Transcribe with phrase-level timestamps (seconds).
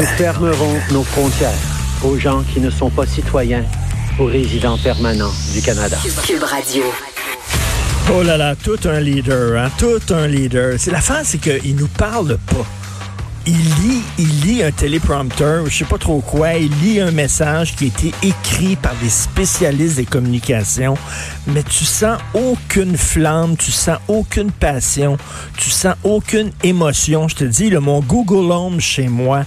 [0.00, 1.52] Nous fermerons nos frontières
[2.02, 3.66] aux gens qui ne sont pas citoyens,
[4.18, 5.98] aux résidents permanents du Canada.
[6.26, 6.84] Cube Radio.
[8.10, 10.76] Oh là là, tout un leader, hein, tout un leader.
[10.78, 12.64] C'est la fin, c'est qu'il nous parle pas.
[13.46, 17.76] Il lit, il lit un téléprompteur, je sais pas trop quoi, il lit un message
[17.76, 20.96] qui a été écrit par des spécialistes des communications,
[21.46, 25.18] mais tu sens aucune flamme, tu sens aucune passion,
[25.58, 27.28] tu sens aucune émotion.
[27.28, 29.44] Je te dis, le mon Google Home chez moi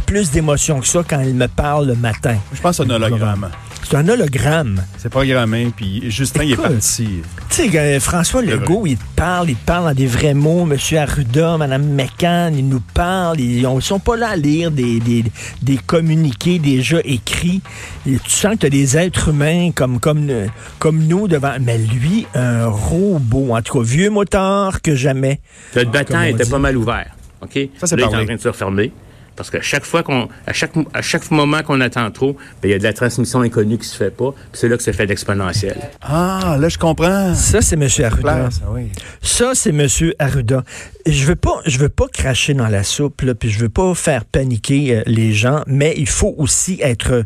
[0.00, 2.36] plus d'émotion que ça quand il me parle le matin.
[2.52, 3.50] Je pense à un hologramme.
[3.86, 4.82] C'est un hologramme.
[4.96, 7.06] C'est programmé, puis Justin, il est parti.
[7.50, 10.64] Tu sais, euh, François Legault, il te parle, il te parle dans des vrais mots.
[10.64, 13.38] Monsieur Arruda, Madame McCann, ils nous parlent.
[13.40, 15.24] Ils ne sont pas là à lire des, des,
[15.60, 17.60] des communiqués déjà écrits.
[18.06, 20.30] Et tu sens que tu as des êtres humains comme, comme,
[20.78, 21.52] comme nous devant.
[21.60, 25.40] Mais lui, un robot, en tout cas, vieux moteur que jamais.
[25.74, 26.50] Le battant Comme on était dit.
[26.50, 27.10] pas mal ouvert.
[27.42, 27.58] OK?
[27.78, 28.92] Ça, c'est en train de se refermer.
[29.36, 32.70] Parce que chaque fois qu'on, à chaque, à chaque moment qu'on attend trop, ben, il
[32.70, 34.32] y a de la transmission inconnue qui se fait pas.
[34.32, 35.76] Puis c'est là que c'est fait l'exponentiel.
[36.02, 37.34] Ah, là, je comprends.
[37.34, 38.50] Ça, c'est Monsieur Arruda.
[38.50, 38.90] Ça, oui.
[39.22, 40.62] Ça, c'est Monsieur Arruda.
[41.06, 43.94] Je veux pas, je veux pas cracher dans la soupe, là, puis je veux pas
[43.94, 47.24] faire paniquer euh, les gens, mais il faut aussi être,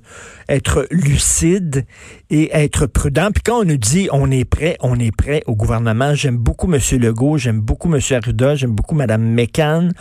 [0.48, 1.84] être lucide
[2.30, 3.30] et être prudent.
[3.32, 6.14] Puis quand on nous dit on est prêt, on est prêt au gouvernement.
[6.14, 9.92] J'aime beaucoup Monsieur Legault, j'aime beaucoup Monsieur Arruda, j'aime beaucoup Madame McCann.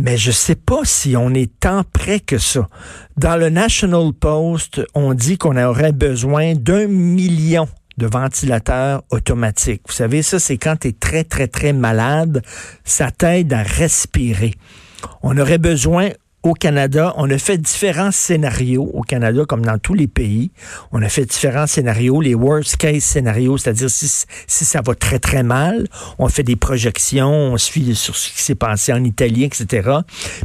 [0.00, 2.68] Mais je sais pas si on est tant prêt que ça.
[3.16, 7.68] Dans le National Post, on dit qu'on aurait besoin d'un million
[7.98, 9.82] de ventilateurs automatiques.
[9.86, 12.42] Vous savez, ça, c'est quand tu es très, très, très malade,
[12.84, 14.54] ça t'aide à respirer.
[15.22, 16.10] On aurait besoin
[16.42, 20.50] au Canada, on a fait différents scénarios au Canada, comme dans tous les pays.
[20.90, 24.08] On a fait différents scénarios, les worst case scénarios, c'est-à-dire si,
[24.46, 25.86] si ça va très, très mal,
[26.18, 29.98] on fait des projections, on fie sur ce qui s'est passé en Italie, etc.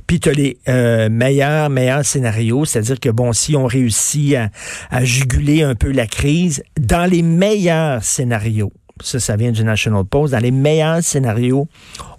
[0.05, 4.49] Puis tu as les euh, meilleurs, meilleurs scénarios, c'est-à-dire que, bon, si on réussit à,
[4.91, 8.71] à juguler un peu la crise, dans les meilleurs scénarios,
[9.01, 11.67] ça, ça vient du National Post, dans les meilleurs scénarios,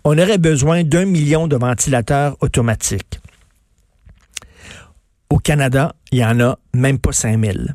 [0.05, 3.21] on aurait besoin d'un million de ventilateurs automatiques.
[5.31, 7.75] Au Canada, il y en a même pas 5000.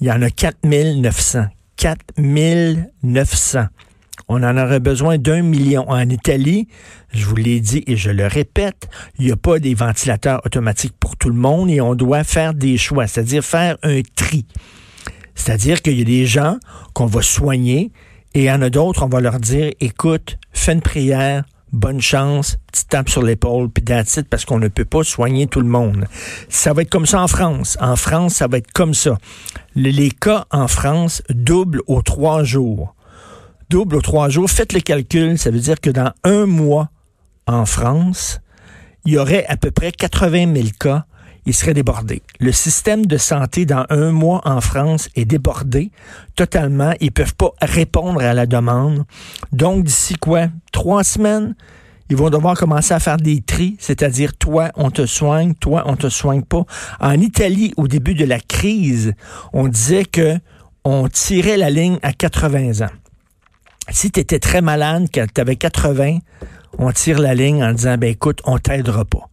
[0.00, 1.46] Il y en a 4900.
[1.76, 3.66] 4900.
[4.28, 5.88] On en aurait besoin d'un million.
[5.88, 6.68] En Italie,
[7.12, 10.94] je vous l'ai dit et je le répète, il n'y a pas des ventilateurs automatiques
[10.98, 14.46] pour tout le monde et on doit faire des choix, c'est-à-dire faire un tri.
[15.34, 16.58] C'est-à-dire qu'il y a des gens
[16.92, 17.92] qu'on va soigner
[18.34, 22.00] et il y en a d'autres, on va leur dire, écoute, fais une prière, bonne
[22.00, 25.68] chance, petite tape sur l'épaule, puis it, parce qu'on ne peut pas soigner tout le
[25.68, 26.06] monde.
[26.48, 27.76] Ça va être comme ça en France.
[27.80, 29.18] En France, ça va être comme ça.
[29.74, 32.94] Les, les cas en France doublent aux trois jours.
[33.68, 34.50] Double aux trois jours.
[34.50, 36.90] Faites le calcul, ça veut dire que dans un mois
[37.46, 38.40] en France,
[39.04, 41.06] il y aurait à peu près 80 000 cas
[41.46, 42.22] il serait débordé.
[42.38, 45.90] Le système de santé dans un mois en France est débordé
[46.36, 46.92] totalement.
[47.00, 49.04] Ils peuvent pas répondre à la demande.
[49.52, 50.48] Donc, d'ici quoi?
[50.72, 51.54] Trois semaines?
[52.10, 55.94] Ils vont devoir commencer à faire des tris, c'est-à-dire toi, on te soigne, toi, on
[55.94, 56.64] te soigne pas.
[56.98, 59.14] En Italie, au début de la crise,
[59.52, 60.36] on disait que
[60.84, 62.90] on tirait la ligne à 80 ans.
[63.90, 66.18] Si tu étais très malade, que tu avais 80,
[66.78, 69.29] on tire la ligne en disant, ben écoute, on t'aidera pas.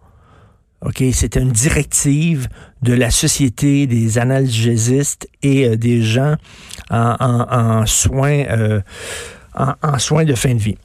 [0.85, 2.47] OK, c'était une directive
[2.83, 6.35] de la Société des analgésistes et euh, des gens
[6.91, 8.81] en, soins euh,
[9.55, 10.77] en, soins de fin de vie.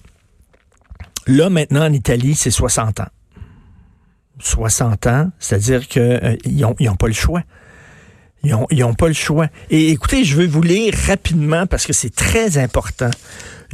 [1.26, 3.08] Là, maintenant, en Italie, c'est 60 ans.
[4.38, 7.42] 60 ans, c'est-à-dire qu'ils n'ont ils ont pas le choix.
[8.44, 9.46] Ils n'ont pas le choix.
[9.70, 13.10] Et écoutez, je veux vous lire rapidement parce que c'est très important.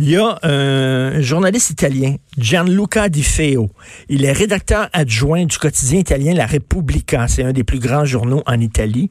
[0.00, 3.68] Il y a un journaliste italien, Gianluca Di Feo.
[4.08, 7.26] Il est rédacteur adjoint du quotidien italien La Repubblica.
[7.26, 9.10] C'est un des plus grands journaux en Italie.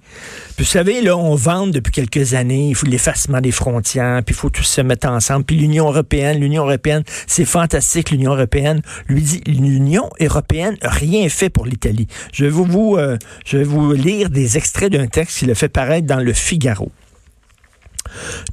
[0.55, 4.33] Puis vous savez, là, on vante depuis quelques années, il faut l'effacement des frontières, puis
[4.33, 5.43] il faut tous se mettre ensemble.
[5.43, 8.81] Puis l'Union européenne, l'Union européenne, c'est fantastique, l'Union européenne.
[9.09, 12.07] Lui dit, l'Union européenne rien fait pour l'Italie.
[12.31, 15.67] Je vais vous, euh, je vais vous lire des extraits d'un texte qu'il a fait
[15.67, 16.91] paraître dans le Figaro.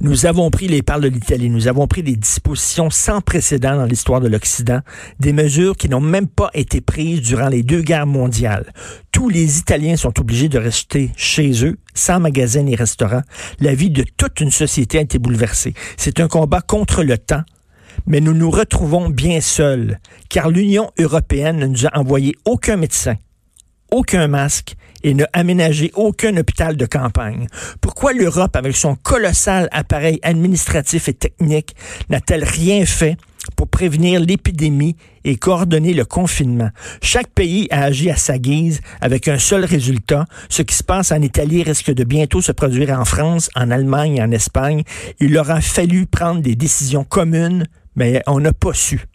[0.01, 3.85] Nous avons pris, les parle de l'Italie, nous avons pris des dispositions sans précédent dans
[3.85, 4.79] l'histoire de l'Occident,
[5.19, 8.71] des mesures qui n'ont même pas été prises durant les deux guerres mondiales.
[9.11, 13.21] tous les Italiens sont obligés de rester chez eux, sans magasins ni restaurants.
[13.59, 15.73] La vie de toute une société a été bouleversée.
[15.95, 17.43] C'est un combat contre le temps,
[18.05, 23.15] mais nous nous retrouvons bien seuls, car l'Union européenne ne nous a envoyé aucun médecin,
[23.95, 27.47] aucun masque et n'a aménagé aucun hôpital de campagne.
[27.79, 31.75] Pourquoi l'Europe, avec son colossal appareil administratif et technique,
[32.09, 33.15] n'a-t-elle rien fait
[33.55, 36.71] pour prévenir l'épidémie et coordonner le confinement?
[37.01, 40.25] Chaque pays a agi à sa guise avec un seul résultat.
[40.49, 44.17] Ce qui se passe en Italie risque de bientôt se produire en France, en Allemagne
[44.17, 44.83] et en Espagne.
[45.21, 47.65] Il aura fallu prendre des décisions communes,
[47.95, 49.05] mais on n'a pas su.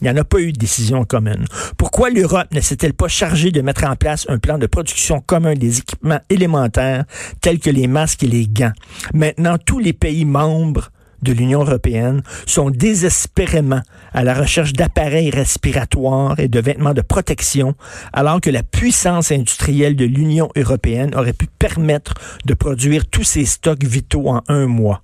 [0.00, 1.46] Il n'y en a pas eu de décision commune.
[1.78, 5.54] Pourquoi l'Europe ne s'est-elle pas chargée de mettre en place un plan de production commun
[5.54, 7.04] des équipements élémentaires
[7.40, 8.72] tels que les masques et les gants?
[9.14, 10.90] Maintenant, tous les pays membres
[11.22, 13.80] de l'Union européenne sont désespérément
[14.12, 17.74] à la recherche d'appareils respiratoires et de vêtements de protection,
[18.12, 22.12] alors que la puissance industrielle de l'Union européenne aurait pu permettre
[22.44, 25.02] de produire tous ces stocks vitaux en un mois.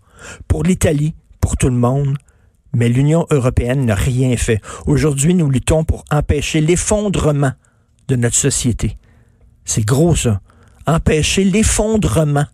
[0.48, 2.18] Pour l'Italie, pour tout le monde,
[2.74, 4.60] mais l'Union européenne n'a rien fait.
[4.86, 7.52] Aujourd'hui, nous luttons pour empêcher l'effondrement
[8.08, 8.96] de notre société.
[9.64, 10.40] C'est gros ça.
[10.86, 12.46] Empêcher l'effondrement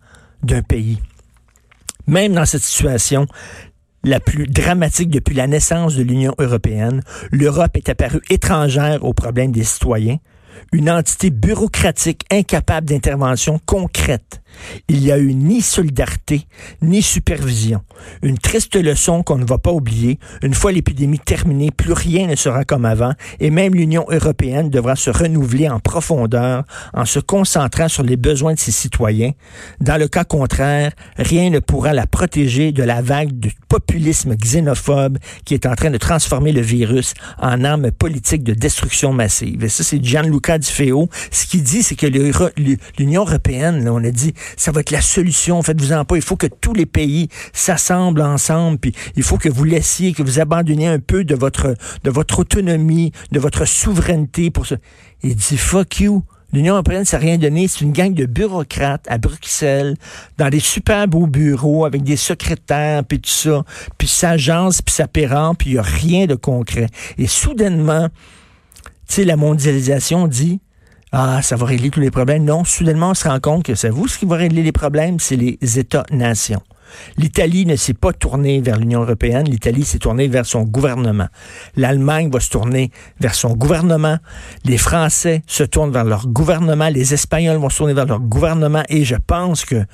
[0.42, 0.98] d'un pays.
[2.06, 3.26] Même dans cette situation,
[4.04, 9.52] la plus dramatique depuis la naissance de l'Union européenne, l'Europe est apparue étrangère aux problèmes
[9.52, 10.18] des citoyens,
[10.72, 14.40] une entité bureaucratique incapable d'intervention concrète.
[14.88, 16.46] Il n'y a eu ni solidarité,
[16.82, 17.82] ni supervision.
[18.22, 20.18] Une triste leçon qu'on ne va pas oublier.
[20.42, 24.96] Une fois l'épidémie terminée, plus rien ne sera comme avant et même l'Union européenne devra
[24.96, 26.64] se renouveler en profondeur
[26.94, 29.32] en se concentrant sur les besoins de ses citoyens.
[29.80, 35.18] Dans le cas contraire, rien ne pourra la protéger de la vague du populisme xénophobe
[35.44, 39.64] qui est en train de transformer le virus en arme politique de destruction massive.
[39.64, 41.08] Et ça, c'est Gianluca Di Feo.
[41.30, 42.06] Ce qu'il dit, c'est que
[42.98, 45.60] l'Union européenne, là, on a dit, ça va être la solution.
[45.62, 46.16] Faites-vous-en pas.
[46.16, 48.78] Il faut que tous les pays s'assemblent ensemble.
[48.78, 51.74] Puis il faut que vous laissiez, que vous abandonniez un peu de votre,
[52.04, 54.76] de votre autonomie, de votre souveraineté pour ça.
[55.22, 56.22] Il dit fuck you.
[56.50, 57.68] L'Union européenne, ça n'a rien donné.
[57.68, 59.96] C'est une gang de bureaucrates à Bruxelles,
[60.38, 63.64] dans des super beaux bureaux avec des secrétaires, puis tout ça.
[63.98, 66.86] Puis ça agence, puis ça pérend, puis il n'y a rien de concret.
[67.18, 68.08] Et soudainement,
[69.08, 70.60] tu la mondialisation dit,
[71.12, 72.44] ah, ça va régler tous les problèmes.
[72.44, 75.36] Non, soudainement, on se rend compte que c'est vous qui va régler les problèmes, c'est
[75.36, 76.62] les États-nations.
[77.16, 81.28] L'Italie ne s'est pas tournée vers l'Union européenne, l'Italie s'est tournée vers son gouvernement.
[81.76, 82.90] L'Allemagne va se tourner
[83.20, 84.18] vers son gouvernement,
[84.64, 88.82] les Français se tournent vers leur gouvernement, les Espagnols vont se tourner vers leur gouvernement
[88.88, 89.84] et je pense que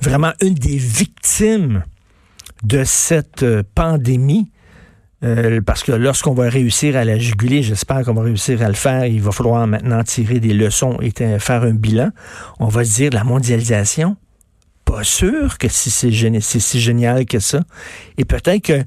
[0.00, 1.82] vraiment une des victimes
[2.62, 4.50] de cette euh, pandémie,
[5.24, 8.74] euh, parce que lorsqu'on va réussir à la juguler, j'espère qu'on va réussir à le
[8.74, 12.10] faire, il va falloir maintenant tirer des leçons et faire un bilan.
[12.60, 14.16] On va se dire la mondialisation,
[14.84, 16.10] pas sûr que si c'est
[16.40, 17.60] si génial que ça.
[18.18, 18.84] Et peut-être que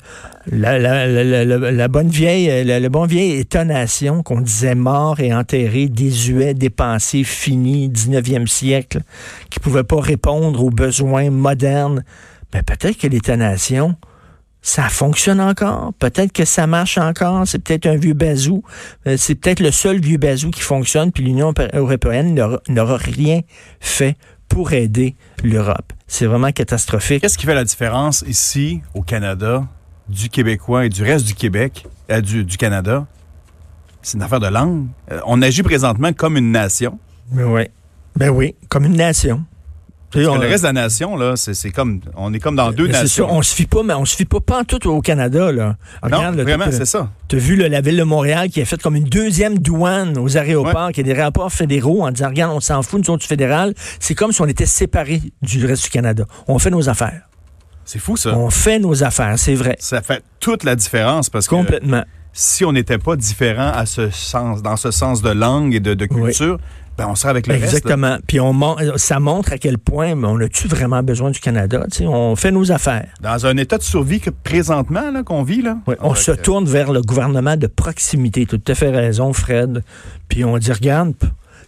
[0.51, 5.89] la, la, la, la, bonne vieille, le bon vieil état-nation qu'on disait mort et enterré,
[5.89, 9.01] désuet, dépensé, fini, 19e siècle,
[9.49, 12.03] qui pouvait pas répondre aux besoins modernes,
[12.53, 13.95] ben peut-être que l'état-nation,
[14.61, 15.93] ça fonctionne encore.
[15.99, 17.47] Peut-être que ça marche encore.
[17.47, 18.63] C'est peut-être un vieux bazou.
[19.07, 23.41] Euh, c'est peut-être le seul vieux bazou qui fonctionne, puis l'Union européenne n'aura rien
[23.79, 24.15] fait
[24.47, 25.93] pour aider l'Europe.
[26.07, 27.21] C'est vraiment catastrophique.
[27.21, 29.63] Qu'est-ce qui fait la différence ici, au Canada,
[30.09, 33.05] du Québécois et du reste du Québec, euh, du, du, Canada?
[34.01, 34.87] C'est une affaire de langue.
[35.11, 36.97] Euh, on agit présentement comme une nation.
[37.31, 37.63] Ben oui.
[38.15, 39.45] Ben oui, comme une nation.
[40.11, 42.87] Parce que le reste de la nation, là, c'est comme, on est comme dans deux
[42.87, 43.27] nations.
[43.27, 45.51] Ça, on se fie pas, mais on se fie pas, pas en tout au Canada,
[45.51, 45.77] là.
[46.01, 47.09] Regarde, non, vraiment, c'est ça.
[47.27, 50.35] Tu as vu la ville de Montréal qui a fait comme une deuxième douane aux
[50.35, 53.27] aéroports, qui a des rapports fédéraux en disant, regarde, on s'en fout, nous autres, du
[53.27, 53.73] fédéral.
[53.99, 56.25] C'est comme si on était séparés du reste du Canada.
[56.47, 57.21] On fait nos affaires.
[57.85, 58.35] C'est fou, ça.
[58.35, 59.75] On fait nos affaires, c'est vrai.
[59.79, 62.01] Ça fait toute la différence parce Complètement.
[62.01, 65.79] que si on n'était pas différent à ce sens, dans ce sens de langue et
[65.79, 66.59] de, de culture,
[66.99, 68.17] ben, on sera avec le Exactement.
[68.27, 68.53] Puis on
[68.97, 71.85] ça montre à quel point on a-tu vraiment besoin du Canada.
[72.01, 73.07] on fait nos affaires.
[73.21, 75.77] Dans un état de survie que présentement qu'on vit, là.
[76.01, 78.45] on se tourne vers le gouvernement de proximité.
[78.45, 79.81] Tu as tout à fait raison, Fred.
[80.27, 81.13] Puis on dit, regarde,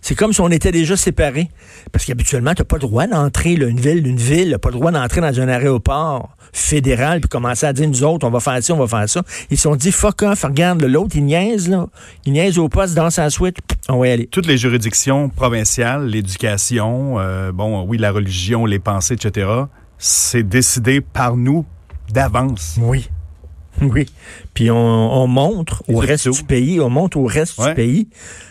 [0.02, 1.50] c'est comme si on était déjà séparés.
[1.92, 4.92] Parce qu'habituellement, tu n'as pas le droit d'entrer, une ville, une ville, pas le droit
[4.92, 8.74] d'entrer dans un aéroport fédéral puis commencer à dire, nous autres, on va faire ça,
[8.74, 9.24] on va faire ça.
[9.50, 11.88] Ils se sont dit, fuck off, regarde, l'autre, il niaise, là.
[12.26, 13.58] Il niaise au poste, dans sa suite,
[13.90, 14.28] on va y aller.
[14.28, 19.48] Toutes les juridictions provinciales, l'éducation, euh, bon, oui, la religion, les pensées, etc.,
[19.98, 21.66] c'est décidé par nous
[22.12, 22.78] d'avance.
[22.82, 23.10] Oui.
[23.94, 24.06] Oui.
[24.54, 28.08] Puis on, montre au reste du pays, on montre au reste du pays.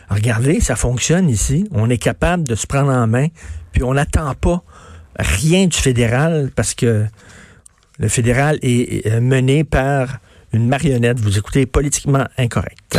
[0.09, 1.69] Regardez, ça fonctionne ici.
[1.71, 3.29] On est capable de se prendre en main.
[3.73, 4.63] Puis on n'attend pas
[5.17, 7.07] rien du fédéral parce que
[7.99, 10.19] le fédéral est mené par
[10.53, 11.21] une marionnette.
[11.21, 12.99] Vous écoutez politiquement incorrect.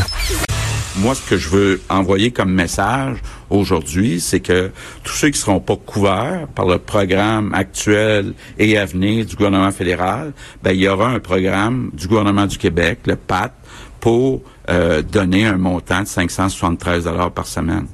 [0.98, 3.17] Moi, ce que je veux envoyer comme message
[3.50, 4.71] aujourd'hui, c'est que
[5.03, 9.71] tous ceux qui seront pas couverts par le programme actuel et à venir du gouvernement
[9.71, 13.53] fédéral, ben, il y aura un programme du gouvernement du Québec, le PAT,
[14.01, 17.88] pour euh, donner un montant de 573 dollars par semaine.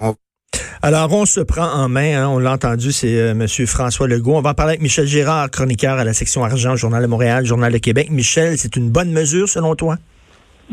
[0.82, 3.48] Alors, on se prend en main, hein, on l'a entendu, c'est euh, M.
[3.68, 4.36] François Legault.
[4.36, 7.72] On va parler avec Michel Girard, chroniqueur à la section argent, Journal de Montréal, Journal
[7.72, 8.10] de Québec.
[8.10, 9.98] Michel, c'est une bonne mesure selon toi?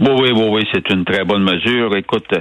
[0.00, 1.96] Oui, oui, oui, oui, c'est une très bonne mesure.
[1.96, 2.32] Écoute,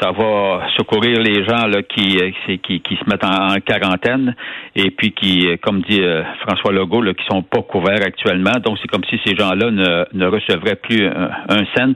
[0.00, 2.30] ça va secourir les gens là, qui, euh,
[2.62, 4.34] qui, qui se mettent en, quarantaine
[4.76, 8.52] et puis qui, euh, comme dit euh, François Legault, là, qui sont pas couverts actuellement.
[8.64, 11.94] Donc, c'est comme si ces gens-là ne, ne recevraient plus un, un cent,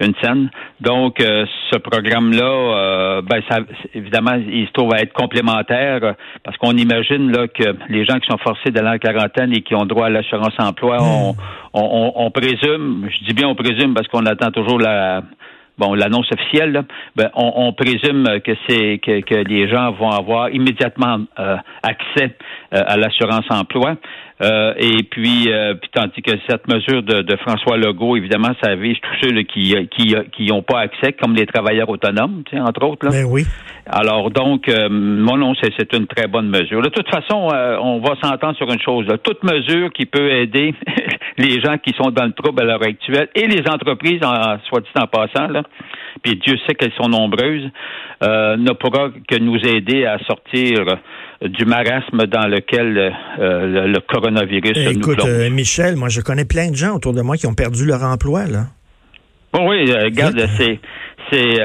[0.00, 0.50] une scène.
[0.80, 3.58] Donc, ce programme-là, ben, ça,
[3.94, 6.14] évidemment, il se trouve à être complémentaire
[6.44, 9.74] parce qu'on imagine là, que les gens qui sont forcés d'aller en quarantaine et qui
[9.74, 11.34] ont droit à l'assurance emploi, on,
[11.74, 15.22] on, on, présume, je dis bien on présume parce qu'on attend toujours la
[15.78, 16.84] bon, l'annonce officielle,
[17.16, 22.36] ben, on, présume que c'est que, que, les gens vont avoir immédiatement euh, accès
[22.74, 23.96] euh, à l'assurance emploi.
[24.40, 25.48] Euh, et puis,
[25.80, 30.14] puis, tandis que cette mesure de, François Legault, évidemment, ça vise tous ceux qui qui
[30.32, 33.06] qui n'ont pas accès, comme les travailleurs autonomes, tu sais, entre autres.
[33.06, 33.12] Là.
[33.12, 33.44] Ben oui.
[33.86, 36.82] Alors donc, mon nom, c'est une très bonne mesure.
[36.82, 37.48] De toute façon,
[37.80, 39.06] on va s'entendre sur une chose.
[39.22, 40.74] Toute mesure qui peut aider
[41.38, 44.80] les gens qui sont dans le trouble à l'heure actuelle et les entreprises, en, soit
[44.80, 45.62] dit en passant, là,
[46.22, 47.70] puis Dieu sait qu'elles sont nombreuses,
[48.22, 50.84] euh, ne pourra que nous aider à sortir
[51.42, 56.44] du marasme dans lequel euh, le, coronavirus eh, nous Écoute, euh, Michel, moi je connais
[56.44, 58.66] plein de gens autour de moi qui ont perdu leur emploi, là.
[59.52, 60.78] Bon, oui, regarde, c'est
[61.30, 61.58] c'est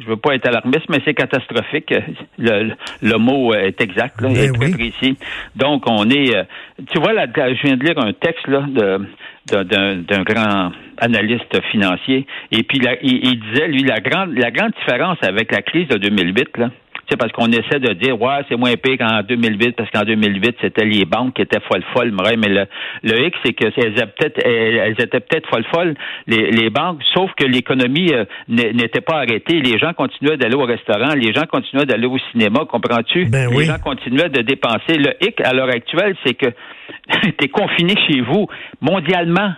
[0.00, 1.92] je veux pas être alarmiste, mais c'est catastrophique.
[2.38, 5.16] Le, le, mot est exact, là, ben est très précis.
[5.56, 6.44] Donc, on est, euh,
[6.90, 9.00] tu vois, là, je viens de lire un texte là de
[9.48, 15.16] d'un grand analyste financier, et puis il, il, disait, lui, la grande, la grande différence
[15.22, 16.70] avec la crise de 2008, là,
[17.08, 20.56] c'est parce qu'on essaie de dire, ouais, c'est moins pire qu'en 2008, parce qu'en 2008,
[20.60, 22.66] c'était les banques qui étaient folles folles, mais le,
[23.02, 25.94] le hic, c'est que elles étaient peut-être, elles étaient peut-être folles folles,
[26.26, 29.60] les, les banques, sauf que l'économie euh, n'était pas arrêtée.
[29.60, 33.26] Les gens continuaient d'aller au restaurant, les gens continuaient d'aller au cinéma, comprends-tu?
[33.26, 34.96] Ben les gens continuaient de dépenser.
[34.98, 36.46] Le hic, à l'heure actuelle, c'est que
[37.22, 38.46] tu es confiné chez vous,
[38.80, 39.52] mondialement.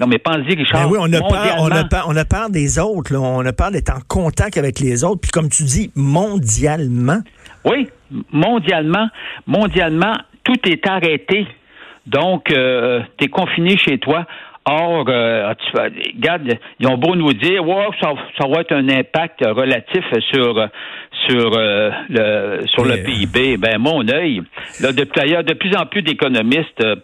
[0.00, 0.84] Non, mais pensez, Richard.
[0.84, 3.12] Ben oui, on a, peur, on, a peur, on a peur des autres.
[3.12, 3.20] Là.
[3.20, 5.20] On a peur d'être en contact avec les autres.
[5.20, 7.18] Puis comme tu dis, mondialement.
[7.64, 7.86] Oui,
[8.32, 9.08] mondialement.
[9.46, 11.46] Mondialement, tout est arrêté.
[12.06, 14.24] Donc, euh, tu es confiné chez toi.
[14.64, 15.76] Or, euh, tu,
[16.16, 20.66] regarde, ils ont beau nous dire, wow, ça, ça va être un impact relatif sur
[21.28, 23.56] sur euh, le sur le PIB.
[23.56, 24.42] Ben mon œil,
[24.80, 26.96] là, d'ailleurs, de plus en plus d'économistes euh,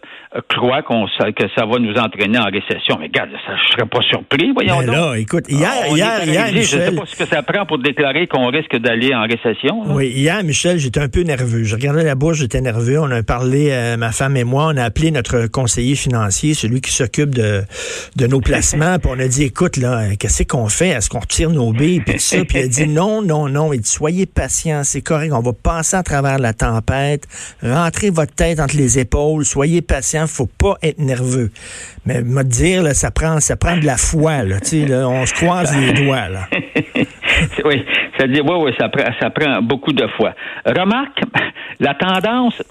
[0.49, 2.97] croient qu'on que ça va nous entraîner en récession.
[2.99, 6.45] Mais regarde, ça, je serais pas surpris, voyons ben Là, écoute, hier, ah, hier, hier,
[6.47, 9.83] Michel, je sais pas ce que ça prend pour déclarer qu'on risque d'aller en récession.
[9.87, 11.63] Oui, hier, Michel, j'étais un peu nerveux.
[11.63, 12.99] Je regardais la bourse, j'étais nerveux.
[12.99, 16.81] On a parlé, euh, ma femme et moi, on a appelé notre conseiller financier, celui
[16.81, 17.61] qui s'occupe de
[18.15, 20.89] de nos placements, puis on a dit, écoute, là, qu'est-ce qu'on fait?
[20.89, 22.01] Est-ce qu'on retire nos billes?
[22.01, 23.73] Puis ça, puis il a dit, non, non, non.
[23.73, 27.27] Il dit, soyez patient, c'est correct, on va passer à travers la tempête,
[27.61, 31.51] rentrez votre tête entre les épaules, soyez patient, faut pas être nerveux.
[32.05, 36.29] Mais me dire, ça prend, ça prend de la foi, on se croise les doigts,
[36.29, 36.47] là.
[37.65, 37.83] oui,
[38.23, 40.33] oui, ça prend, ça prend beaucoup de foi.
[40.65, 41.19] Remarque,
[41.81, 42.63] la tendance,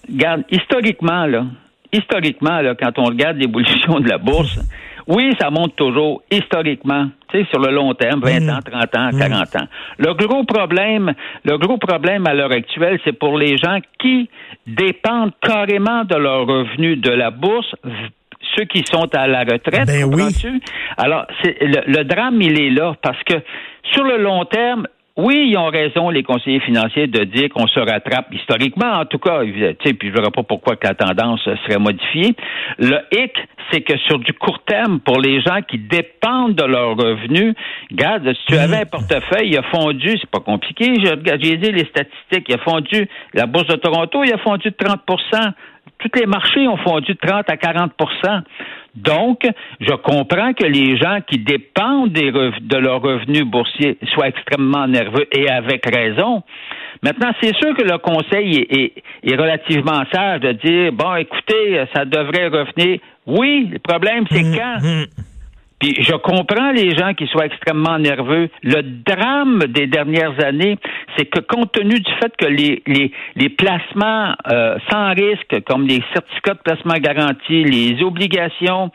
[0.50, 1.44] historiquement, là,
[1.92, 4.58] historiquement, quand on regarde l'évolution de la bourse,
[5.06, 8.50] oui, ça monte toujours historiquement, tu sais, sur le long terme, 20 mm.
[8.50, 9.58] ans, 30 ans, 40 mm.
[9.58, 9.66] ans.
[9.98, 11.12] Le gros problème,
[11.44, 14.28] le gros problème à l'heure actuelle, c'est pour les gens qui
[14.66, 17.74] dépendent carrément de leurs revenus de la bourse
[18.56, 19.86] ceux qui sont à la retraite.
[19.86, 20.24] Ben oui.
[20.96, 23.34] Alors, le, le, drame, il est là parce que
[23.92, 24.86] sur le long terme,
[25.16, 29.18] oui, ils ont raison, les conseillers financiers, de dire qu'on se rattrape historiquement, en tout
[29.18, 32.34] cas, tu sais, puis je ne verrai pas pourquoi que la tendance serait modifiée.
[32.78, 33.32] Le hic,
[33.70, 37.54] c'est que sur du court terme, pour les gens qui dépendent de leurs revenus,
[37.90, 41.86] regarde, si tu avais un portefeuille, il a fondu, c'est pas compliqué, j'ai dit les
[41.86, 45.52] statistiques, il a fondu, la Bourse de Toronto, il a fondu de 30%
[45.98, 47.92] tous les marchés ont fondu de 30 à 40
[48.96, 49.40] donc,
[49.80, 55.48] je comprends que les gens qui dépendent de leurs revenus boursiers soient extrêmement nerveux et
[55.50, 56.42] avec raison.
[57.02, 58.66] Maintenant, c'est sûr que le conseil
[59.22, 62.98] est, relativement sage de dire, bon, écoutez, ça devrait revenir.
[63.26, 64.86] Oui, le problème, c'est hum, quand?
[64.86, 65.06] Hum.
[65.78, 68.48] Puis je comprends les gens qui soient extrêmement nerveux.
[68.62, 70.78] Le drame des dernières années,
[71.16, 76.02] c'est que compte tenu du fait que les, les, placements euh, sans risque, comme les
[76.14, 78.90] certificats de placement garantis, les obligations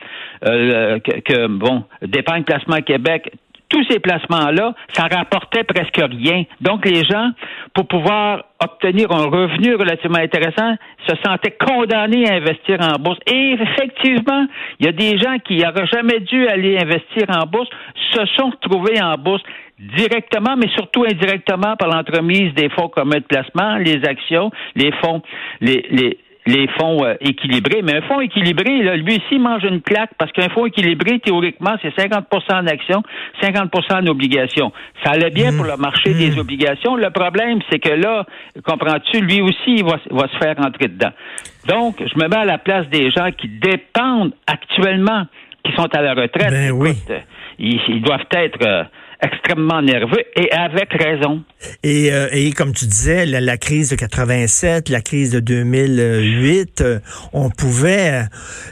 [0.46, 3.32] euh, que, que, bon, d'épargne placement Québec,
[3.72, 6.44] tous ces placements-là, ça rapportait presque rien.
[6.60, 7.32] Donc, les gens,
[7.74, 10.76] pour pouvoir obtenir un revenu relativement intéressant,
[11.08, 13.20] se sentaient condamnés à investir en bourse.
[13.28, 14.46] Et effectivement,
[14.80, 17.70] il y a des gens qui n'auraient jamais dû aller investir en bourse,
[18.12, 19.42] se sont retrouvés en bourse
[19.80, 25.22] directement, mais surtout indirectement par l'entremise des fonds communs de placement, les actions, les fonds,
[25.62, 27.82] les, les, les fonds euh, équilibrés.
[27.84, 31.76] Mais un fonds équilibré, là, lui aussi mange une claque parce qu'un fonds équilibré, théoriquement,
[31.82, 33.04] c'est 50 en actions,
[33.42, 34.72] 50 en obligations.
[35.04, 36.96] Ça allait bien pour le marché des obligations.
[36.96, 38.26] Le problème, c'est que là,
[38.64, 41.12] comprends-tu, lui aussi, il va, va se faire entrer dedans.
[41.68, 45.26] Donc, je me mets à la place des gens qui dépendent actuellement,
[45.64, 46.50] qui sont à la retraite.
[46.50, 46.92] Ben oui.
[46.92, 47.24] Écoute,
[47.60, 48.84] ils, ils doivent être euh,
[49.22, 51.44] extrêmement nerveux et avec raison.
[51.84, 57.00] Et, euh, et comme tu disais, la, crise de 87, la crise de 2008, euh,
[57.34, 58.24] on pouvait, euh,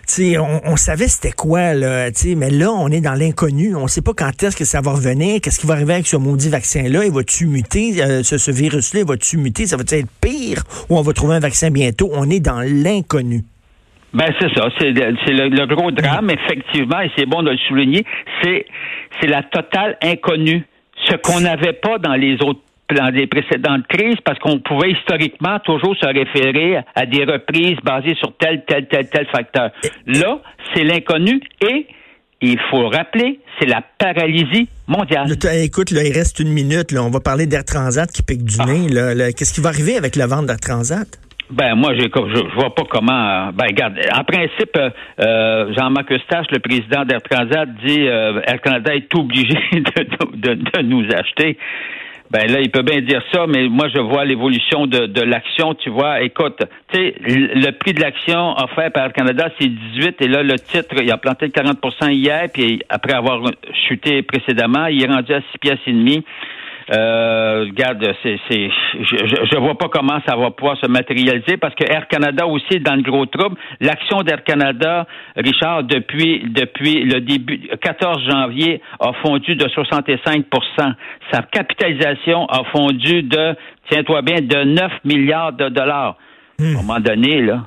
[0.08, 3.76] tu sais, on, savait c'était quoi, là, tu sais, mais là, on est dans l'inconnu.
[3.76, 6.18] On sait pas quand est-ce que ça va revenir, qu'est-ce qui va arriver avec ce
[6.18, 7.06] maudit vaccin-là.
[7.06, 11.02] Il va-tu muter, ce, ce virus-là, il va-tu muter, ça va être pire ou on
[11.02, 12.10] va trouver un vaccin bientôt?
[12.14, 13.44] On est dans l'inconnu.
[14.14, 17.58] Ben c'est ça, c'est le, le, le gros drame effectivement, et c'est bon de le
[17.68, 18.04] souligner,
[18.42, 18.66] c'est
[19.22, 20.66] c'est la totale inconnue,
[21.10, 22.62] ce qu'on n'avait pas dans les autres
[22.96, 28.16] dans les précédentes crises, parce qu'on pouvait historiquement toujours se référer à des reprises basées
[28.16, 29.70] sur tel, tel, tel, tel facteur.
[30.08, 30.40] Là,
[30.74, 31.40] c'est l'inconnu
[31.70, 31.86] et
[32.42, 35.38] il faut rappeler, c'est la paralysie mondiale.
[35.38, 36.92] T'as- écoute, là, il reste une minute.
[36.92, 38.66] Là, on va parler d'Air Transat qui pique du Ah.
[38.66, 38.88] nez.
[39.38, 41.06] Qu'est-ce qui va arriver avec la vente d'Air Transat?
[41.50, 43.12] Ben moi, je, je, vois pas comment.
[43.12, 44.90] euh, Ben regarde, en principe, euh,
[45.20, 50.54] euh, Jean-Marc Eustache, le président d'Air Transat, dit euh, Air Canada est obligé de, de,
[50.54, 51.58] de nous acheter.
[52.32, 55.74] Ben là, il peut bien dire ça, mais moi, je vois l'évolution de, de l'action.
[55.74, 56.62] Tu vois, écoute,
[56.94, 60.60] tu sais, le prix de l'action offert par Air Canada, c'est 18, et là, le
[60.60, 61.80] titre, il a planté de 40
[62.12, 63.42] hier, puis après avoir
[63.88, 66.24] chuté précédemment, il est rendu à 6 pièces et demi.
[66.92, 71.76] Euh, regarde, c'est, c'est, je, je vois pas comment ça va pouvoir se matérialiser parce
[71.76, 73.58] que Air Canada aussi est dans le gros trouble.
[73.80, 80.44] L'action d'Air Canada, Richard, depuis depuis le début, 14 janvier, a fondu de 65%
[81.32, 83.56] Sa capitalisation a fondu de,
[83.90, 86.18] tiens-toi bien, de 9 milliards de dollars.
[86.60, 87.66] À un moment donné, là,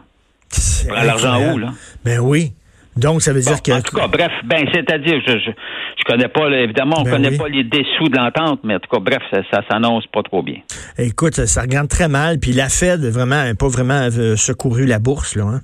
[1.04, 1.68] l'argent où, là?
[2.04, 2.52] Ben oui.
[2.96, 3.72] Donc, ça veut dire Bon, que...
[3.72, 5.50] En tout cas, bref, ben, c'est-à-dire, je, je,
[5.98, 7.38] je connais pas, évidemment, on Ben connaît oui.
[7.38, 10.42] pas les dessous de l'entente, mais en tout cas, bref, ça, ça s'annonce pas trop
[10.42, 10.58] bien.
[10.98, 12.38] Écoute, ça regarde très mal.
[12.38, 15.44] Puis la Fed, vraiment, n'a pas vraiment euh, secouru la bourse, là.
[15.44, 15.60] Hein?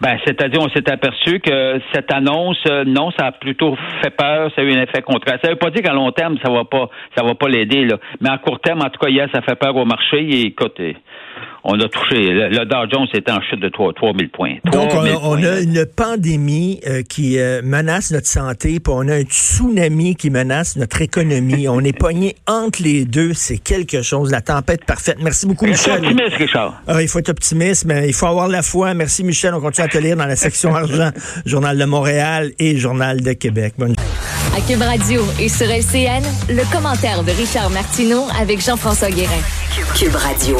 [0.00, 4.50] Ben, c'est-à-dire, on s'est aperçu que cette annonce, euh, non, ça a plutôt fait peur,
[4.54, 5.38] ça a eu un effet contraire.
[5.42, 7.96] Ça veut pas dire qu'à long terme, ça va pas, ça va pas l'aider, là.
[8.20, 10.18] Mais à court terme, en tout cas, hier, ça fait peur au marché.
[10.20, 10.80] Et écoute,
[11.64, 14.54] on a touché, le, le Dow Jones était en chute de 3, 3000 points.
[14.64, 15.60] Donc, on, 3000 a- on points, a là.
[15.60, 20.76] une pandémie euh, qui euh, menace notre santé, puis on a un tsunami qui menace
[20.76, 21.68] notre économie.
[21.68, 23.34] on est pogné entre les deux.
[23.34, 24.30] C'est quelque chose.
[24.30, 25.18] La tempête parfaite.
[25.20, 25.94] Merci beaucoup, Michel.
[26.04, 26.80] optimiste, Richard.
[26.86, 28.94] Ah, il faut être optimiste, mais il faut avoir la foi.
[28.94, 29.52] Merci, Michel.
[29.54, 31.10] On continue à te lire dans la section argent,
[31.46, 33.74] Journal de Montréal et Journal de Québec.
[33.78, 33.94] Bonne
[34.56, 39.40] À Cube Radio et sur LCN, le commentaire de Richard Martineau avec Jean-François Guérin.
[39.96, 40.56] Cube Radio.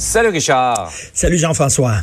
[0.00, 0.90] Salut Richard.
[1.12, 1.96] Salut, Jean-François.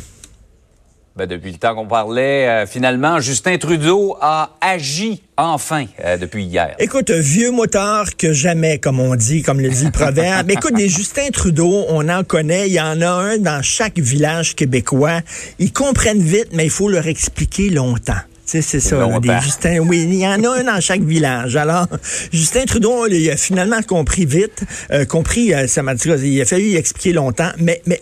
[1.16, 6.44] Ben, depuis le temps qu'on parlait, euh, finalement, Justin Trudeau a agi enfin euh, depuis
[6.44, 6.76] hier.
[6.78, 10.46] Écoute, vieux motard que jamais, comme on dit, comme le dit le proverbe.
[10.46, 12.68] Mais Écoute, des Justin Trudeau, on en connaît.
[12.68, 15.20] Il y en a un dans chaque village québécois.
[15.58, 18.22] Ils comprennent vite, mais il faut leur expliquer longtemps.
[18.48, 19.80] Sais, c'est ça, là, des Justin.
[19.80, 21.54] Oui, il y en a un dans chaque village.
[21.56, 21.86] Alors,
[22.32, 26.46] Justin Trudeau, il a finalement compris vite, euh, compris, euh, ça m'a dit, il a
[26.46, 28.00] fallu y expliquer longtemps, mais, mais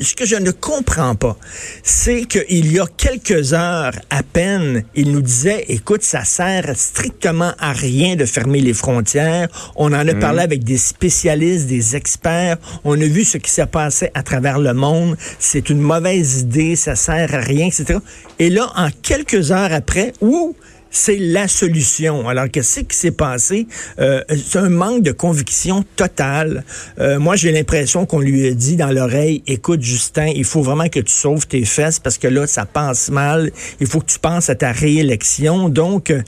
[0.00, 1.36] ce que je ne comprends pas,
[1.82, 7.52] c'est qu'il y a quelques heures à peine, il nous disait, écoute, ça sert strictement
[7.58, 9.48] à rien de fermer les frontières.
[9.76, 12.56] On en a parlé avec des spécialistes, des experts.
[12.84, 15.16] On a vu ce qui s'est passé à travers le monde.
[15.38, 17.98] C'est une mauvaise idée, ça sert à rien, etc.
[18.38, 20.54] Et là, en quelques heures après, ouh,
[20.94, 22.28] c'est la solution.
[22.28, 23.66] Alors, qu'est-ce qui s'est passé?
[23.98, 26.64] Euh, c'est un manque de conviction totale.
[27.00, 30.88] Euh, moi, j'ai l'impression qu'on lui a dit dans l'oreille, écoute, Justin, il faut vraiment
[30.88, 33.50] que tu sauves tes fesses parce que là, ça passe mal.
[33.80, 35.68] Il faut que tu penses à ta réélection.
[35.68, 36.22] Donc, euh,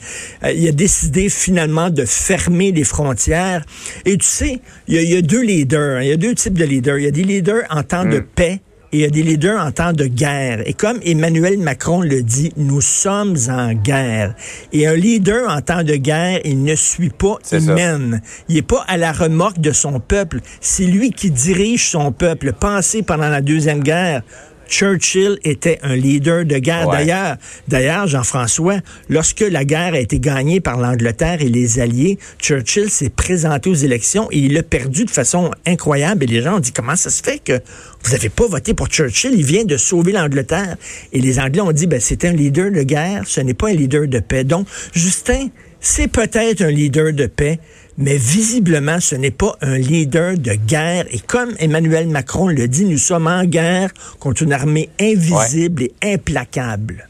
[0.53, 3.65] il a décidé finalement de fermer les frontières.
[4.05, 5.99] Et tu sais, il y a, il y a deux leaders.
[5.99, 6.03] hein.
[6.03, 6.99] Il y a deux types de leaders.
[6.99, 8.61] Il y a des leaders en temps de paix et
[8.93, 10.63] il y a des leaders en temps de guerre.
[10.67, 14.35] Et comme Emmanuel Macron le dit, nous sommes en guerre.
[14.73, 18.23] Et un leader en temps de guerre, il ne suit pas, mène.
[18.49, 20.41] Il n'est pas à la remorque de son peuple.
[20.61, 22.53] C'est lui qui dirige son peuple.
[22.53, 24.23] Pensez pendant la Deuxième Guerre,
[24.69, 26.89] Churchill était un leader de guerre.
[26.89, 27.37] D'ailleurs,
[27.69, 33.11] d'ailleurs, Jean-François, lorsque la guerre a été gagnée par l'Angleterre et les Alliés, Churchill s'est
[33.11, 36.25] présenté aux élections et il a perdu de façon incroyable.
[36.25, 37.61] Et les gens ont dit comment ça se fait que
[38.03, 39.33] vous n'avez pas voté pour Churchill?
[39.35, 40.77] Il vient de sauver l'Angleterre.
[41.13, 43.75] Et les Anglais ont dit ben c'est un leader de guerre, ce n'est pas un
[43.75, 44.45] leader de paix.
[44.45, 45.49] Donc, Justin,
[45.81, 47.59] c'est peut-être un leader de paix,
[47.99, 51.07] mais visiblement, ce n'est pas un leader de guerre.
[51.11, 55.95] Et comme Emmanuel Macron le dit, nous sommes en guerre contre une armée invisible et
[56.03, 57.09] implacable.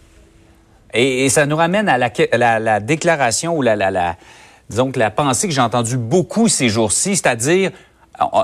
[0.95, 4.17] Et, ça nous ramène à la, déclaration ou la, la,
[4.71, 7.73] disons la pensée que j'ai entendue beaucoup ces jours-ci, c'est-à-dire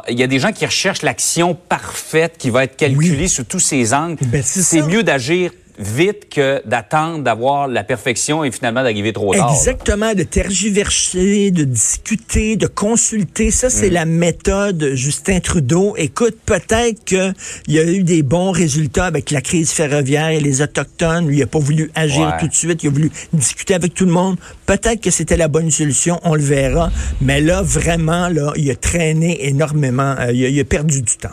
[0.09, 3.61] il y a des gens qui recherchent l'action parfaite qui va être calculée sous tous
[3.61, 4.19] ces angles.
[4.27, 9.51] Ben, c'est mieux d'agir vite que d'attendre d'avoir la perfection et finalement d'arriver trop tard.
[9.51, 13.51] Exactement, de tergiverser, de discuter, de consulter.
[13.51, 13.95] Ça, c'est mm.
[13.95, 15.95] la méthode Justin Trudeau.
[15.97, 17.35] Écoute, peut-être qu'il
[17.69, 21.27] y a eu des bons résultats avec la crise ferroviaire et les Autochtones.
[21.27, 22.83] Lui, il n'a pas voulu agir tout de suite.
[22.83, 24.37] Il a voulu discuter avec tout le monde.
[24.67, 26.21] Peut-être que c'était la bonne solution.
[26.23, 26.91] On le verra.
[27.21, 30.15] Mais là, vraiment, là, il a traîné énormément.
[30.19, 31.31] Euh, il a perdu du temps.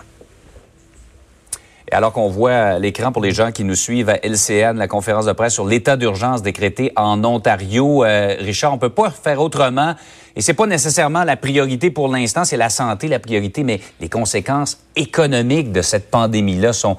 [1.91, 5.25] Et alors qu'on voit l'écran pour les gens qui nous suivent à LCN, la conférence
[5.25, 9.95] de presse sur l'état d'urgence décrété en Ontario, euh, Richard, on peut pas faire autrement.
[10.35, 14.07] Et c'est pas nécessairement la priorité pour l'instant, c'est la santé la priorité, mais les
[14.07, 16.97] conséquences économiques de cette pandémie-là sont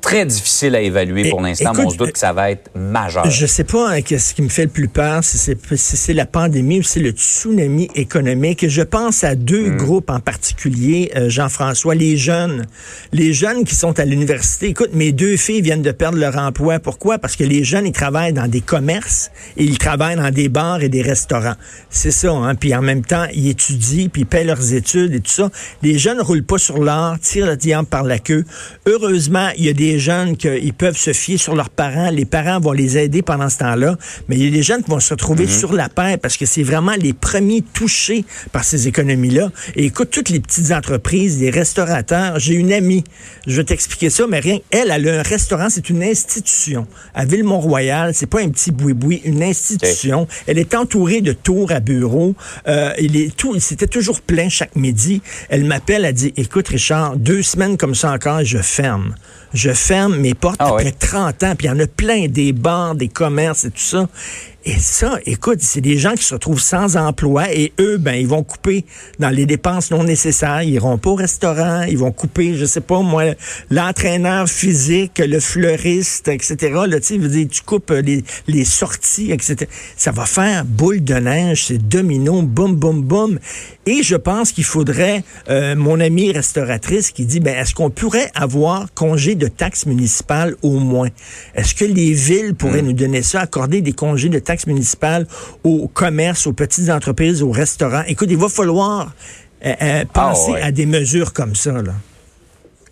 [0.00, 3.28] très difficile à évaluer pour l'instant, mais on se doute que ça va être majeur.
[3.30, 6.80] Je sais pas hein, ce qui me fait le plus peur, si c'est la pandémie
[6.80, 8.68] ou c'est le tsunami économique.
[8.68, 9.76] Je pense à deux hmm.
[9.76, 12.66] groupes en particulier, euh, Jean-François, les jeunes.
[13.12, 14.68] Les jeunes qui sont à l'université.
[14.68, 16.78] Écoute, mes deux filles viennent de perdre leur emploi.
[16.78, 17.18] Pourquoi?
[17.18, 20.82] Parce que les jeunes, ils travaillent dans des commerces et ils travaillent dans des bars
[20.82, 21.56] et des restaurants.
[21.90, 22.54] C'est ça, hein?
[22.54, 25.50] Puis en même temps, ils étudient, puis ils paient leurs études et tout ça.
[25.82, 28.44] Les jeunes roulent pas sur l'or, tirent le diable par la queue.
[28.86, 32.10] Heureusement, il y a des jeunes qui peuvent se fier sur leurs parents.
[32.10, 33.96] Les parents vont les aider pendant ce temps-là.
[34.28, 35.50] Mais il y a des jeunes qui vont se retrouver mhm.
[35.50, 39.50] sur la paire parce que c'est vraiment les premiers touchés par ces économies-là.
[39.76, 42.38] Et écoute, toutes les petites entreprises, les restaurateurs.
[42.38, 43.04] J'ai une amie,
[43.46, 44.58] je vais t'expliquer ça, mais rien.
[44.70, 46.86] Elle, elle a un restaurant, c'est une institution.
[47.14, 50.26] À Ville-Mont-Royal, c'est pas un petit boui-boui, une institution.
[50.46, 52.34] Elle est entourée de tours à bureaux.
[52.66, 55.22] Euh, il est tout, c'était toujours plein chaque midi.
[55.48, 59.14] Elle m'appelle, elle dit, écoute Richard, deux semaines comme ça encore, je ferme
[59.54, 62.52] je ferme mes portes ah après 30 ans, puis il y en a plein, des
[62.52, 64.08] bars, des commerces et tout ça.
[64.64, 68.26] Et ça, écoute, c'est des gens qui se retrouvent sans emploi et eux, ben, ils
[68.26, 68.84] vont couper
[69.20, 70.62] dans les dépenses non nécessaires.
[70.62, 73.22] Ils iront pas au restaurant, ils vont couper, je sais pas, moi,
[73.70, 76.56] l'entraîneur physique, le fleuriste, etc.
[76.88, 79.70] Là, tu sais, tu coupes les, les sorties, etc.
[79.96, 83.38] Ça va faire boule de neige, c'est domino, boum, boum, boum.
[83.86, 88.30] Et je pense qu'il faudrait, euh, mon amie restauratrice qui dit, ben, est-ce qu'on pourrait
[88.34, 91.08] avoir congé de taxes municipales au moins?
[91.54, 92.86] Est-ce que les villes pourraient hmm.
[92.86, 95.26] nous donner ça, accorder des congés de taxes municipales
[95.64, 98.02] aux commerces, aux petites entreprises, aux restaurants?
[98.06, 99.12] Écoute, il va falloir
[99.64, 101.94] euh, euh, ah, penser à des mesures comme ça, là.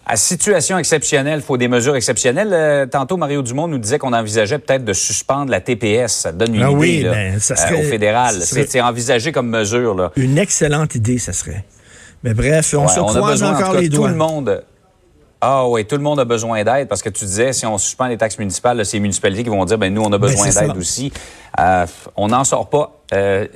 [0.08, 2.88] À situation exceptionnelle, il faut des mesures exceptionnelles.
[2.90, 6.12] tantôt, Mario Dumont nous disait qu'on envisageait peut-être de suspendre la TPS.
[6.12, 8.36] Ça donne une ah idée oui, ben, ça serait, au fédéral.
[8.40, 9.96] C'est envisagé comme mesure.
[9.96, 10.12] Là.
[10.14, 11.64] Une excellente idée, ça serait.
[12.22, 14.06] Mais bref, on se croise encore les doigts.
[14.06, 14.62] Tout le monde,
[15.40, 18.06] ah oui, tout le monde a besoin d'aide parce que tu disais, si on suspend
[18.06, 20.48] les taxes municipales, c'est les municipalités qui vont dire, ben nous, on a ben, besoin
[20.48, 21.12] d'aide aussi.
[21.60, 23.02] Euh, on n'en sort pas.
[23.12, 23.46] Euh,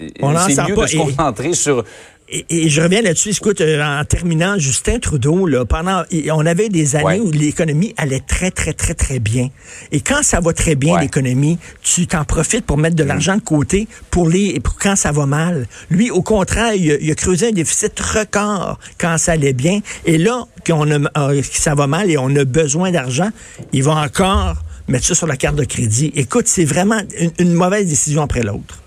[0.46, 1.84] c'est mieux de se concentrer sur
[2.30, 3.30] et, je reviens là-dessus.
[3.30, 8.20] Écoute, euh, en terminant, Justin Trudeau, là, pendant, on avait des années où l'économie allait
[8.20, 9.48] très, très, très, très bien.
[9.90, 13.08] Et quand ça va très bien, l'économie, tu t'en profites pour mettre de mm.
[13.08, 15.66] l'argent de côté pour les, pour quand ça va mal.
[15.90, 19.80] Lui, au contraire, il a, creusé un déficit record quand ça allait bien.
[20.04, 23.30] Et là, qu'on a, euh, ça va mal et on a besoin d'argent,
[23.72, 24.56] il va encore
[24.88, 26.12] mettre ça sur la carte de crédit.
[26.14, 27.00] Écoute, c'est vraiment
[27.38, 28.80] une mauvaise décision après l'autre.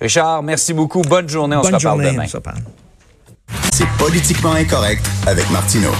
[0.00, 1.02] Richard, merci beaucoup.
[1.02, 1.56] Bonne journée.
[1.56, 2.26] On se reparle demain.
[3.72, 5.92] C'est politiquement incorrect avec Martineau.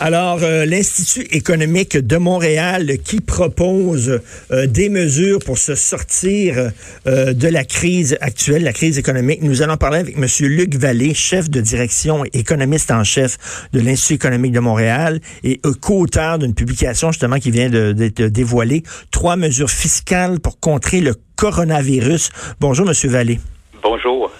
[0.00, 6.70] Alors, euh, l'Institut économique de Montréal qui propose euh, des mesures pour se sortir
[7.06, 9.42] euh, de la crise actuelle, la crise économique.
[9.42, 10.26] Nous allons parler avec M.
[10.48, 15.60] Luc Vallée, chef de direction et économiste en chef de l'Institut économique de Montréal et
[15.80, 22.30] co-auteur d'une publication justement qui vient d'être dévoilée, trois mesures fiscales pour contrer le coronavirus.
[22.58, 23.10] Bonjour, M.
[23.10, 23.38] Vallée.
[23.82, 24.32] Bonjour.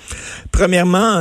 [0.51, 1.21] Premièrement,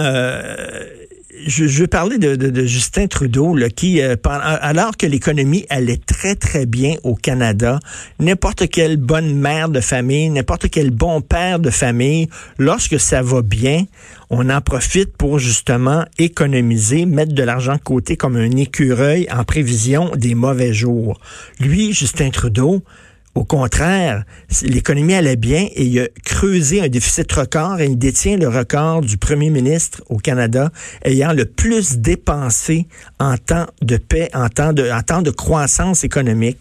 [1.45, 6.65] je, je veux parler de, Justin Trudeau, qui, euh, alors que l'économie allait très, très
[6.65, 7.79] bien au Canada,
[8.19, 13.41] n'importe quelle bonne mère de famille, n'importe quel bon père de famille, lorsque ça va
[13.41, 13.85] bien,
[14.29, 19.43] on en profite pour justement économiser, mettre de l'argent de côté comme un écureuil en
[19.43, 21.19] prévision des mauvais jours.
[21.59, 22.83] Lui, Justin Trudeau,
[23.35, 24.23] au contraire,
[24.63, 29.01] l'économie allait bien et il a creusé un déficit record et il détient le record
[29.01, 30.69] du premier ministre au Canada
[31.03, 32.85] ayant le plus dépensé
[33.19, 36.59] en temps de paix, en temps de, en temps de croissance économique.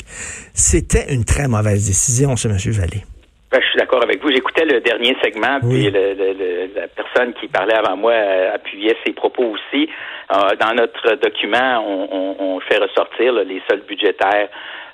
[0.55, 3.05] C'était une très mauvaise décision, ce monsieur Vallée.
[3.51, 4.31] Ben, je suis d'accord avec vous.
[4.31, 9.45] J'écoutais le dernier segment, puis la personne qui parlait avant moi euh, appuyait ses propos
[9.45, 9.91] aussi.
[10.33, 14.49] Euh, dans notre document, on, fait ressortir les soldes budgétaires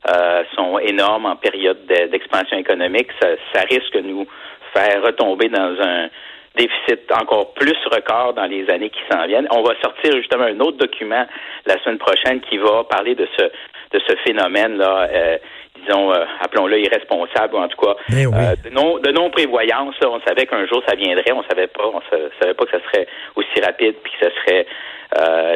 [0.09, 3.09] euh, sont énormes en période d'expansion économique.
[3.21, 4.27] Ça, ça risque de nous
[4.75, 6.09] faire retomber dans un
[6.57, 9.49] déficit encore plus record dans les années qui s'en viennent.
[9.51, 11.27] On va sortir justement un autre document
[11.67, 13.51] la semaine prochaine qui va parler de ce
[13.91, 15.39] de ce phénomène-là, euh,
[15.77, 19.95] disons, euh, appelons-le irresponsable, ou en tout cas, ben euh, de non de non prévoyance.
[20.03, 22.03] On savait qu'un jour ça viendrait, on savait pas, on
[22.41, 23.07] savait pas que ça serait
[23.37, 24.67] aussi rapide, puis que ça serait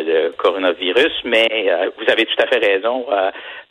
[0.04, 1.12] le coronavirus.
[1.24, 3.06] Mais vous avez tout à fait raison.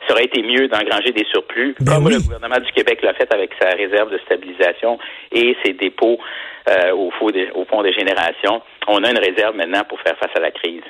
[0.06, 3.32] Ça aurait été mieux d'engranger des surplus, ben comme le gouvernement du Québec l'a fait
[3.32, 4.98] avec sa réserve de stabilisation
[5.32, 6.18] et ses dépôts
[6.92, 7.10] au,
[7.54, 8.62] au fonds de génération.
[8.88, 10.82] On a une réserve maintenant pour faire face à la crise.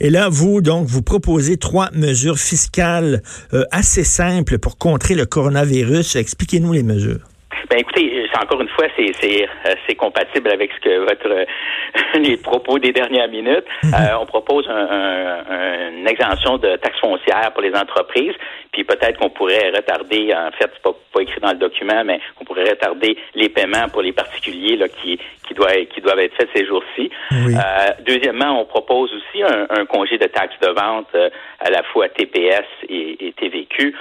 [0.00, 3.22] Et là, vous, donc, vous proposez trois mesures fiscales
[3.52, 6.16] euh, assez simples pour contrer le coronavirus.
[6.16, 7.20] Expliquez-nous les mesures.
[7.70, 11.44] Ben écoutez, encore une fois, c'est c'est euh, c'est compatible avec ce que votre euh,
[12.18, 13.64] les propos des dernières minutes.
[13.82, 13.94] Mhm.
[13.94, 18.34] Euh, on propose un, un, une exemption de taxes foncières pour les entreprises,
[18.74, 22.20] puis peut-être qu'on pourrait retarder, en fait, c'est pas, pas écrit dans le document, mais
[22.40, 26.34] on pourrait retarder les paiements pour les particuliers là qui qui doivent qui doivent être
[26.34, 27.08] faits ces jours-ci.
[27.30, 27.54] Oui.
[27.54, 31.14] Euh, deuxièmement, on propose aussi un, un, congé de taxes de vente
[31.60, 33.94] à la fois TPS et, et TVQ.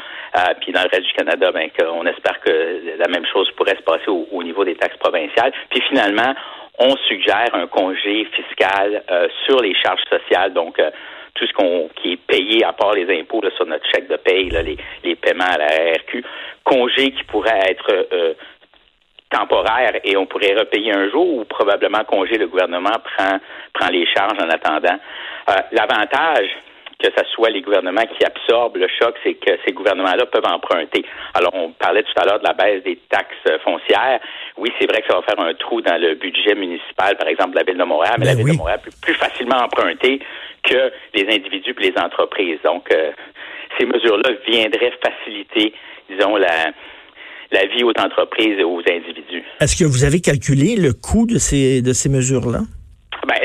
[0.62, 3.84] puis dans le reste du Canada, ben, on espère que la même chose pourrait se
[3.84, 5.54] passer au, au niveau des taxes provinciales.
[5.70, 6.34] Puis finalement,
[6.80, 10.90] on suggère un congé fiscal euh, sur les charges sociales, donc euh,
[11.44, 14.16] tout ce qu'on qui est payé à part les impôts là, sur notre chèque de
[14.18, 16.24] paye, là, les, les paiements à la RQ,
[16.64, 18.34] congé qui pourrait être euh,
[19.30, 23.40] temporaire et on pourrait repayer un jour ou probablement congé le gouvernement prend
[23.74, 25.00] prend les charges en attendant.
[25.50, 26.50] Euh, L'avantage
[27.00, 31.04] que ce soit les gouvernements qui absorbent le choc, c'est que ces gouvernements-là peuvent emprunter.
[31.34, 34.22] Alors, on parlait tout à l'heure de la baisse des taxes foncières.
[34.56, 37.52] Oui, c'est vrai que ça va faire un trou dans le budget municipal, par exemple,
[37.52, 38.52] de la Ville de Montréal, mais Ben la Ville oui.
[38.54, 40.22] de Montréal peut plus facilement emprunter
[40.64, 42.60] que les individus et les entreprises.
[42.64, 43.12] Donc, euh,
[43.78, 45.74] ces mesures-là viendraient faciliter,
[46.10, 46.72] disons, la,
[47.52, 49.44] la vie aux entreprises et aux individus.
[49.60, 52.62] Est-ce que vous avez calculé le coût de ces, de ces mesures-là?
[53.26, 53.40] Ben,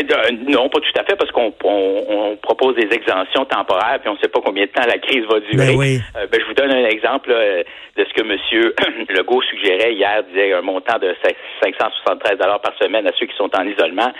[0.48, 4.14] non, pas tout à fait, parce qu'on on, on propose des exemptions temporaires, puis on
[4.14, 5.56] ne sait pas combien de temps la crise va durer.
[5.56, 6.00] Ben oui.
[6.16, 7.62] Euh, ben, je vous donne un exemple là,
[7.96, 9.04] de ce que M.
[9.08, 11.14] Legault suggérait hier, disait un montant de
[11.62, 14.10] 573 par semaine à ceux qui sont en isolement.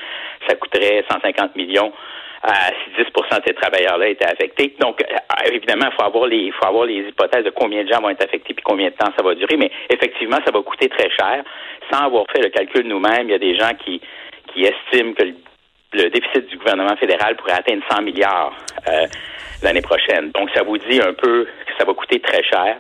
[0.49, 1.93] Ça coûterait 150 millions
[2.49, 4.75] à si 10% de ces travailleurs-là étaient affectés.
[4.81, 8.01] Donc, euh, évidemment, il faut avoir les faut avoir les hypothèses de combien de gens
[8.01, 10.89] vont être affectés puis combien de temps ça va durer, mais effectivement, ça va coûter
[10.89, 11.45] très cher.
[11.93, 14.01] Sans avoir fait le calcul nous-mêmes, il y a des gens qui
[14.53, 15.25] qui estiment que
[15.93, 18.57] le, déficit du gouvernement fédéral pourrait atteindre 100 milliards
[18.89, 19.07] euh,
[19.63, 20.31] l'année prochaine.
[20.31, 22.79] Donc, ça vous dit un peu que ça va coûter très cher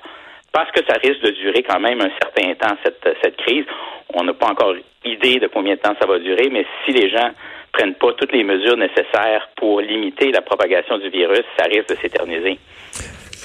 [0.50, 3.66] parce que ça risque de durer quand même un certain temps, cette, cette crise.
[4.14, 7.10] On n'a pas encore idée de combien de temps ça va durer, mais si les
[7.10, 7.30] gens
[7.72, 11.96] prennent pas toutes les mesures nécessaires pour limiter la propagation du virus, ça risque de
[11.96, 12.58] s'éterniser.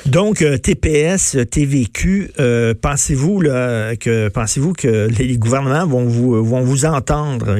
[0.05, 6.61] Donc, euh, TPS, euh, TVQ, euh, pensez-vous que pensez-vous que les gouvernements vont vous vont
[6.61, 7.55] vous entendre?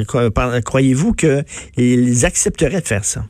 [0.62, 3.21] Croyez-vous qu'ils accepteraient de faire ça?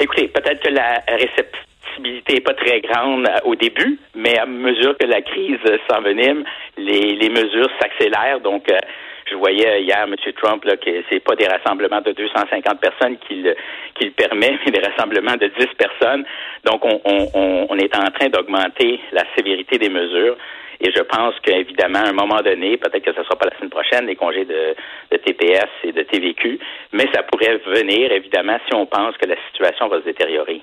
[0.00, 5.06] Écoutez, peut-être que la réceptibilité n'est pas très grande au début, mais à mesure que
[5.06, 6.44] la crise s'envenime,
[6.78, 8.40] les, les mesures s'accélèrent.
[8.40, 8.78] Donc, euh,
[9.30, 10.14] je voyais hier M.
[10.42, 13.54] Trump là, que c'est pas des rassemblements de 250 personnes qu'il
[13.94, 16.24] qu'il permet, mais des rassemblements de 10 personnes.
[16.64, 20.36] Donc, on, on, on- on est en train d'augmenter la sévérité des mesures.
[20.80, 23.56] Et je pense qu'évidemment, à un moment donné, peut-être que ce ne sera pas la
[23.56, 24.74] semaine prochaine, les congés de,
[25.12, 26.58] de TPS et de TVQ,
[26.92, 30.60] mais ça pourrait venir, évidemment, si on pense que la situation va se détériorer.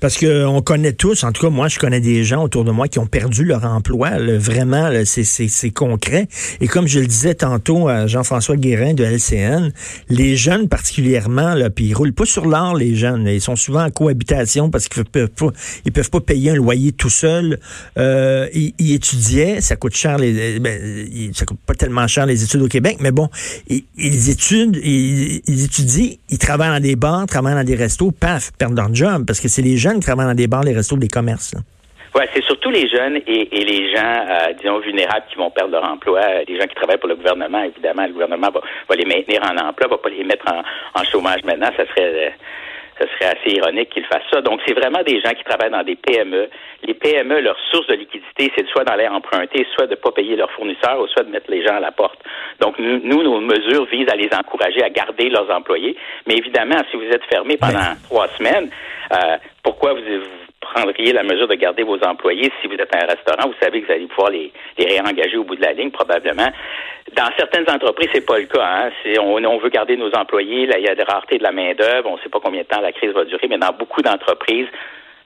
[0.00, 2.70] Parce que on connaît tous, en tout cas moi je connais des gens autour de
[2.70, 4.10] moi qui ont perdu leur emploi.
[4.10, 4.38] là.
[4.38, 6.26] vraiment, là, c'est concret.
[6.60, 9.70] Et comme je le disais tantôt à Jean-François Guérin de LCN,
[10.08, 13.26] les jeunes particulièrement, là, puis ils roulent pas sur l'or les jeunes.
[13.26, 15.48] Ils sont souvent en cohabitation parce qu'ils peuvent pas,
[15.84, 17.58] ils peuvent pas payer un loyer tout seuls.
[17.98, 20.78] Euh, ils, ils étudiaient ça coûte cher les, ben,
[21.32, 23.28] ça coûte pas tellement cher les études au Québec, mais bon,
[23.68, 28.76] ils, étudient, ils, étudient, ils travaillent dans des bars, travaillent dans des restos, paf, perdent
[28.76, 31.08] leur job parce que c'est les jeunes qui travaillent dans des bars, les restos, les
[31.08, 31.54] commerces.
[32.14, 35.84] Ouais, c'est surtout les jeunes et, les gens, euh, disons, vulnérables qui vont perdre leur
[35.84, 36.20] emploi.
[36.20, 39.56] Euh, Les gens qui travaillent pour le gouvernement, évidemment, le gouvernement va, les maintenir en
[39.56, 41.70] emploi, va pas les mettre en, en chômage maintenant.
[41.76, 42.30] Ça serait, euh,
[43.00, 44.42] ça serait assez ironique qu'ils fassent ça.
[44.42, 46.50] Donc, c'est vraiment des gens qui travaillent dans des PME.
[46.82, 50.50] Les PME, leur source de liquidité, c'est soit d'aller emprunter, soit de pas payer leurs
[50.50, 52.18] fournisseurs, ou soit de mettre les gens à la porte.
[52.60, 55.96] Donc, nous, nous, nos mesures visent à les encourager à garder leurs employés.
[56.26, 58.70] Mais évidemment, si vous êtes fermé pendant trois semaines,
[59.12, 63.06] euh, pourquoi vous, vous prendriez la mesure de garder vos employés si vous êtes un
[63.06, 63.48] restaurant?
[63.48, 66.48] Vous savez que vous allez pouvoir les, les réengager au bout de la ligne, probablement.
[67.14, 68.62] Dans certaines entreprises, c'est pas le cas.
[68.64, 68.90] Hein.
[69.20, 70.66] On, on veut garder nos employés.
[70.66, 72.08] Là, il y a des raretés de la main-d'œuvre.
[72.10, 74.68] On ne sait pas combien de temps la crise va durer, mais dans beaucoup d'entreprises,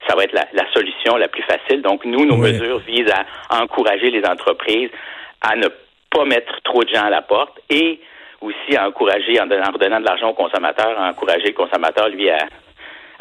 [0.08, 1.82] ça va être la, la solution la plus facile.
[1.82, 2.52] Donc, nous, nos Oui.
[2.52, 3.12] mesures visent
[3.50, 4.90] à encourager les entreprises
[5.42, 5.68] à ne
[6.10, 8.00] pas mettre trop de gens à la porte et
[8.40, 12.08] aussi à encourager, en donnant, en redonnant de l'argent au consommateur, à encourager le consommateur,
[12.08, 12.38] lui, à,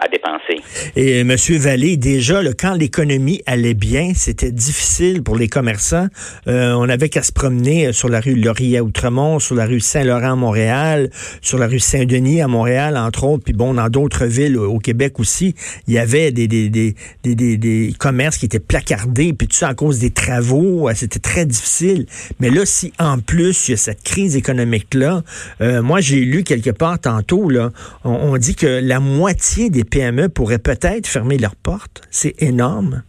[0.07, 0.61] dépenser.
[0.95, 6.07] Et euh, Monsieur Vallée, déjà, là, quand l'économie allait bien, c'était difficile pour les commerçants.
[6.47, 9.65] Euh, on avait qu'à se promener euh, sur la rue Laurier à Outremont, sur la
[9.65, 11.09] rue Saint-Laurent à Montréal,
[11.41, 15.19] sur la rue Saint-Denis à Montréal, entre autres, puis bon, dans d'autres villes au Québec
[15.19, 15.55] aussi,
[15.87, 19.69] il y avait des, des, des, des, des, commerces qui étaient placardés, puis tout ça
[19.69, 22.05] à cause des travaux, euh, c'était très difficile.
[22.39, 25.23] Mais là, si en plus il y a cette crise économique-là,
[25.61, 27.71] euh, moi j'ai lu quelque part tantôt, là,
[28.03, 32.01] on dit que la moitié des PME pourraient peut-être fermer leurs portes.
[32.09, 33.03] C'est énorme.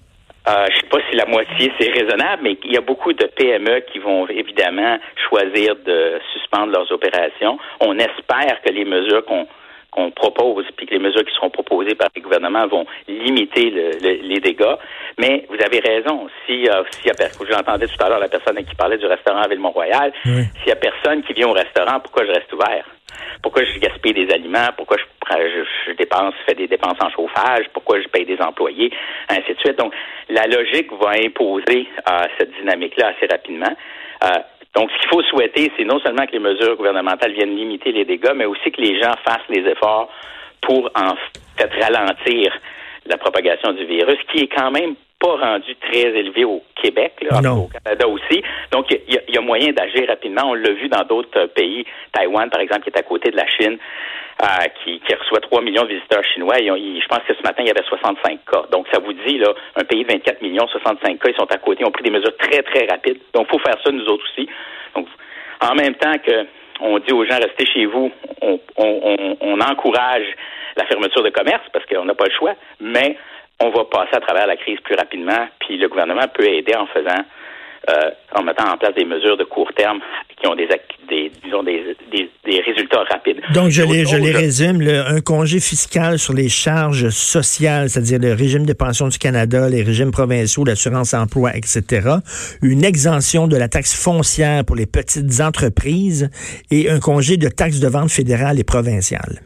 [0.46, 3.24] Euh, je sais pas si la moitié c'est raisonnable, mais il y a beaucoup de
[3.24, 7.58] PME qui vont évidemment choisir de suspendre leurs opérations.
[7.80, 9.46] On espère que les mesures qu'on
[9.90, 13.92] qu'on propose, puis que les mesures qui seront proposées par les gouvernements vont limiter le-
[14.02, 14.74] le- les dégâts.
[15.20, 16.26] Mais vous avez raison.
[16.44, 16.82] Si, euh,
[17.16, 20.72] per- j'entendais tout à l'heure la personne qui parlait du restaurant à Ville-Mont-Royal, s'il y
[20.72, 22.84] a personne qui vient au restaurant, pourquoi je reste ouvert?
[23.42, 24.68] Pourquoi je gaspille des aliments?
[24.76, 25.04] Pourquoi je,
[25.36, 27.66] je, je dépense, fais des dépenses en chauffage?
[27.72, 28.92] Pourquoi je paye des employés?
[29.28, 29.78] Ainsi de suite.
[29.78, 29.92] Donc,
[30.28, 33.74] la logique va imposer euh, cette dynamique-là assez rapidement.
[34.24, 34.38] Euh,
[34.74, 38.04] donc, ce qu'il faut souhaiter, c'est non seulement que les mesures gouvernementales viennent limiter les
[38.04, 40.10] dégâts, mais aussi que les gens fassent les efforts
[40.62, 41.14] pour en
[41.56, 42.52] fait ralentir
[43.06, 47.38] la propagation du virus, qui est quand même pas rendu très élevé au Québec, là,
[47.64, 48.42] au Canada aussi.
[48.72, 50.42] Donc, il y, a- il y a moyen d'agir rapidement.
[50.50, 51.84] On l'a vu dans d'autres pays.
[52.12, 53.78] Taïwan, par exemple, qui est à côté de la Chine,
[54.42, 54.46] euh,
[54.82, 56.56] qui, qui reçoit 3 millions de visiteurs chinois.
[56.58, 58.64] Je pense que ce matin, il y avait 65 cas.
[58.72, 61.56] Donc, ça vous dit, là, un pays de 24 millions, 65 cas, ils sont à
[61.58, 63.18] côté, ils ont pris des mesures très, très rapides.
[63.32, 64.48] Donc, il faut faire ça, nous autres aussi.
[64.94, 65.06] Donc,
[65.62, 66.46] en même temps que
[66.80, 68.10] on dit aux gens restez chez vous,
[68.42, 70.26] on, on- on- on encourage
[70.76, 73.16] la fermeture de commerce parce qu'on n'a pas le choix, mais
[73.60, 76.86] on va passer à travers la crise plus rapidement, puis le gouvernement peut aider en
[76.86, 77.24] faisant,
[77.90, 80.00] euh, en mettant en place des mesures de court terme
[80.36, 80.68] qui ont des,
[81.08, 83.40] des disons des, des, des résultats rapides.
[83.54, 84.82] Donc, je les, je les résume.
[84.82, 89.82] un congé fiscal sur les charges sociales, c'est-à-dire le régime des pensions du Canada, les
[89.82, 92.08] régimes provinciaux, l'assurance-emploi, etc.
[92.62, 96.30] Une exemption de la taxe foncière pour les petites entreprises
[96.70, 99.40] et un congé de taxe de vente fédérale et provinciale.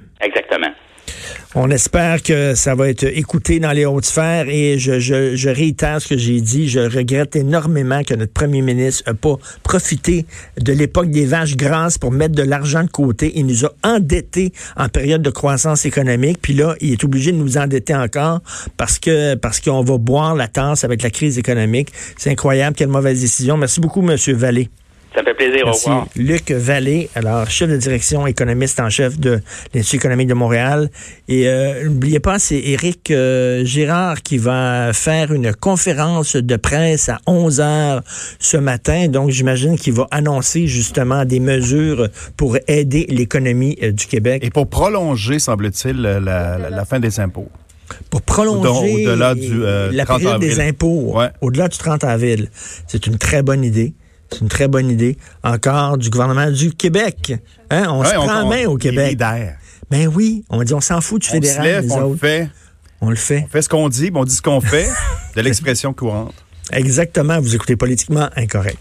[1.54, 5.48] On espère que ça va être écouté dans les hautes sphères et je, je, je
[5.48, 6.68] réitère ce que j'ai dit.
[6.68, 10.26] Je regrette énormément que notre premier ministre n'a pas profité
[10.60, 13.32] de l'époque des vaches grasses pour mettre de l'argent de côté.
[13.34, 16.38] Il nous a endettés en période de croissance économique.
[16.42, 18.40] Puis là, il est obligé de nous endetter encore
[18.76, 21.92] parce que parce qu'on va boire la tasse avec la crise économique.
[22.18, 22.76] C'est incroyable.
[22.76, 23.56] Quelle mauvaise décision.
[23.56, 24.68] Merci beaucoup, Monsieur Vallée.
[25.14, 25.62] Ça me fait plaisir.
[25.64, 25.86] Merci.
[25.88, 26.06] Au revoir.
[26.16, 29.40] Luc Vallée, alors chef de direction économiste en chef de
[29.74, 30.90] l'Institut économique de Montréal.
[31.28, 37.08] Et euh, n'oubliez pas, c'est Éric euh, Girard qui va faire une conférence de presse
[37.08, 38.02] à 11 heures
[38.38, 39.08] ce matin.
[39.08, 44.44] Donc, j'imagine qu'il va annoncer justement des mesures pour aider l'économie euh, du Québec.
[44.44, 47.48] Et pour prolonger, semble-t-il, la, la- la fin des impôts.
[48.10, 48.68] Pour prolonger
[49.06, 51.28] Au- au-delà du, euh, la 30 période des impôts, Ouais.
[51.40, 52.50] au-delà du 30 avril.
[52.86, 53.94] C'est une très bonne idée.
[54.30, 55.16] C'est une très bonne idée.
[55.42, 57.34] Encore du gouvernement du Québec.
[57.70, 57.86] Hein?
[57.88, 59.18] On Ouais, se prend en main au Québec.
[59.90, 62.50] Ben oui, on dit on s'en fout du On se lève, on le fait.
[63.00, 63.44] On le fait.
[63.46, 64.88] On fait ce qu'on dit, on dit ce qu'on fait,
[65.36, 66.34] de l'expression courante.
[66.72, 68.78] Exactement, vous écoutez politiquement incorrect.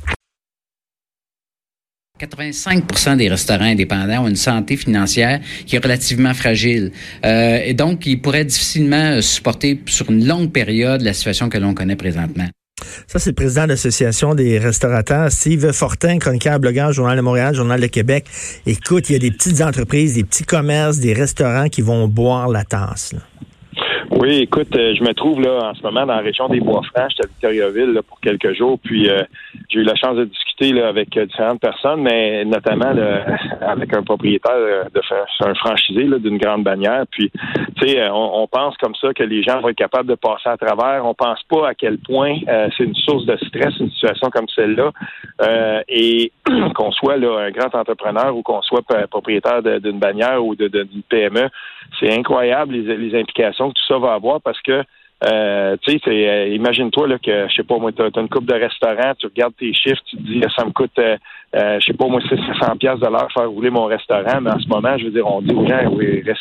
[2.19, 6.91] 85% des restaurants indépendants ont une santé financière qui est relativement fragile.
[7.23, 11.59] Euh, et donc, ils pourraient difficilement euh, supporter sur une longue période la situation que
[11.59, 12.47] l'on connaît présentement.
[13.07, 17.55] Ça, c'est le président de l'Association des restaurateurs, Steve Fortin, chroniqueur, blogueur, Journal de Montréal,
[17.55, 18.25] Journal de Québec.
[18.65, 22.49] Écoute, il y a des petites entreprises, des petits commerces, des restaurants qui vont boire
[22.49, 23.13] la tasse.
[24.19, 27.11] Oui, écoute, euh, je me trouve là en ce moment dans la région des Bois-Francs.
[27.11, 29.21] J'étais à Victoriaville là, pour quelques jours, puis euh,
[29.69, 33.25] j'ai eu la chance de discuter là, avec euh, différentes personnes, mais notamment là,
[33.61, 35.01] avec un propriétaire euh, de
[35.41, 37.03] un franchisé d'une grande bannière.
[37.11, 37.29] Puis,
[37.79, 40.49] tu sais, on, on, pense comme ça que les gens vont être capables de passer
[40.49, 41.05] à travers.
[41.05, 42.37] On pense pas à quel point
[42.75, 44.91] c'est une source de stress, une situation comme celle-là,
[45.87, 46.31] et
[46.75, 51.49] qu'on soit là un grand entrepreneur ou qu'on soit propriétaire d'une bannière ou d'une PME,
[51.99, 54.83] c'est incroyable les, les implications que tout ça va avoir parce que
[55.23, 58.45] euh, tu sais, euh, imagine-toi là que je sais pas moi, tu as, une coupe
[58.45, 61.17] de restaurant, tu regardes tes chiffres, tu te dis ça me coûte euh,
[61.55, 64.59] euh je sais pas moi 600 pièces de l'heure faire rouler mon restaurant, mais en
[64.59, 66.39] ce moment, je veux dire, on dit aux gens, oui, reste,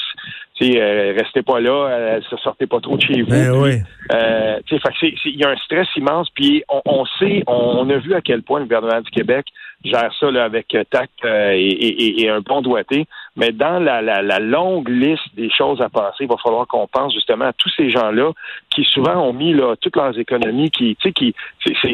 [0.62, 3.30] euh, restez pas là, euh, sortez pas trop de chez vous.
[3.30, 3.74] Ben oui.
[4.12, 4.58] Euh,
[5.02, 8.42] il y a un stress immense, puis on, on sait, on, a vu à quel
[8.42, 9.46] point le gouvernement du Québec
[9.84, 13.06] gère ça là, avec tact et, et, et, un bon doigté.
[13.36, 16.86] Mais dans la, la, la, longue liste des choses à passer, il va falloir qu'on
[16.86, 18.32] pense justement à tous ces gens-là
[18.70, 21.34] qui souvent ont mis là toutes leurs économies, qui, tu sais, qui,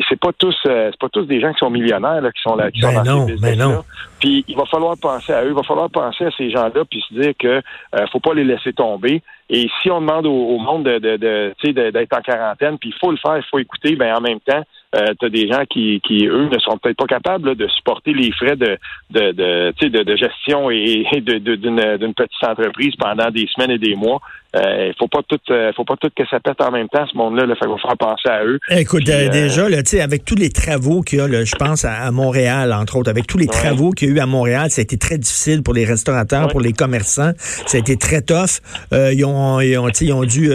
[0.09, 2.71] c'est pas tous, c'est pas tous des gens qui sont millionnaires là, qui sont là,
[2.71, 3.83] qui ben sont non, ben non.
[4.21, 7.05] Puis il va falloir penser à eux, il va falloir penser à ces gens-là, puis
[7.09, 7.49] se dire que
[7.95, 9.23] euh, faut pas les laisser tomber.
[9.51, 13.37] Et si on demande au, monde de, d'être en quarantaine, puis il faut le faire,
[13.37, 14.63] il faut écouter, ben en même temps,
[14.95, 18.13] euh, tu as des gens qui, qui, eux, ne sont peut-être pas capables de supporter
[18.13, 18.79] les frais de,
[19.11, 24.21] de, de, gestion et, de, d'une, petite entreprise pendant des semaines et des mois.
[24.55, 27.07] Il euh, faut pas tout, euh, faut pas tout que ça pète en même temps,
[27.11, 27.47] ce monde-là.
[27.47, 28.59] Là, fait qu'on va faire penser à eux.
[28.69, 32.11] Écoute, euh, déjà, là, avec tous les travaux qu'il y a, là, je pense à,
[32.11, 34.83] Montréal, entre autres, avec tous les travaux qu'il y a eu à Montréal, ça a
[34.83, 37.33] été très difficile pour les restaurateurs, pour les commerçants.
[37.39, 38.61] Ça a été très tough.
[38.93, 40.51] ils, ont, ils, ont, ils ont dû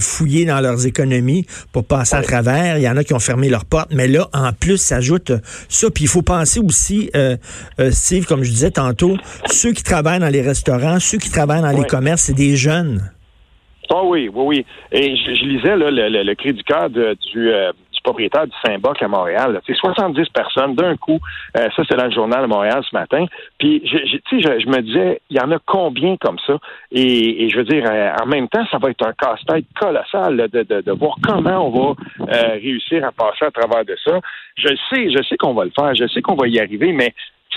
[0.00, 2.78] fouiller dans leurs économies pour passer à travers.
[2.78, 3.92] Il y en a qui ont fermé leurs portes.
[3.92, 5.32] Mais là, en plus, s'ajoute
[5.68, 5.90] ça.
[5.90, 7.10] Puis il faut penser aussi,
[7.90, 11.76] Steve, comme je disais tantôt, ceux qui travaillent dans les restaurants, ceux qui travaillent dans
[11.76, 13.10] les commerces, c'est des jeunes.
[13.90, 14.66] Ah oui, oui, oui.
[14.92, 17.06] Et je, lisais là, le, le, cri du cœur du,
[17.36, 19.60] euh, du propriétaire du Saint-Boc à Montréal.
[19.66, 21.18] C'est 70 personnes d'un coup.
[21.56, 23.26] Euh, ça, c'est dans le journal de Montréal ce matin.
[23.58, 26.58] Puis, je, je, je, je me disais, il y en a combien comme ça?
[26.90, 30.36] Et, et je veux dire, euh, en même temps, ça va être un casse-tête colossal
[30.36, 34.20] de, de, de, voir comment on va réussir à passer à travers de ça.
[34.56, 37.12] Je sais, je sais qu'on va le faire, je sais qu'on va y arriver, mais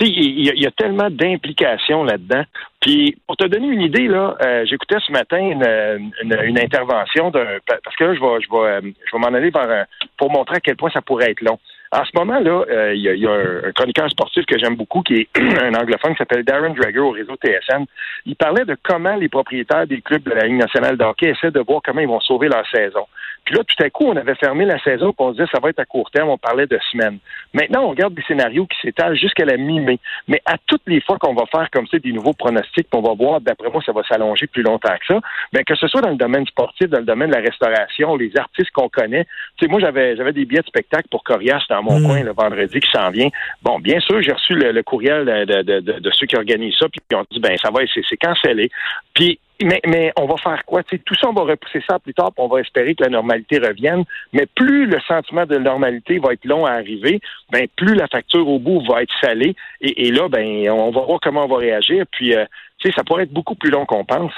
[0.06, 2.42] il y, a tellement d'implications là-dedans.
[2.80, 7.58] Puis, pour te donner une idée, là, euh, j'écoutais ce matin une, une, intervention d'un
[7.66, 9.86] parce que là, je vais, je vais, euh, je vais m'en aller vers
[10.16, 11.58] pour montrer à quel point ça pourrait être long.
[11.92, 15.28] En ce moment-là, euh, il y, a, un, chroniqueur sportif que j'aime beaucoup, qui est
[15.60, 17.84] un anglophone qui s'appelle Darren Drager au réseau TSN.
[18.26, 21.60] Il parlait de comment les propriétaires des clubs de la Ligue nationale de essaient de
[21.60, 23.06] voir comment ils vont sauver leur saison.
[23.50, 25.70] Puis là, tout à coup, on avait fermé la saison, puis on disait ça va
[25.70, 27.18] être à court terme, on parlait de semaines.
[27.52, 29.98] Maintenant, on regarde des scénarios qui s'étalent jusqu'à la mi-mai.
[30.28, 33.12] Mais à toutes les fois qu'on va faire comme ça des nouveaux pronostics, on va
[33.12, 35.20] voir, d'après moi, ça va s'allonger plus longtemps que ça.
[35.52, 38.30] Bien, que ce soit dans le domaine sportif, dans le domaine de la restauration, les
[38.38, 39.24] artistes qu'on connaît.
[39.56, 42.06] Tu sais, moi, j'avais j'avais des billets de spectacle pour Corias dans mon mm.
[42.06, 43.30] coin le vendredi qui s'en vient.
[43.62, 46.86] Bon, bien sûr, j'ai reçu le, courriel de, de, de, de, ceux qui organisent ça,
[46.88, 48.70] puis on dit ben ça va, c'est cancellé.
[49.12, 50.82] Puis mais, mais on va faire quoi?
[50.82, 53.58] tout ça, on va repousser ça plus tard, puis on va espérer que la normalité
[53.58, 54.04] revienne.
[54.32, 58.48] Mais plus le sentiment de normalité va être long à arriver, ben plus la facture
[58.48, 59.54] au bout va être salée.
[59.80, 62.04] Et, et là, ben on va voir comment on va réagir.
[62.10, 62.44] Puis euh,
[62.88, 64.32] sais, ça pourrait être beaucoup plus long qu'on pense.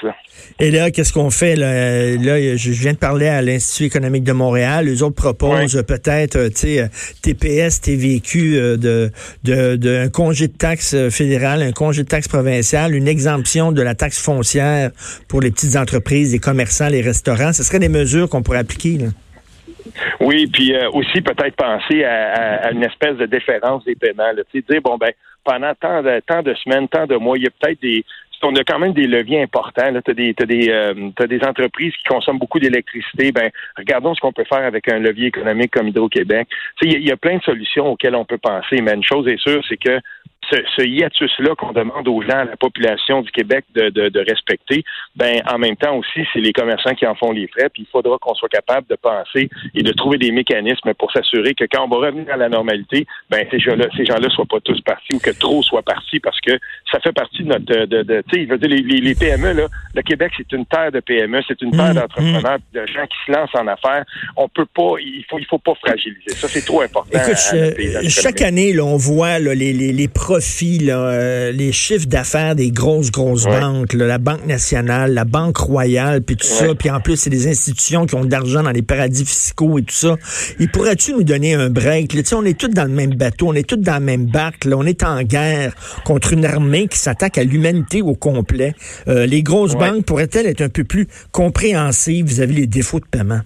[0.59, 1.55] Et là, qu'est-ce qu'on fait?
[1.55, 2.15] Là?
[2.17, 4.85] là, je viens de parler à l'Institut économique de Montréal.
[4.85, 6.87] Les autres proposent peut-être, euh, tu sais, euh,
[7.21, 9.11] TPS, TVQ, euh, de,
[9.43, 13.81] de, de, un congé de taxe fédérale, un congé de taxe provinciale, une exemption de
[13.81, 14.91] la taxe foncière
[15.29, 17.53] pour les petites entreprises, les commerçants, les restaurants.
[17.53, 18.97] Ce seraient des mesures qu'on pourrait appliquer.
[18.97, 19.07] Là.
[20.19, 24.31] Oui, puis aussi peut-être penser à, une espèce de déférence des paiements.
[24.51, 25.11] Tu sais, dire, bon, ben,
[25.43, 28.03] pendant tant de, tant de semaines, tant de mois, il y a peut-être des,
[28.43, 29.91] on a quand même des leviers importants.
[30.03, 30.93] Tu as des, des, euh,
[31.27, 33.31] des entreprises qui consomment beaucoup d'électricité.
[33.31, 36.47] Ben, regardons ce qu'on peut faire avec un levier économique comme Hydro-Québec.
[36.81, 39.63] Il y, a plein de solutions auxquelles on peut penser, mais une chose est sûre,
[39.67, 39.99] c'est que
[40.49, 44.19] ce, ce hiatus-là qu'on demande aux gens, à la population du Québec de, de, de,
[44.19, 44.83] respecter,
[45.15, 47.91] ben en même temps aussi, c'est les commerçants qui en font les frais, puis il
[47.91, 51.85] faudra qu'on soit capable de penser et de trouver des mécanismes pour s'assurer que quand
[51.85, 55.15] on va revenir à la normalité, ben ces gens-là, ces gens-là soient pas tous partis
[55.15, 56.51] ou que trop soient partis parce que
[56.91, 59.53] ça fait partie de notre, de, de tu sais, je veux dire, les, les, PME
[59.53, 62.77] là, le Québec c'est une terre de PME, c'est une terre mmh, d'entrepreneurs, mmh.
[62.77, 64.03] de gens qui se lancent en affaires.
[64.37, 66.29] On peut pas, il faut, il faut pas fragiliser.
[66.29, 67.17] Ça c'est trop important.
[67.17, 72.07] Écoute, chaque année, là, on voit là, les, les, les profits, là, euh, les chiffres
[72.07, 76.73] d'affaires des grosses, grosses banques, là, la Banque nationale, la Banque royale, puis tout ça,
[76.73, 79.83] puis en plus, c'est des institutions qui ont de l'argent dans les paradis fiscaux et
[79.83, 80.15] tout ça.
[80.59, 82.13] Il pourrais-tu nous donner un break?
[82.13, 84.65] Là, on est tous dans le même bateau, on est tous dans la même barque,
[84.65, 88.73] là, on est en guerre contre une armée qui s'attaque à l'humanité au complet.
[89.07, 93.41] Euh, les grosses banques pourraient-elles être un peu plus compréhensives vis-à-vis des défauts de paiement?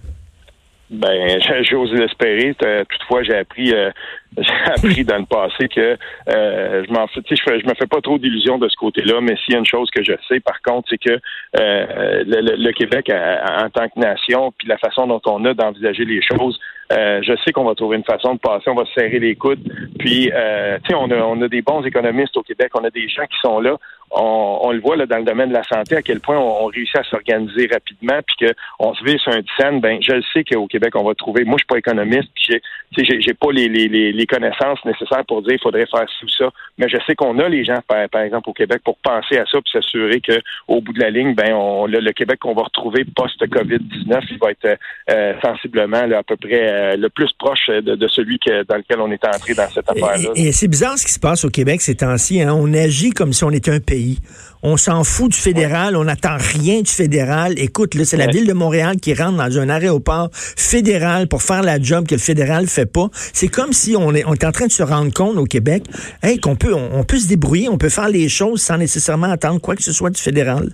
[0.90, 1.38] Ben,
[1.70, 2.54] j'ose l'espérer.
[2.88, 3.90] Toutefois, j'ai appris, euh,
[4.36, 5.96] j'ai appris dans le passé que
[6.28, 9.20] euh, je m'en je, me fais pas trop d'illusions de ce côté-là.
[9.20, 11.18] Mais s'il y a une chose que je sais, par contre, c'est que
[11.58, 16.20] euh, le, Québec, en tant que nation, puis la façon dont on a d'envisager les
[16.22, 16.58] choses,
[16.90, 18.70] je sais qu'on va trouver une façon de passer.
[18.70, 19.60] On va se serrer les coudes.
[19.98, 22.70] Puis, tu sais, on a, on a des bons économistes au Québec.
[22.74, 23.76] On a des gens qui sont là
[24.10, 26.96] on, le voit là, dans le domaine de la santé, à quel point on, réussit
[26.96, 30.66] à s'organiser rapidement, puis qu'on se vise sur un scène, ben je le sais qu'au
[30.66, 31.44] Québec, on va trouver.
[31.44, 32.60] Moi, je suis pas économiste, puis
[32.96, 36.50] j'ai, j'ai pas les, connaissances nécessaires pour dire qu'il faudrait faire tout ça.
[36.78, 39.44] Mais je sais qu'on a les gens, par, par, exemple, au Québec, pour penser à
[39.46, 43.04] ça, puis s'assurer qu'au bout de la ligne, ben on, le, Québec qu'on va retrouver
[43.04, 44.78] post-COVID-19, il va être
[45.10, 49.10] euh, sensiblement à peu près euh, le plus proche de, celui que, dans lequel on
[49.10, 50.30] est entré dans cette affaire-là.
[50.34, 52.42] Et, c'est bizarre ce qui se passe au Québec ces temps-ci.
[52.42, 52.54] Hein?
[52.54, 54.18] On agit comme si on était un pays
[54.62, 57.54] on s'en fout du fédéral, on n'attend rien du fédéral.
[57.58, 61.62] Écoute, là, c'est la ville de Montréal qui rentre dans un aéroport fédéral pour faire
[61.62, 63.08] la job que le fédéral fait pas.
[63.12, 65.84] C'est comme si on est, on est en train de se rendre compte au Québec,
[66.22, 69.60] hey, qu'on peut, on, peut se débrouiller, on peut faire les choses sans nécessairement attendre
[69.60, 70.70] quoi que ce soit du fédéral.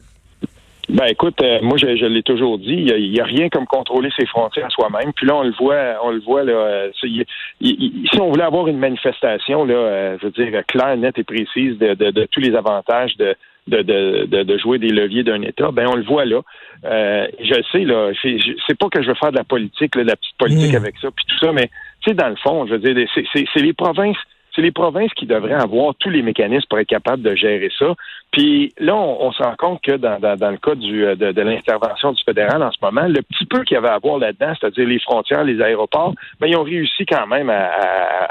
[0.89, 4.27] Ben écoute, euh, moi je, l'ai toujours dit, il n'y a, rien comme contrôler ses
[4.27, 5.13] frontières soi-même.
[5.15, 6.53] Puis là, on le voit, on le voit là.
[6.53, 11.25] Euh, si on voulait avoir une manifestation, là, euh, je veux dire claire, nette et
[11.25, 13.35] précise de, tous les avantages de,
[13.67, 16.43] de, jouer des leviers d'un État, ben on le voit là.
[16.83, 20.37] je sais là, c'est pas que je veux faire de la politique, de la petite
[20.37, 20.77] politique mmh.
[20.77, 23.61] avec ça, puis tout ça, mais tu sais dans le fond, je veux dire, c'est
[23.61, 24.19] les provinces
[24.55, 27.95] c'est les provinces qui devraient avoir tous les mécanismes pour être capables de gérer ça.
[28.31, 32.23] Puis là, on, se rend compte que dans, le cas du, euh, de, l'intervention du
[32.25, 34.99] fédéral en ce moment, le petit peu qu'il y avait à voir là-dedans, c'est-à-dire les
[34.99, 37.71] frontières, les aéroports, ben, ils ont réussi quand même à,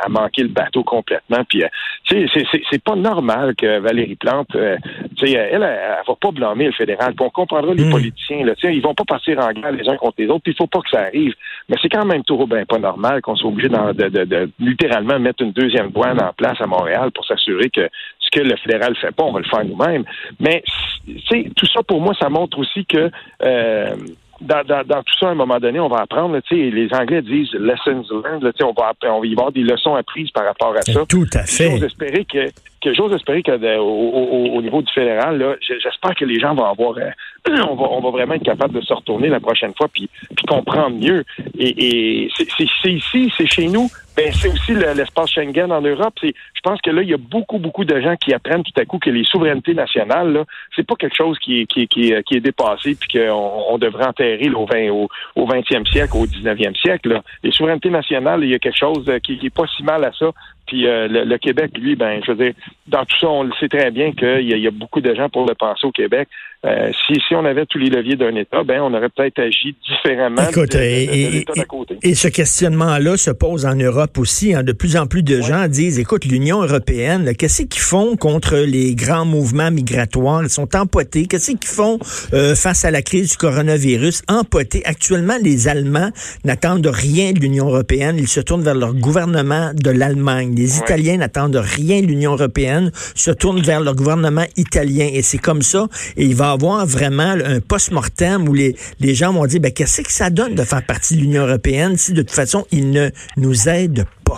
[0.09, 1.43] manquer le bateau complètement.
[1.47, 2.27] Puis, euh,
[2.69, 4.75] c'est pas normal que Valérie Plante, euh,
[5.17, 7.13] sais, elle, elle, elle, va pas blâmer le fédéral.
[7.15, 7.91] Puis on comprendra les hmm.
[7.91, 10.43] politiciens, là, ils vont pas partir en guerre les uns contre les autres.
[10.43, 11.33] Puis il faut pas que ça arrive.
[11.69, 15.43] Mais c'est quand même toujours ben pas normal qu'on soit obligé de, de, littéralement mettre
[15.43, 15.87] une deuxième
[16.19, 17.89] en place à Montréal pour s'assurer que
[18.19, 20.03] ce que le fédéral fait pas, on va le faire nous-mêmes.
[20.39, 20.63] Mais
[21.55, 23.09] tout ça pour moi, ça montre aussi que
[23.43, 23.95] euh,
[24.41, 28.51] dans, tout ça, à un moment donné, on va apprendre, les Anglais disent lessons learned,
[28.61, 31.05] on va, on va y avoir des leçons apprises par rapport à ça.
[31.07, 31.71] Tout à fait.
[31.71, 32.47] J'ose espérer que,
[32.83, 37.09] que j'ose espérer que au, niveau du fédéral, j'espère que les gens vont avoir, euh,
[37.69, 40.09] on, va, vraiment être capable de se retourner la prochaine fois puis,
[40.47, 41.23] comprendre mieux.
[41.57, 46.13] Et, c'est ici, c'est chez nous, ben, c'est aussi l'espace Schengen en Europe.
[46.21, 46.31] je
[46.63, 48.99] pense que là, il y a beaucoup, beaucoup de gens qui apprennent tout à coup
[48.99, 50.43] que les souverainetés nationales,
[50.75, 55.07] c'est pas quelque chose qui est, dépassé puis qu'on on devrait enterrer au, 20, au,
[55.35, 57.21] au 20e siècle, au 19e siècle.
[57.43, 60.11] Les souverainetés nationales, il y a quelque chose qui, qui est pas si mal à
[60.11, 60.31] ça.
[60.65, 62.53] Puis euh, le, Québec, lui, ben, je veux dire,
[62.87, 65.45] dans tout ça, on le sait très bien qu'il y, a beaucoup de gens pour
[65.45, 66.29] le penser au Québec.
[66.65, 69.75] Euh, si, si on avait tous les leviers d'un État, ben, on aurait peut-être agi
[69.85, 70.47] différemment de,
[71.35, 71.97] l'État d'à côté.
[72.01, 74.53] Et, ce questionnement-là se pose en Europe aussi.
[74.53, 74.63] Hein.
[74.63, 78.95] De plus en plus de gens disent, écoute, l'Union européenne, qu'est-ce qu'ils font contre les
[78.95, 80.41] grands mouvements migratoires?
[80.43, 81.25] Ils sont empotés.
[81.25, 81.99] Qu'est-ce qu'ils font
[82.33, 84.21] euh, face à la crise du coronavirus?
[84.29, 84.83] Empotés.
[84.85, 86.11] Actuellement, les Allemands
[86.45, 88.15] n'attendent rien de l'Union européenne.
[88.17, 90.55] Ils se tournent vers leur gouvernement de l'Allemagne.
[90.55, 95.09] Les Italiens n'attendent rien de l'Union européenne, se tournent vers leur gouvernement italien.
[95.11, 95.87] Et c'est comme ça.
[96.15, 100.01] Et il va avoir vraiment un post-mortem où les, les gens vont dire, ben, qu'est-ce
[100.01, 103.09] que ça donne de faire partie de l'Union européenne si de toute façon, ils ne
[103.37, 104.37] nous aident pas?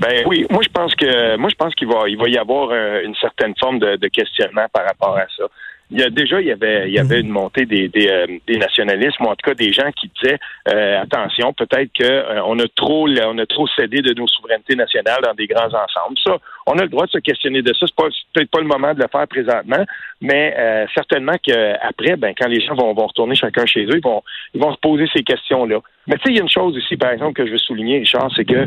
[0.00, 2.70] Ben oui, moi je pense que moi je pense qu'il va il va y avoir
[2.70, 5.44] euh, une certaine forme de, de, questionnement par rapport à ça
[5.90, 7.26] il y a déjà il y avait il y avait mhm.
[7.26, 10.38] une montée des des, euh, des nationalismes ou en tout cas des gens qui disaient
[10.72, 15.20] euh, attention peut-être que on a trop on a trop cédé de nos souverainetés nationales
[15.22, 16.38] dans des grands ensembles ça
[16.72, 17.86] on a le droit de se questionner de ça.
[17.86, 17.94] C'est
[18.32, 19.84] peut-être pas le moment de le faire présentement
[20.20, 20.54] mais
[20.94, 24.22] certainement qu'après ben quand les gens vont, retourner chacun chez eux ils vont
[24.54, 26.76] ils vont se poser ces questions là mais tu sais il y a une chose
[26.76, 28.66] ici par exemple que je veux souligner Richard c'est que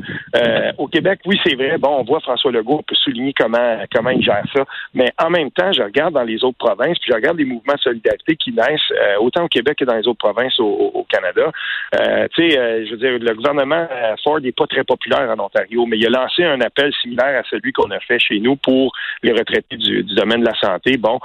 [0.77, 4.09] au Québec oui c'est vrai bon on voit François Legault on peut souligner comment comment
[4.09, 7.15] il gère ça mais en même temps je regarde dans les autres provinces puis je
[7.15, 10.19] regarde les mouvements de solidarité qui naissent euh, autant au Québec que dans les autres
[10.19, 11.51] provinces au, au Canada,
[11.95, 13.87] euh, tu sais, euh, je veux dire, le gouvernement
[14.23, 17.43] Ford n'est pas très populaire en Ontario, mais il a lancé un appel similaire à
[17.49, 20.97] celui qu'on a fait chez nous pour les retraités du, domaine de la santé.
[20.97, 21.19] Bon,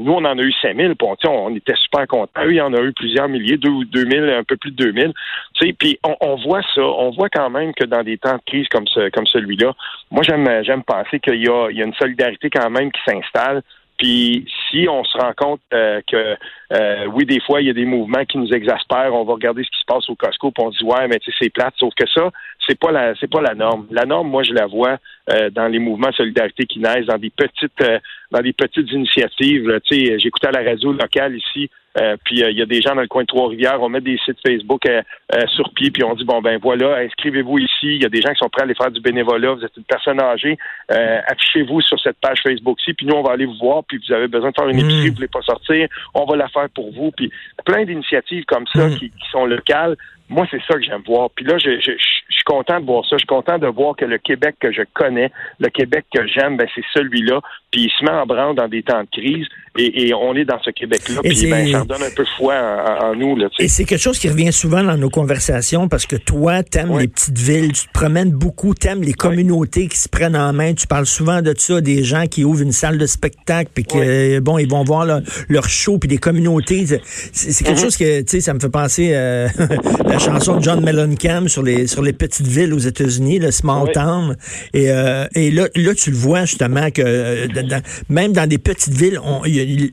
[0.00, 2.42] nous, on en a eu 5000, bon, on était super contents.
[2.44, 4.76] Eux, il y en a eu plusieurs milliers, deux ou 2000, un peu plus de
[4.76, 5.12] 2000.
[5.54, 8.42] Tu sais, puis on, voit ça, on voit quand même que dans des temps de
[8.46, 9.74] crise comme, comme celui-là,
[10.10, 13.62] moi, j'aime j'aime penser qu'il y a, y a une solidarité quand même qui s'installe.
[14.00, 16.36] Puis si on se rend compte euh, que
[16.72, 19.62] euh, oui, des fois, il y a des mouvements qui nous exaspèrent, on va regarder
[19.62, 21.74] ce qui se passe au Costco, puis on dit ouais, mais tu sais, c'est plate,
[21.76, 22.30] sauf que ça,
[22.66, 23.86] c'est pas la c'est pas la norme.
[23.90, 24.98] La norme, moi, je la vois
[25.30, 27.82] euh, dans les mouvements de solidarité qui naissent, dans des petites
[28.30, 29.80] dans des petites initiatives.
[29.84, 32.80] Tu sais, j'écoutais à la radio locale ici euh, puis euh, il y a des
[32.80, 35.02] gens dans le coin de Trois-Rivières, on met des sites Facebook euh,
[35.48, 37.96] sur pied, puis on dit bon ben voilà, inscrivez-vous ici.
[37.96, 39.54] Il y a des gens qui sont prêts à aller faire du bénévolat.
[39.54, 40.56] Vous êtes une personne âgée,
[40.88, 43.82] affichez-vous sur cette page Facebook-ci, puis nous on va aller vous voir.
[43.84, 44.84] Puis vous avez besoin de faire une mm.
[44.84, 47.10] épicerie, vous voulez pas sortir, on va la faire pour vous.
[47.10, 47.30] Puis
[47.64, 48.94] plein d'initiatives comme ça mm.
[48.96, 49.96] qui, sont locales.
[50.28, 51.28] Moi, c'est ça que j'aime voir.
[51.34, 52.19] Puis là, je, je, je,
[52.50, 53.10] content de voir ça.
[53.12, 55.30] Je suis content de voir que le Québec que je connais,
[55.60, 57.40] le Québec que j'aime, ben, c'est celui-là.
[57.70, 59.46] Puis il se met en branle dans des temps de crise.
[59.78, 61.20] Et, on est dans ce Québec-là.
[61.22, 62.54] Puis ben, ça redonne un peu foi
[63.02, 63.36] en, nous.
[63.36, 66.98] Là, et c'est quelque chose qui revient souvent dans nos conversations parce que toi, t'aimes
[66.98, 70.74] les petites villes, tu te promènes beaucoup, t'aimes les communautés qui se prennent en main.
[70.74, 74.40] Tu parles souvent de ça, des gens qui ouvrent une salle de spectacle, puis que
[74.40, 76.84] bon, ils vont voir leur, show, puis des communautés.
[76.86, 77.80] C'est quelque mm-hmm.
[77.80, 79.48] chose que, tu sais, ça me fait penser euh,
[80.04, 83.92] la chanson de John Mellencamp sur les sur les petites villes aux États-Unis, le small
[83.92, 84.36] town.
[84.74, 88.94] Et, euh, et là, là, tu le vois justement que euh, même dans des petites
[88.94, 89.18] villes,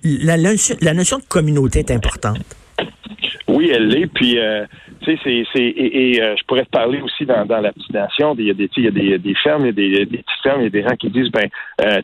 [0.03, 0.37] la,
[0.93, 2.39] notion de communauté est importante.
[3.47, 4.07] Oui, elle l'est.
[4.07, 4.65] Puis, euh,
[5.01, 8.35] tu sais, c'est, et, je pourrais te parler aussi dans, la petite nation.
[8.37, 10.61] Il y a des, il y a des, fermes, il y a des, petites fermes,
[10.61, 11.49] il y a des gens qui disent, ben,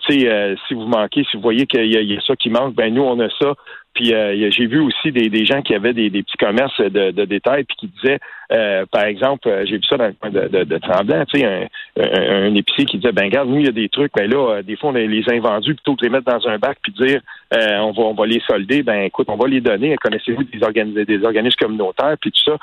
[0.07, 2.75] tu sais, si vous manquez, si vous voyez qu'il y, y, a ça qui manque,
[2.75, 3.53] ben nous on a ça.
[3.93, 7.11] Puis euh, j'ai vu aussi des, des, gens qui avaient des, des petits commerces de,
[7.11, 8.19] de, détail puis qui disaient,
[8.51, 11.39] euh, par exemple, euh, j'ai vu ça dans le coin de, de, de Tremblant, tu
[11.39, 11.67] sais, un,
[11.97, 14.75] un, épicier qui disait, ben regarde, nous, il y a des trucs, ben là, des
[14.75, 17.21] fois, on les a invendus plutôt que les mettre dans un bac puis dire,
[17.51, 19.95] on va on va les solder, ben écoute, on va les donner.
[19.97, 22.57] Connaissez-vous des, des organismes communautaires puis tout ça?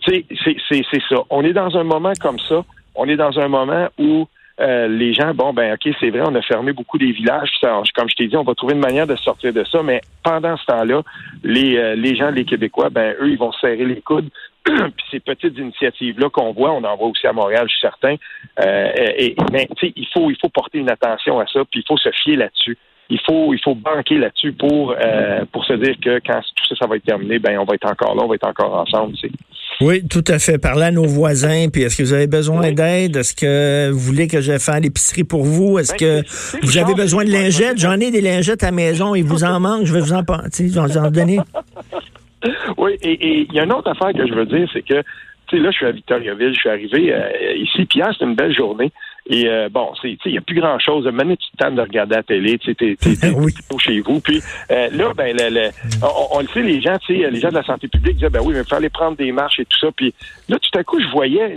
[0.00, 1.22] Tu sais, c'est ça.
[1.28, 2.64] On est dans un moment comme ça.
[2.94, 4.26] On est dans un moment où
[4.60, 7.50] euh, les gens, bon, ben ok, c'est vrai, on a fermé beaucoup des villages.
[7.62, 9.82] comme je t'ai dit, on va trouver une manière de sortir de ça.
[9.82, 11.02] Mais pendant ce temps-là,
[11.42, 14.28] les, euh, les gens, les Québécois, ben eux, ils vont serrer les coudes.
[14.64, 18.16] Puis ces petites initiatives-là qu'on voit, on en voit aussi à Montréal, je suis certain.
[18.60, 21.96] Euh, et, mais il faut, il faut porter une attention à ça, puis il faut
[21.96, 22.76] se fier là-dessus
[23.10, 26.76] il faut il faut banquer là-dessus pour euh, pour se dire que quand tout ça
[26.76, 29.16] ça va être terminé, ben on va être encore là, on va être encore ensemble.
[29.80, 30.58] Oui, tout à fait.
[30.58, 33.16] Parler à nos voisins, puis est-ce que vous avez besoin d'aide?
[33.16, 35.78] Est-ce que vous voulez que je fasse l'épicerie pour vous?
[35.78, 37.78] Est-ce ben, que vous avez besoin de lingettes?
[37.78, 40.20] J'en ai des lingettes à la maison, il vous en manque, je vais vous en,
[40.20, 41.38] en donner.
[42.76, 45.02] oui, et il y a une autre affaire que je veux dire, c'est que
[45.50, 48.24] tu sais, là, je suis à Victoriaville, je suis arrivé euh, ici, puis hier, c'est
[48.24, 48.92] une belle journée.
[49.30, 51.06] Et euh, bon, c'est, il n'y a plus grand-chose.
[51.06, 52.96] Maintenant, tu temps de regarder la télé, tu sais, t'es,
[53.36, 53.52] oui.
[53.78, 54.20] chez vous.
[54.20, 55.70] Puis euh, là, ben, le,
[56.32, 58.40] on, le sait, les gens, tu sais, les gens de la santé publique disaient, ben
[58.42, 59.88] oui, mais il fallait prendre des marches et tout ça.
[59.96, 60.12] Puis
[60.48, 61.54] là, tout à coup, je voyais,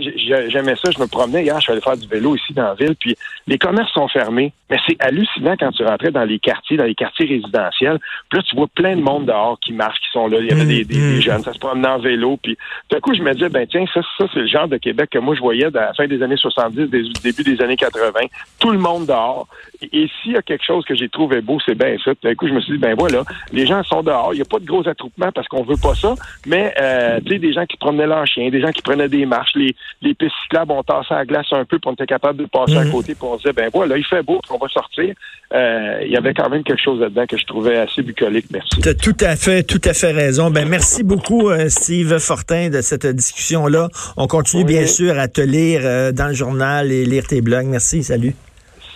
[0.48, 2.74] j'aimais ça, je me promenais hier, je suis allé faire du vélo ici dans la
[2.74, 3.16] ville, puis
[3.48, 4.52] les commerces sont fermés.
[4.70, 7.98] Mais c'est hallucinant quand tu rentrais dans les quartiers, dans les quartiers résidentiels.
[8.30, 10.38] Puis là, tu vois plein de monde dehors qui marchent, qui sont là.
[10.40, 11.20] Il y avait des, des, mm-hmm.
[11.20, 12.38] jeunes, ça se promenait en vélo.
[12.42, 12.56] Puis
[12.88, 15.10] tout à coup, je me disais, ben tiens, ça, ça c'est le genre de Québec
[15.10, 18.12] que moi, je voyais à la fin des années 70, des, début des années 80.
[18.58, 19.48] Tout le monde dehors.
[19.92, 22.12] Et, s'il y a quelque chose que j'ai trouvé beau, c'est bien ça.
[22.24, 24.30] À coup, je me suis dit, ben voilà, les gens sont dehors.
[24.32, 26.14] Il n'y a pas de gros attroupements parce qu'on veut pas ça.
[26.46, 29.26] Mais, euh, tu sais, des gens qui promenaient leur chien, des gens qui prenaient des
[29.26, 32.40] marches, les, les pistes cyclables, on tassait la glace un peu pour on était capable
[32.40, 32.92] de passer à mhm.
[32.92, 33.14] côté.
[33.14, 35.14] Puis on disait, ben voilà, il fait beau, on va sortir.
[35.54, 38.46] Euh, il y avait quand même quelque chose là-dedans que je trouvais assez bucolique.
[38.50, 38.80] Merci.
[38.82, 40.50] Tu as tout à fait, tout à fait raison.
[40.50, 43.88] Ben merci beaucoup, euh, Steve Fortin, de cette discussion-là.
[44.16, 47.53] On continue bien sûr à te lire dans le journal et lire tes blogs.
[47.62, 48.02] Merci.
[48.02, 48.34] Salut.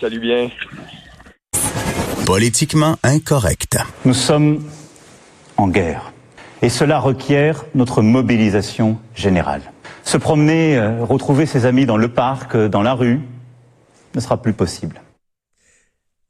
[0.01, 0.49] Salut bien.
[2.25, 3.77] Politiquement incorrect.
[4.05, 4.63] Nous sommes
[5.57, 6.11] en guerre.
[6.61, 9.61] Et cela requiert notre mobilisation générale.
[10.03, 13.21] Se promener, euh, retrouver ses amis dans le parc, euh, dans la rue,
[14.15, 15.01] ne sera plus possible.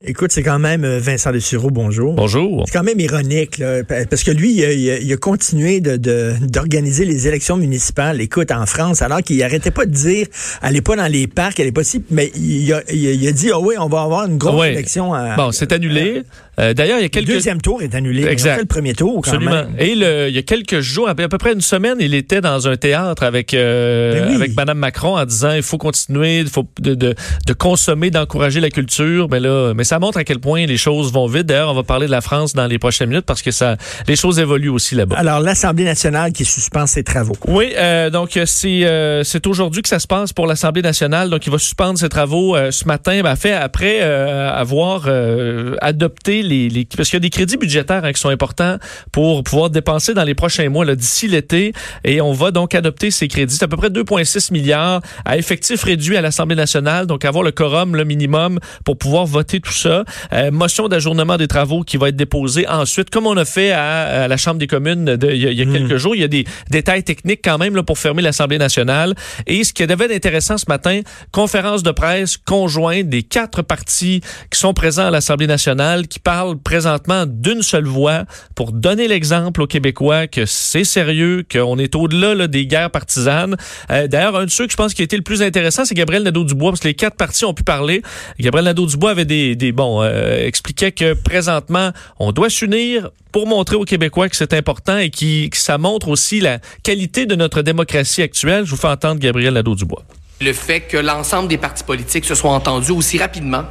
[0.05, 2.13] Écoute, c'est quand même euh, Vincent Dessureau, bonjour.
[2.13, 2.63] Bonjour.
[2.65, 7.57] C'est quand même ironique, là, parce que lui, il a, continué d'organiser de, les élections
[7.57, 8.21] municipales.
[8.21, 10.27] Écoute, en France, alors qu'il arrêtait pas de dire,
[10.61, 13.59] allez pas dans les parcs, allez pas si, mais il a, il a, dit, oh
[13.61, 15.13] oui, on va avoir une grosse élection.
[15.13, 16.23] À, bon, c'est annulé.
[16.59, 17.27] Euh, d'ailleurs, il y a quelques...
[17.27, 18.25] Le deuxième tour est annulé.
[18.25, 18.55] Exact.
[18.55, 19.65] Fait le premier tour, quand Absolument.
[19.77, 22.67] Et le, il y a quelques jours, à peu près une semaine, il était dans
[22.67, 26.65] un théâtre avec euh, ben avec Madame Macron en disant il faut continuer, il faut
[26.79, 27.15] de, de,
[27.47, 29.27] de consommer, d'encourager la culture.
[29.29, 31.47] Mais là, mais ça montre à quel point les choses vont vite.
[31.47, 33.75] D'ailleurs, on va parler de la France dans les prochaines minutes parce que ça,
[34.07, 35.15] les choses évoluent aussi là-bas.
[35.17, 37.35] Alors, l'Assemblée nationale qui suspend ses travaux.
[37.47, 41.31] Oui, euh, donc c'est euh, c'est aujourd'hui que ça se passe pour l'Assemblée nationale.
[41.31, 45.75] Donc, il va suspendre ses travaux euh, ce matin, ben, fait après euh, avoir euh,
[45.81, 48.77] adopté les, les parce qu'il y a des crédits budgétaires hein, qui sont importants
[49.11, 51.73] pour pouvoir dépenser dans les prochains mois, d'ici l'été,
[52.03, 53.55] et on va donc adopter ces crédits.
[53.55, 57.51] C'est à peu près 2,6 milliards à effectif réduit à l'Assemblée nationale, donc avoir le
[57.51, 60.03] quorum, le minimum pour pouvoir voter tout ça.
[60.51, 64.27] motion d'ajournement des travaux qui va être déposée ensuite, comme on a fait à, à
[64.27, 66.15] la Chambre des communes il y a, y a quelques jours.
[66.15, 69.15] Il y a des détails techniques quand même là, pour fermer l'Assemblée nationale.
[69.47, 71.01] Et ce qui devait être intéressant ce matin,
[71.31, 74.21] conférence de presse conjointe des quatre partis
[74.51, 78.25] qui sont présents à l'Assemblée nationale, qui parlent présentement d'une seule voix
[78.55, 83.55] pour donner l'exemple aux Québécois que c'est sérieux, qu'on est au-delà des guerres partisanes.
[83.91, 85.95] Euh, D'ailleurs, un de ceux que je pense qui a été le plus intéressant, c'est
[85.95, 88.01] Gabriel Nadeau-Dubois, parce que les quatre partis ont pu parler.
[88.39, 93.75] Gabriel Nadeau-Dubois avait des, des bon, euh, expliquait que présentement, on doit s'unir pour montrer
[93.75, 97.61] aux Québécois que c'est important et qui, que ça montre aussi la qualité de notre
[97.61, 98.65] démocratie actuelle.
[98.65, 100.03] Je vous fais entendre Gabriel Nadeau-Dubois.
[100.41, 103.63] Le fait que l'ensemble des partis politiques se soient entendus aussi rapidement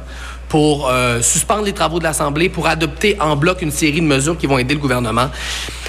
[0.49, 4.37] pour euh, suspendre les travaux de l'Assemblée, pour adopter en bloc une série de mesures
[4.37, 5.29] qui vont aider le gouvernement,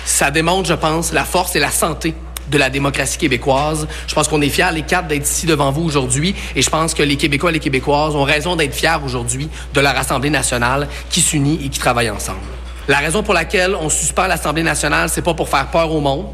[0.05, 2.15] ça démontre, je pense, la force et la santé
[2.51, 3.87] de la démocratie québécoise.
[4.07, 6.35] Je pense qu'on est fiers, les quatre, d'être ici devant vous aujourd'hui.
[6.57, 9.81] Et je pense que les Québécois et les Québécoises ont raison d'être fiers aujourd'hui de
[9.81, 12.41] leur Assemblée nationale qui s'unit et qui travaille ensemble.
[12.89, 16.27] La raison pour laquelle on suspend l'Assemblée nationale, c'est pas pour faire peur au monde,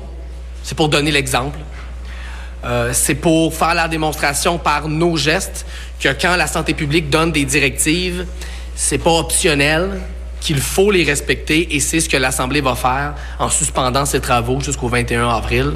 [0.62, 1.58] c'est pour donner l'exemple.
[2.64, 5.66] Euh, c'est pour faire la démonstration par nos gestes
[6.00, 8.26] que quand la santé publique donne des directives,
[8.74, 10.00] c'est pas optionnel,
[10.40, 14.60] qu'il faut les respecter et c'est ce que l'Assemblée va faire en suspendant ses travaux
[14.60, 15.72] jusqu'au 21 avril.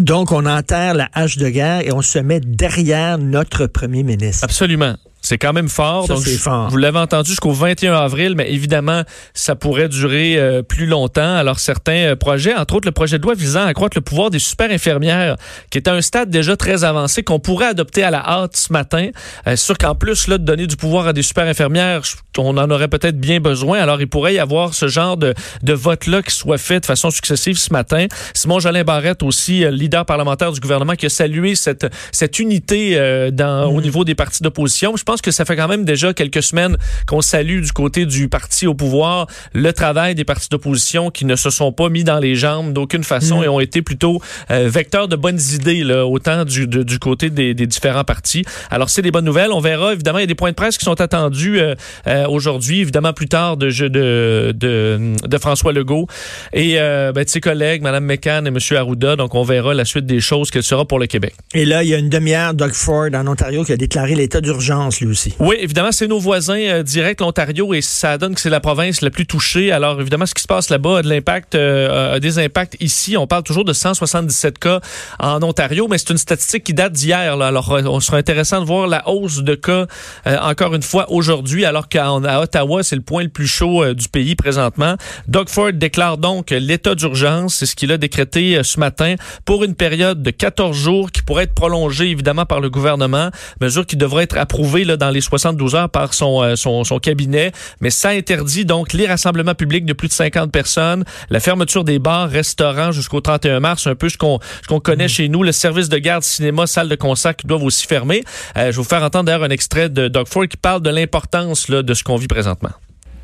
[0.00, 4.42] Donc, on enterre la hache de guerre et on se met derrière notre premier ministre.
[4.42, 4.96] Absolument.
[5.24, 6.06] C'est quand même fort.
[6.06, 6.68] Ça, donc, fort.
[6.68, 11.36] Vous l'avez entendu jusqu'au 21 avril, mais évidemment, ça pourrait durer euh, plus longtemps.
[11.36, 14.28] Alors, certains euh, projets, entre autres le projet de loi visant à accroître le pouvoir
[14.28, 15.36] des super infirmières,
[15.70, 18.70] qui est à un stade déjà très avancé, qu'on pourrait adopter à la hâte ce
[18.70, 19.08] matin.
[19.46, 22.02] Euh, sûr qu'en plus là, de donner du pouvoir à des super infirmières,
[22.36, 23.78] on en aurait peut-être bien besoin.
[23.78, 27.10] Alors, il pourrait y avoir ce genre de, de vote-là qui soit fait de façon
[27.10, 28.08] successive ce matin.
[28.34, 33.72] Simon Jolin Barrette, aussi leader parlementaire du gouvernement, qui a salué cette, cette unité dans,
[33.72, 34.96] au niveau des partis d'opposition.
[34.96, 38.28] Je pense que ça fait quand même déjà quelques semaines qu'on salue du côté du
[38.28, 42.18] parti au pouvoir le travail des partis d'opposition qui ne se sont pas mis dans
[42.18, 43.44] les jambes d'aucune façon Mm.
[43.44, 47.30] et ont été plutôt euh, vecteurs de bonnes idées, là, autant du, de- du côté
[47.30, 48.44] des, des différents partis.
[48.70, 49.52] Alors, c'est des bonnes nouvelles.
[49.52, 51.74] On verra, évidemment, il y a des points de presse qui sont attendus euh,
[52.06, 56.06] euh, aujourd'hui, évidemment, plus tard de, de, de, de François Legault
[56.52, 58.58] et euh, ben, de ses collègues, Mme McCann et M.
[58.76, 59.16] Arruda.
[59.16, 61.34] Donc, on verra la suite des choses qu'elle sera pour le Québec.
[61.54, 64.40] Et là, il y a une demi-heure, Doug Ford en Ontario qui a déclaré l'état
[64.40, 65.00] d'urgence,
[65.40, 69.00] Oui, évidemment, c'est nos voisins euh, directs, l'Ontario, et ça donne que c'est la province
[69.00, 69.72] la plus touchée.
[69.72, 73.16] Alors, évidemment, ce qui se passe là-bas a de l'impact, euh, a des impacts ici.
[73.16, 74.80] On parle toujours de 177 cas
[75.18, 77.40] en Ontario, mais c'est une statistique qui date d'hier.
[77.40, 79.86] Alors, euh, on sera intéressant de voir la hausse de cas
[80.26, 83.94] euh, encore une fois aujourd'hui, alors qu'à Ottawa, c'est le point le plus chaud euh,
[83.94, 84.96] du pays présentement.
[85.28, 89.64] Doug Ford déclare donc l'état d'urgence, c'est ce qu'il a décrété euh, ce matin pour
[89.64, 93.30] une période de 14 jours qui pourrait être prolongée évidemment par le gouvernement,
[93.60, 96.98] mesure qui devrait être approuvée là, dans les 72 heures par son, euh, son, son
[96.98, 101.84] cabinet, mais ça interdit donc les rassemblements publics de plus de 50 personnes, la fermeture
[101.84, 105.42] des bars, restaurants jusqu'au 31 mars, un peu ce qu'on ce qu'on connaît chez nous,
[105.42, 108.22] le service de garde, cinéma, salle de concert qui doivent aussi fermer.
[108.56, 110.90] Euh, je vais vous faire entendre d'ailleurs un extrait de Doug Ford qui parle de
[110.90, 112.72] l'importance là, de ce qu'on vit présentement.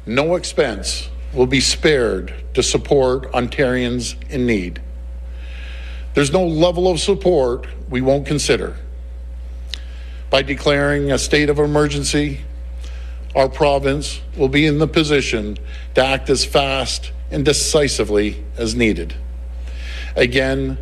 [0.07, 4.81] No expense will be spared to support Ontarians in need.
[6.15, 8.75] There's no level of support we won't consider.
[10.31, 12.41] By declaring a state of emergency,
[13.35, 15.59] our province will be in the position
[15.95, 19.15] to act as fast and decisively as needed.
[20.17, 20.79] Again,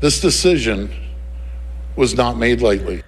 [0.00, 0.92] this decision
[1.96, 3.02] was not made lightly.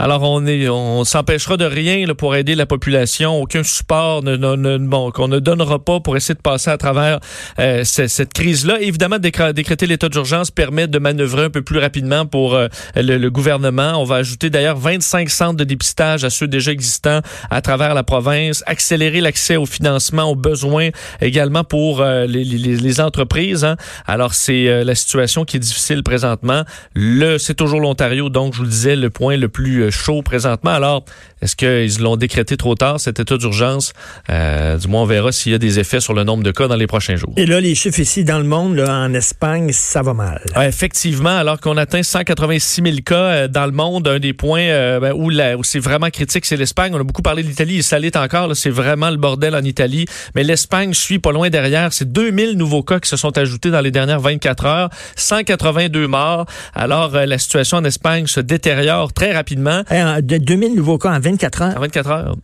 [0.00, 3.40] Alors, on est, on s'empêchera de rien là, pour aider la population.
[3.40, 6.76] Aucun support ne, ne- ne- bon, qu'on ne donnera pas pour essayer de passer à
[6.76, 7.20] travers
[7.60, 8.80] euh, ce- cette crise-là.
[8.80, 12.66] Évidemment, décréter l'état d'urgence permet de manœuvrer un peu plus rapidement pour euh,
[12.96, 13.92] le, le gouvernement.
[13.96, 17.20] On va ajouter d'ailleurs 25 centres de dépistage à ceux déjà existants
[17.50, 20.88] à travers la province, accélérer l'accès au financement, aux besoins
[21.20, 23.64] également pour euh, les, les- les entreprises.
[23.64, 23.76] hein.
[24.08, 26.64] Alors, c'est euh, la situation qui est difficile présentement.
[26.96, 30.22] Le, c'est toujours l'Ontario, donc je vous le disais, le point le plus euh, chaud
[30.22, 30.72] présentement.
[30.72, 31.04] Alors,
[31.44, 33.92] est-ce qu'ils l'ont décrété trop tard, cet état d'urgence?
[34.30, 36.68] Euh, du moins, on verra s'il y a des effets sur le nombre de cas
[36.68, 37.32] dans les prochains jours.
[37.36, 40.40] Et là, les chiffres ici dans le monde, là, en Espagne, ça va mal.
[40.56, 44.60] Ouais, effectivement, alors qu'on atteint 186 000 cas euh, dans le monde, un des points
[44.60, 46.92] euh, ben, où, où c'est vraiment critique, c'est l'Espagne.
[46.94, 48.56] On a beaucoup parlé de l'Italie, et ça l'est encore.
[48.56, 50.06] C'est vraiment le bordel en Italie.
[50.34, 51.92] Mais l'Espagne suit pas loin derrière.
[51.92, 54.90] C'est 2000 nouveaux cas qui se sont ajoutés dans les dernières 24 heures.
[55.16, 56.46] 182 morts.
[56.74, 59.73] Alors, la situation en Espagne se détériore très rapidement.
[59.88, 61.76] Hey, en- de 2000 nouveaux cas en 24 heures.
[61.76, 62.36] En 24 heures.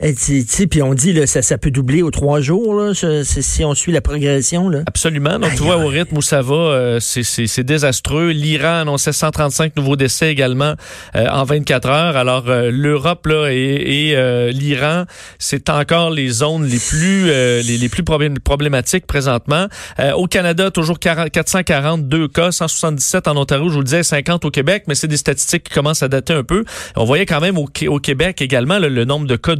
[0.00, 3.74] Sais, puis on dit là, ça, ça peut doubler aux trois jours là, si on
[3.74, 4.68] suit la progression.
[4.68, 4.82] Là.
[4.86, 5.40] Absolument.
[5.40, 8.28] Donc, tu vois, au rythme où ça va, euh, c'est- désastreux.
[8.30, 10.74] L'Iran annonçait 135 nouveaux décès également
[11.16, 12.16] euh, en 24 heures.
[12.16, 15.04] Alors, euh, l'Europe là et, et, euh, l'Iran,
[15.40, 19.66] c'est encore les zones les plus euh, les, les plus problém- problématiques présentement.
[19.98, 24.44] Euh, au Canada, toujours 40 442 cas, 177 en Ontario, je vous le disais, 50
[24.44, 26.64] au Québec, mais c'est des statistiques qui commencent à dater un peu.
[26.94, 29.56] On voyait quand même au, au Québec également le, le nombre de cas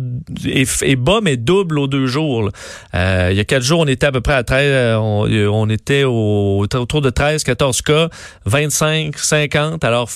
[0.47, 2.51] est, est bas, mais double aux deux jours.
[2.95, 5.27] Euh, il y a quatre jours, on était à peu près à 13, euh, on,
[5.29, 8.09] euh, on était au, autour de 13, 14 cas,
[8.47, 9.85] 25, 50.
[9.85, 10.09] Alors,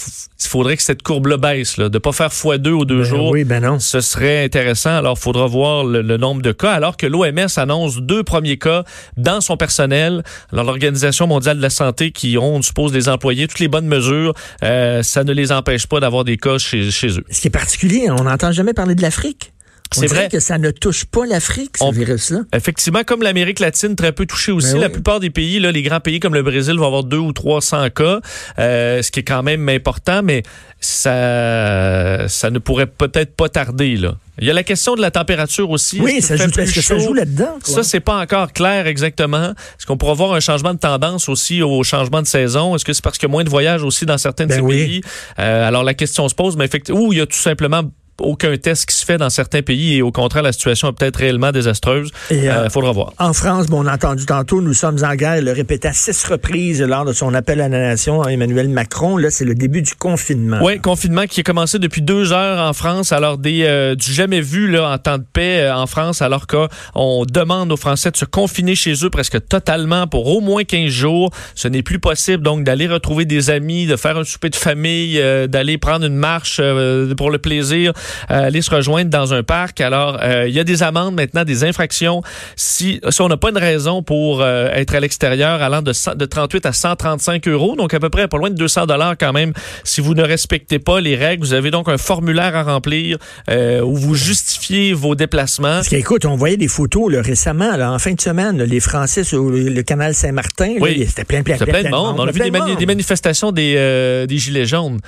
[0.44, 3.30] il faudrait que cette courbe-là baisse, là, de pas faire x2 aux deux Ben jours.
[3.30, 3.78] oui, ben non.
[3.78, 4.96] Ce serait intéressant.
[4.96, 8.58] Alors, il faudra voir le, le nombre de cas, alors que l'OMS annonce deux premiers
[8.58, 8.84] cas
[9.16, 10.22] dans son personnel.
[10.52, 13.86] Alors, l'Organisation mondiale de la santé, qui ont, on suppose, des employés, toutes les bonnes
[13.86, 14.34] mesures,
[14.64, 17.24] euh, ça ne les empêche pas d'avoir des cas chez, chez eux.
[17.30, 19.51] Ce qui est particulier, on n'entend jamais parler de l'Afrique.
[20.00, 20.28] C'est vrai.
[20.28, 22.40] que ça ne touche pas l'Afrique, ce virus-là.
[22.54, 24.72] Effectivement, comme l'Amérique latine, très peu touchée aussi.
[24.74, 27.18] Ben La plupart des pays, là, les grands pays comme le Brésil vont avoir deux
[27.18, 28.20] ou 300 cas,
[28.58, 30.42] euh, ce qui est quand même important, mais
[30.80, 33.96] ça, ça ne pourrait peut-être pas tarder.
[33.96, 34.16] Là.
[34.40, 36.00] Il y a la question de la température aussi.
[36.00, 37.58] Oui, Est-ce ça joue- est-ce que ça joue là-dedans?
[37.62, 39.50] Ça, c'est pas encore clair exactement.
[39.50, 42.74] Est-ce qu'on pourra voir un changement de tendance aussi au changement de saison?
[42.74, 44.56] Est-ce que c'est parce qu'il y a moins de voyages aussi dans certains de Ben
[44.56, 44.76] ces oui.
[44.86, 45.00] pays?
[45.38, 47.82] Euh, alors, la question se pose, mais effectivement, ou il y a tout simplement
[48.22, 51.16] aucun test qui se fait dans certains pays et au contraire, la situation est peut-être
[51.16, 52.10] réellement désastreuse.
[52.30, 53.12] Il Et, euh, faudra voir.
[53.18, 55.92] En France, bon, on a entendu tantôt, nous sommes en guerre, il le répétait à
[55.92, 59.16] six reprises lors de son appel à la nation, Emmanuel Macron.
[59.16, 60.58] Là, c'est le début du confinement.
[60.62, 64.40] Oui, confinement qui a commencé depuis deux heures en France, alors des euh, du jamais
[64.40, 68.16] vu là en temps de paix euh, en France, alors qu'on demande aux Français de
[68.16, 71.30] se confiner chez eux presque totalement pour au moins 15 jours.
[71.54, 75.20] Ce n'est plus possible donc d'aller retrouver des amis, de faire un souper de famille,
[75.20, 77.92] euh, d'aller prendre une marche euh, pour le plaisir, euh,
[78.28, 79.80] aller se rejoindre dans un parc.
[79.80, 82.22] Alors, euh, il y a des amendes maintenant, des infractions
[82.56, 86.16] si, si on n'a pas une raison pour euh, être à l'extérieur allant de, 100
[86.16, 89.32] de 38 à 135 euros, donc à peu près pas loin de 200 dollars quand
[89.32, 89.52] même
[89.84, 91.44] si vous ne respectez pas les règles.
[91.44, 93.18] Vous avez donc un formulaire à remplir
[93.50, 94.51] euh, où vous justifiez
[94.94, 95.68] vos déplacements.
[95.76, 98.80] Parce qu'écoute, on voyait des photos là, récemment, là, en fin de semaine, là, les
[98.80, 101.04] Français sur le, le canal Saint-Martin, Oui.
[101.06, 102.16] c'était plein, plein, plein, plein de monde.
[102.18, 105.00] On a vu des, mani- manifestations des, euh, des gilets jaunes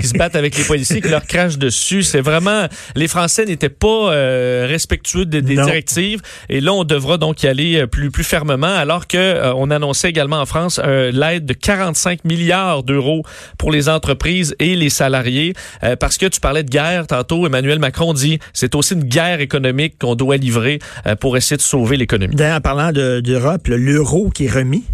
[0.00, 2.02] qui se battent avec les policiers, qui leur crachent dessus.
[2.02, 2.66] C'est vraiment
[2.96, 7.80] les Français n'étaient pas euh, respectueux des, directives et là on devra donc y aller
[7.82, 8.66] euh, plus plus fermement.
[8.74, 13.22] Alors que euh, on annonçait également en France euh, l'aide de 45 milliards d'euros
[13.58, 15.52] pour les entreprises et les salariés
[15.84, 17.46] Euh, parce que tu parlais de guerre tantôt.
[17.46, 21.62] Emmanuel Macron dit c'est aussi une guerre économique qu'on doit livrer euh, pour essayer de
[21.62, 22.34] sauver l'économie.
[22.34, 24.84] D'ailleurs, en parlant de- d'Europe, là, l'euro qui est remis.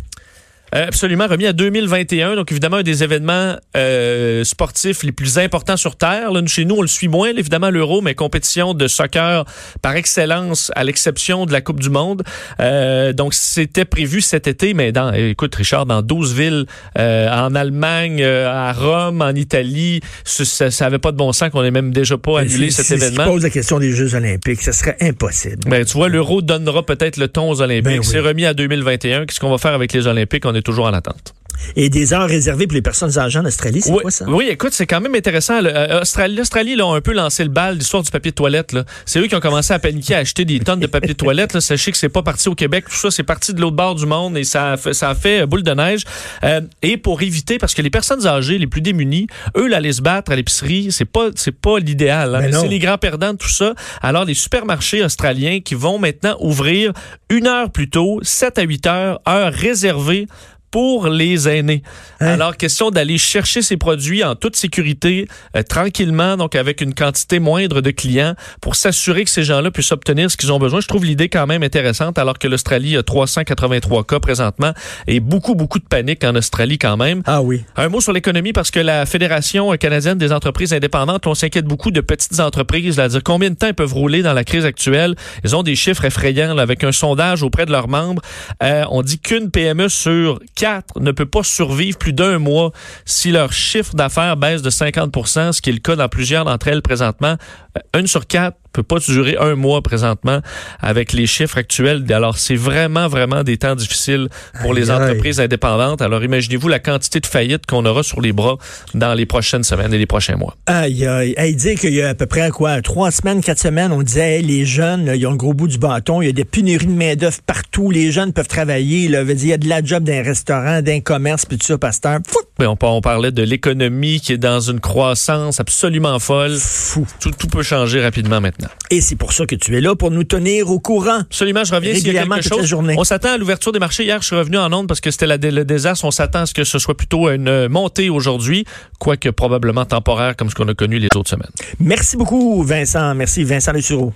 [0.75, 2.37] Euh, absolument, remis à 2021.
[2.37, 6.33] Donc, évidemment, un des événements euh, sportifs les plus importants sur Terre.
[6.33, 9.45] Là, chez nous, on le suit moins, là, évidemment, l'Euro, mais compétition de soccer
[9.83, 12.23] par excellence, à l'exception de la Coupe du Monde.
[12.61, 16.67] Euh, donc, c'était prévu cet été, mais dans, écoute, Richard, dans 12 villes,
[16.99, 21.51] euh, en Allemagne, euh, à Rome, en Italie, ça ça avait pas de bon sens
[21.51, 23.25] qu'on ait même déjà pas annulé cet événement.
[23.25, 24.63] pose la question des Jeux olympiques.
[24.63, 25.59] Ce serait impossible.
[25.67, 27.85] Ben, tu vois, l'euro donnera peut-être le ton aux Olympiques.
[27.85, 28.05] Ben oui.
[28.07, 29.27] C'est remis à 2021.
[29.27, 30.45] Qu'est-ce qu'on va faire avec les Olympiques?
[30.47, 31.35] On toujours en attente.
[31.77, 34.25] Et des heures réservées pour les personnes âgées en Australie, c'est oui, quoi ça?
[34.29, 35.63] Oui, écoute, c'est quand même intéressant.
[35.65, 38.73] Euh, Australie, L'Australie, là, ont un peu lancé le bal l'histoire du papier de toilette.
[38.73, 38.85] là.
[39.05, 41.53] C'est eux qui ont commencé à paniquer, à acheter des tonnes de papier de toilette.
[41.55, 41.61] Là.
[41.61, 44.07] Sachez que c'est pas parti au Québec, tout ça, c'est parti de l'autre bord du
[44.07, 46.03] monde et ça a fait, ça a fait euh, boule de neige.
[46.45, 49.93] Euh, et pour éviter, parce que les personnes âgées, les plus démunies, eux, là, aller
[49.93, 52.35] se battre à l'épicerie, c'est pas, c'est pas l'idéal.
[52.35, 52.41] hein.
[52.41, 53.75] Ben c'est les grands perdants de tout ça.
[54.03, 56.93] Alors, les supermarchés australiens qui vont maintenant ouvrir
[57.31, 60.27] une heure plus tôt, 7 à 8 heures, heure réservée
[60.71, 61.83] pour les aînés.
[62.21, 62.29] Hein?
[62.29, 67.39] Alors, question d'aller chercher ces produits en toute sécurité, euh, tranquillement, donc avec une quantité
[67.39, 70.81] moindre de clients, pour s'assurer que ces gens-là puissent obtenir ce qu'ils ont besoin.
[70.81, 74.73] Je trouve l'idée quand même intéressante, alors que l'Australie a 383 cas présentement
[75.07, 77.23] et beaucoup, beaucoup de panique en Australie quand même.
[77.27, 77.65] Ah oui.
[77.77, 81.91] Un mot sur l'économie, parce que la Fédération canadienne des entreprises indépendantes, on s'inquiète beaucoup
[81.91, 84.65] de petites entreprises, là, à dire combien de temps elles peuvent rouler dans la crise
[84.65, 85.15] actuelle.
[85.45, 88.23] Ils ont des chiffres effrayants là, avec un sondage auprès de leurs membres.
[88.63, 92.73] Euh, on dit qu'une PME sur quatre ne peut pas survivre plus d'un mois
[93.05, 96.67] si leur chiffre d'affaires baisse de 50% ce qui est le cas dans plusieurs d'entre
[96.67, 97.37] elles présentement.
[97.77, 100.41] Euh, une sur quatre peut pas durer un mois présentement
[100.81, 102.05] avec les chiffres actuels.
[102.13, 104.29] Alors, c'est vraiment, vraiment des temps difficiles
[104.63, 106.03] pour les entreprises indépendantes.
[106.03, 108.57] Alors, imaginez-vous la quantité de faillites qu'on aura sur les bras
[108.95, 110.57] dans les prochaines semaines et les prochains mois.
[110.67, 111.35] Aïe, aïe.
[111.39, 114.43] Il dit qu'il y a à peu près, quoi, trois semaines, quatre semaines, on disait,
[114.43, 116.23] les jeunes, ils ont le gros bout du bâton.
[116.23, 117.91] Il y a des pénuries de main-d'œuvre partout.
[117.91, 119.09] Les jeunes peuvent travailler.
[119.09, 119.23] Là.
[119.23, 122.21] Il y a de la job d'un restaurant, d'un commerce, puis tout ça, pasteur.
[122.59, 126.57] Mais on, on parlait de l'économie qui est dans une croissance absolument folle.
[126.59, 127.07] Fou.
[127.21, 128.68] Tout, tout peut changer rapidement maintenant.
[128.91, 131.21] Et c'est pour ça que tu es là, pour nous tenir au courant.
[131.21, 132.95] Absolument, je reviens s'il y a quelque toute la journée.
[132.99, 134.05] On s'attend à l'ouverture des marchés.
[134.05, 136.05] Hier, je suis revenu en onde parce que c'était le désastre.
[136.05, 138.65] On s'attend à ce que ce soit plutôt une montée aujourd'hui,
[138.99, 141.51] quoique probablement temporaire comme ce qu'on a connu les autres semaines.
[141.81, 143.15] Merci beaucoup, Vincent.
[143.15, 144.13] Merci, Vincent Le Sureau.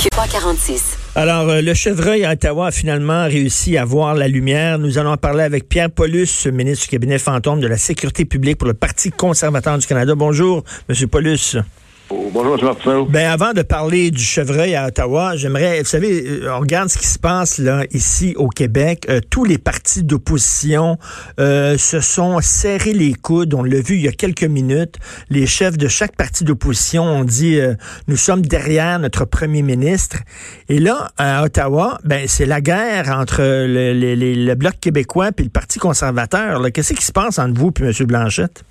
[0.00, 0.98] Cuba 46.
[1.14, 4.78] Alors, euh, le chevreuil à Ottawa a finalement réussi à voir la lumière.
[4.78, 8.58] Nous allons en parler avec Pierre Paulus, ministre du cabinet fantôme de la Sécurité publique
[8.58, 10.14] pour le Parti conservateur du Canada.
[10.14, 11.56] Bonjour, Monsieur Paulus.
[12.32, 12.62] Bonjour.
[12.62, 13.06] Martineau.
[13.06, 16.98] Ben, avant de parler du chevreuil à Ottawa, j'aimerais, vous savez, euh, on regarde ce
[16.98, 19.06] qui se passe là ici au Québec.
[19.08, 20.98] Euh, tous les partis d'opposition
[21.40, 23.54] euh, se sont serrés les coudes.
[23.54, 24.96] On l'a vu il y a quelques minutes.
[25.30, 27.74] Les chefs de chaque parti d'opposition ont dit euh,
[28.08, 30.18] nous sommes derrière notre premier ministre.
[30.68, 35.30] Et là, à Ottawa, ben c'est la guerre entre le, le- le- le bloc québécois
[35.38, 36.62] et le Parti conservateur.
[36.72, 37.92] Qu'est-ce qui se passe entre vous et M.
[38.06, 38.64] Blanchette?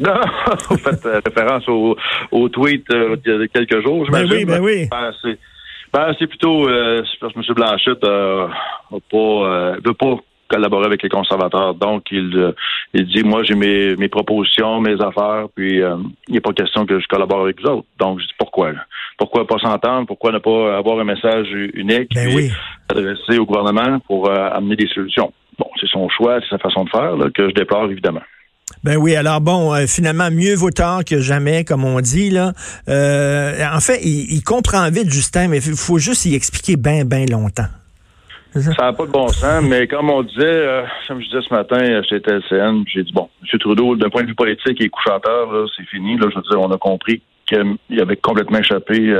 [0.00, 0.14] Non,
[0.70, 1.96] vous faites euh, référence au,
[2.32, 4.88] au tweet euh, il y a quelques jours, Ben oui, ben oui.
[4.90, 5.38] Ben, c'est,
[5.92, 7.54] ben, c'est plutôt euh, parce que M.
[7.54, 8.48] Blanchette euh,
[8.90, 10.16] pas, euh, veut pas
[10.48, 11.74] collaborer avec les conservateurs.
[11.74, 12.52] Donc, il, euh,
[12.94, 15.96] il dit, moi, j'ai mes, mes propositions, mes affaires, puis euh,
[16.28, 17.86] il n'est pas question que je collabore avec vous autres.
[17.98, 18.72] Donc, je dis, pourquoi?
[18.72, 18.84] là?
[19.18, 20.06] Pourquoi pas s'entendre?
[20.06, 22.50] Pourquoi ne pas avoir un message unique Ben puis
[22.88, 25.32] adressé au gouvernement pour amener des solutions?
[25.58, 28.22] Bon, c'est son choix, c'est sa façon de faire là, que je déplore, évidemment.
[28.82, 32.52] Ben oui, alors bon, euh, finalement, mieux vaut tard que jamais, comme on dit, là.
[32.88, 37.04] Euh, en fait, il, il comprend vite, Justin, mais il faut juste y expliquer bien,
[37.04, 37.68] bien longtemps.
[38.54, 38.70] Ça?
[38.78, 42.02] N'a pas de bon sens, mais comme on disait, euh, comme je disais ce matin
[42.08, 43.58] chez TLCN, j'ai dit, bon, M.
[43.60, 46.16] Trudeau, d'un point de vue politique et couchateur, là, c'est fini.
[46.16, 49.12] Là, je veux dire, on a compris qu'il avait complètement échappé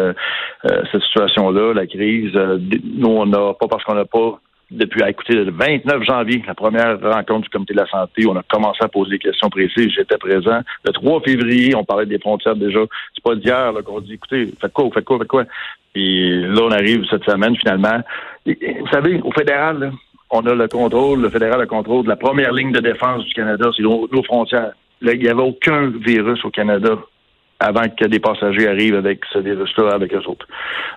[0.62, 2.32] cette situation-là, la crise.
[2.32, 4.40] Nous, on n'a pas parce qu'on n'a pas
[4.71, 8.43] depuis, écoutez, le 29 janvier, la première rencontre du comité de la santé, on a
[8.43, 9.93] commencé à poser des questions précises.
[9.97, 10.61] J'étais présent.
[10.85, 12.81] Le 3 février, on parlait des frontières déjà.
[13.14, 15.45] C'est pas d'hier qu'on dit, écoutez, faites quoi, faites quoi, faites quoi.
[15.93, 18.01] Puis là, on arrive cette semaine, finalement.
[18.47, 19.91] Vous savez, au fédéral, là,
[20.31, 23.25] on a le contrôle, le fédéral a le contrôle de la première ligne de défense
[23.25, 24.73] du Canada, c'est nos, frontières.
[25.03, 26.91] Il n'y avait aucun virus au Canada
[27.61, 30.46] avant que des passagers arrivent avec ce virus-là avec eux autres.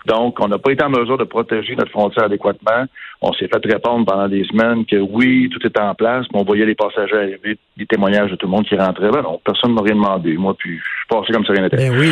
[0.06, 2.86] Donc, on n'a pas été en mesure de protéger notre frontière adéquatement.
[3.22, 6.44] On s'est fait répondre pendant des semaines que oui, tout était en place, mais on
[6.46, 9.10] voyait les passagers arriver, des témoignages de tout le monde qui rentrait.
[9.12, 10.38] Ben non, personne ne m'a rien demandé.
[10.38, 11.78] Moi, puis je suis passé comme ça rien n'était.
[11.90, 12.10] Ben oui.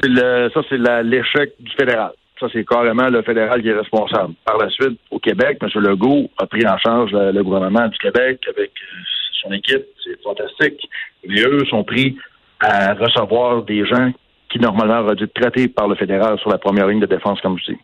[0.00, 2.12] C'est le- ça, c'est l'échec du fédéral.
[2.38, 4.34] Ça, c'est carrément le fédéral qui est responsable.
[4.44, 5.68] Par la suite, au Québec, M.
[5.82, 8.96] Legault a pris en charge le, le gouvernement du Québec avec euh,
[9.42, 9.82] son équipe.
[10.04, 10.88] C'est fantastique.
[11.26, 12.16] Mais eux sont pris
[12.60, 14.10] à recevoir des gens
[14.50, 17.38] qui normalement auraient dû être traités par le fédéral sur la première ligne de défense,
[17.42, 17.78] comme je dis.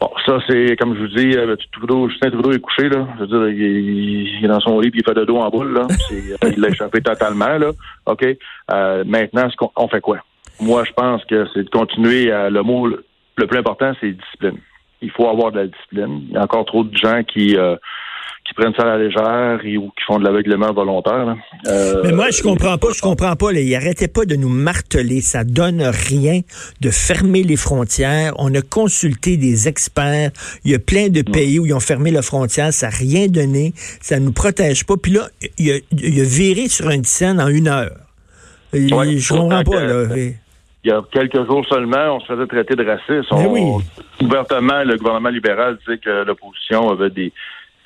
[0.00, 3.06] Bon, ça, c'est, comme je vous dis, euh, Trudeau, Justin Trudeau est couché, là.
[3.16, 5.36] Je veux dire, il, est- il est dans son lit puis il fait de dos
[5.38, 5.86] en boule, là.
[6.44, 7.70] Euh, il l'a échappé totalement, là.
[8.06, 8.26] OK?
[8.72, 10.18] Euh, maintenant, ce qu'on on fait quoi?
[10.60, 13.04] Moi, je pense que c'est de continuer à, le mot le
[13.36, 14.58] le plus important, c'est discipline.
[15.00, 16.26] Il faut avoir de la discipline.
[16.28, 17.76] Il y a encore trop de gens qui, euh,
[18.54, 21.36] qui prennent ça à la légère et, ou qui font de l'aveuglement volontaire.
[21.66, 23.52] Euh, Mais moi, je comprends pas, je comprends pas.
[23.52, 23.60] Là.
[23.60, 25.20] Il arrêtait pas de nous marteler.
[25.20, 26.40] Ça donne rien
[26.80, 28.34] de fermer les frontières.
[28.38, 30.30] On a consulté des experts.
[30.64, 32.72] Il y a plein de pays où ils ont fermé leurs frontières.
[32.72, 33.72] Ça n'a rien donné.
[34.00, 34.96] Ça nous protège pas.
[34.96, 35.28] Puis là,
[35.58, 37.96] il a, il a viré sur une scène en une heure.
[38.74, 40.04] Il- Ouais, je comprends pas, là.
[40.84, 43.30] Il y a quelques jours seulement, on se faisait traiter de raciste.
[43.30, 43.84] On- oui.
[44.20, 47.32] Ouvertement, le gouvernement libéral disait que l'opposition avait des.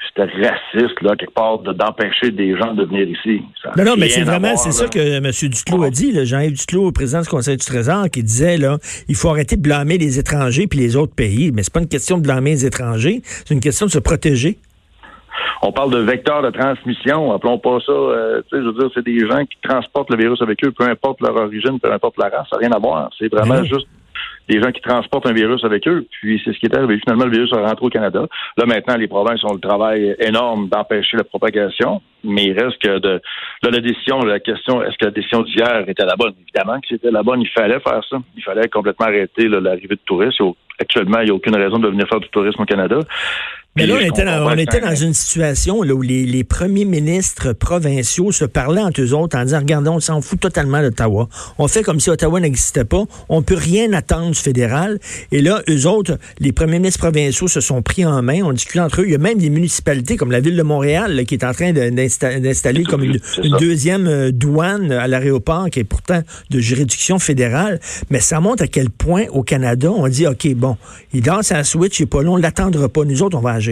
[0.08, 3.42] C'était raciste, là, quelque part, de- d'empêcher des gens de venir ici.
[3.62, 5.30] Ça Non, non, mais c'est vraiment, c'est ça que M.
[5.50, 8.78] Duclos a dit, Jean-Yves Duclos, président du Conseil du Trésor, qui disait, là,
[9.08, 11.50] il faut arrêter de blâmer les étrangers puis les autres pays.
[11.52, 14.58] Mais c'est pas une question de blâmer les étrangers, c'est une question de se protéger.
[15.62, 18.90] On parle de vecteurs de transmission, appelons pas ça, euh, tu sais, je veux dire,
[18.94, 22.16] c'est des gens qui transportent le virus avec eux, peu importe leur origine, peu importe
[22.18, 23.10] la race, ça n'a rien à voir.
[23.18, 23.86] C'est vraiment juste
[24.48, 26.98] des gens qui transportent un virus avec eux, puis c'est ce qui est arrivé.
[27.00, 28.26] Finalement, le virus est rentré au Canada.
[28.56, 32.98] Là, maintenant, les provinces ont le travail énorme d'empêcher la propagation, mais il reste que
[32.98, 33.20] de,
[33.62, 36.34] là, la décision, la question, est-ce que la décision d'hier était la bonne?
[36.40, 38.18] Évidemment que c'était la bonne, il fallait faire ça.
[38.36, 40.40] Il fallait complètement arrêter l'arrivée de touristes.
[40.78, 42.98] Actuellement, il n'y a aucune raison de venir faire du tourisme au Canada.
[43.76, 46.86] Mais là, on était, dans, on était dans une situation là, où les, les premiers
[46.86, 51.28] ministres provinciaux se parlaient entre eux autres en disant, regardez, on s'en fout totalement d'Ottawa.
[51.58, 53.04] On fait comme si Ottawa n'existait pas.
[53.28, 54.98] On peut rien attendre du fédéral.
[55.30, 58.40] Et là, eux autres, les premiers ministres provinciaux se sont pris en main.
[58.44, 59.04] On discute entre eux.
[59.06, 61.52] Il y a même des municipalités comme la ville de Montréal là, qui est en
[61.52, 67.18] train d'installer comme une, une deuxième euh, douane à l'aéroport qui est pourtant de juridiction
[67.18, 67.78] fédérale.
[68.08, 70.78] Mais ça montre à quel point au Canada, on dit, OK, bon,
[71.12, 73.04] il danse à la switch, il est pas long, on l'attendra pas.
[73.04, 73.65] Nous autres, on va agir.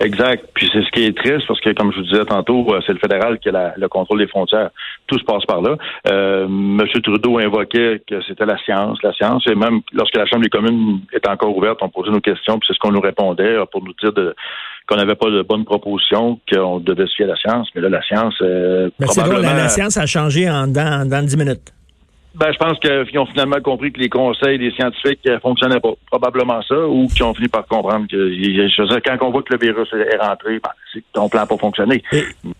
[0.00, 0.44] Exact.
[0.54, 2.92] Puis c'est ce qui est triste parce que, comme je vous disais tantôt, euh, c'est
[2.92, 4.70] le fédéral qui a la- le contrôle des frontières.
[5.06, 5.76] Tout se passe par là.
[6.08, 6.80] Euh, M.
[7.02, 9.44] Trudeau invoquait que c'était la science, la science.
[9.48, 12.66] Et même lorsque la Chambre des communes était encore ouverte, on posait nos questions, puis
[12.68, 14.34] c'est ce qu'on nous répondait euh, pour nous dire de-
[14.86, 17.68] qu'on n'avait pas de bonnes propositions, qu'on devait se fier à la science.
[17.74, 19.52] Mais là, la science, euh, Mais drôle, probablement...
[19.54, 21.72] la, la science a changé en dans, dans 10 minutes.
[22.34, 25.92] Ben, je pense qu'ils ont finalement compris que les conseils des scientifiques ne fonctionnaient pas.
[26.10, 29.60] Probablement ça, ou qu'ils ont fini par comprendre que, je quand on voit que le
[29.60, 32.02] virus est rentré, ben, c'est que ton plan n'a pas fonctionné.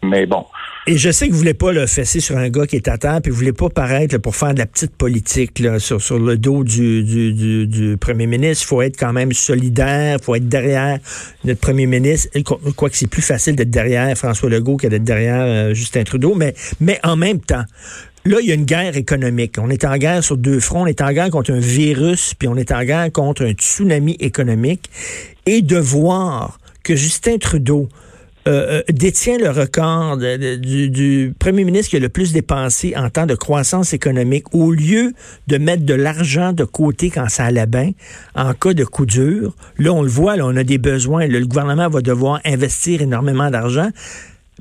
[0.05, 0.45] Mais bon.
[0.87, 2.99] Et je sais que vous voulez pas le fesser sur un gars qui est à
[2.99, 6.01] terre, puis vous voulez pas paraître là, pour faire de la petite politique là, sur,
[6.01, 8.65] sur le dos du, du, du, du premier ministre.
[8.67, 10.99] Il faut être quand même solidaire, il faut être derrière
[11.45, 12.29] notre premier ministre.
[12.77, 16.55] Quoique c'est plus facile d'être derrière François Legault que d'être derrière euh, Justin Trudeau, mais,
[16.81, 17.65] mais en même temps,
[18.27, 19.57] Là, il y a une guerre économique.
[19.59, 20.85] On est en guerre sur deux fronts.
[20.85, 24.17] On est en guerre contre un virus, puis on est en guerre contre un tsunami
[24.19, 24.89] économique.
[25.45, 27.89] Et de voir que Justin Trudeau
[28.49, 33.27] euh, euh, détient le record du, premier ministre qui a le plus dépensé en temps
[33.27, 35.13] de croissance économique, au lieu
[35.47, 37.93] de mettre de l'argent de côté quand ça allait bien,
[38.35, 41.27] en cas de coup dur, là, on le voit, là, on a des besoins.
[41.27, 43.91] Le gouvernement va devoir investir énormément d'argent.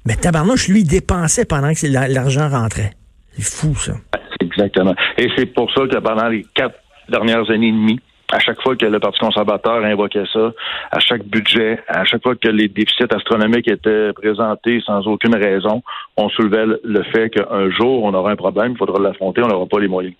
[0.05, 2.93] Mais tabarnouche, lui, dépensait pendant que la- l'argent rentrait.
[3.37, 3.93] C'est fou, ça.
[4.39, 4.95] Exactement.
[5.17, 6.75] Et c'est pour ça que pendant les quatre
[7.09, 7.99] dernières années et demie,
[8.31, 10.51] à chaque fois que le Parti conservateur invoquait ça,
[10.91, 15.83] à chaque budget, à chaque fois que les déficits astronomiques étaient présentés sans aucune raison,
[16.17, 19.65] on soulevait le- fait qu'un jour, on aura un problème, il faudra l'affronter, on n'aura
[19.67, 20.15] pas les moyens.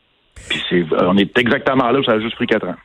[0.49, 2.76] Puis c'est, on est exactement là, ça a juste pris quatre ans.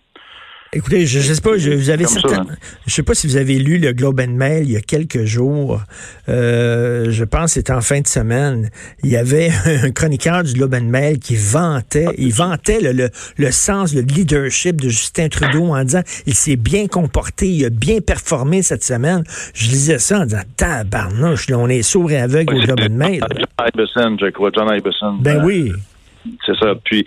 [0.75, 2.57] Écoutez, je, je sais pas, je, vous avez Comme ça, certain- hein.
[2.87, 5.25] je sais pas si vous avez lu le Globe and Mail il y a quelques
[5.25, 5.81] jours.
[6.29, 8.69] Euh, je pense que c'était en fin de semaine.
[9.03, 9.51] Il y avait
[9.83, 13.09] un chroniqueur du Globe and Mail qui vantait, il vantait le, le,
[13.39, 17.71] le sens, le leadership de Justin Trudeau en disant il s'est bien comporté, il a
[17.71, 19.25] bien performé cette semaine.
[19.55, 22.95] Je lisais ça en disant tabarnouche, là, on est sourd et aveugle au Globe and
[22.95, 23.21] Mail.
[23.31, 25.15] John Ibeson, je crois, John Ibeson.
[25.21, 25.73] Ben Euh, oui.
[26.45, 26.75] C'est ça.
[26.85, 27.07] Puis,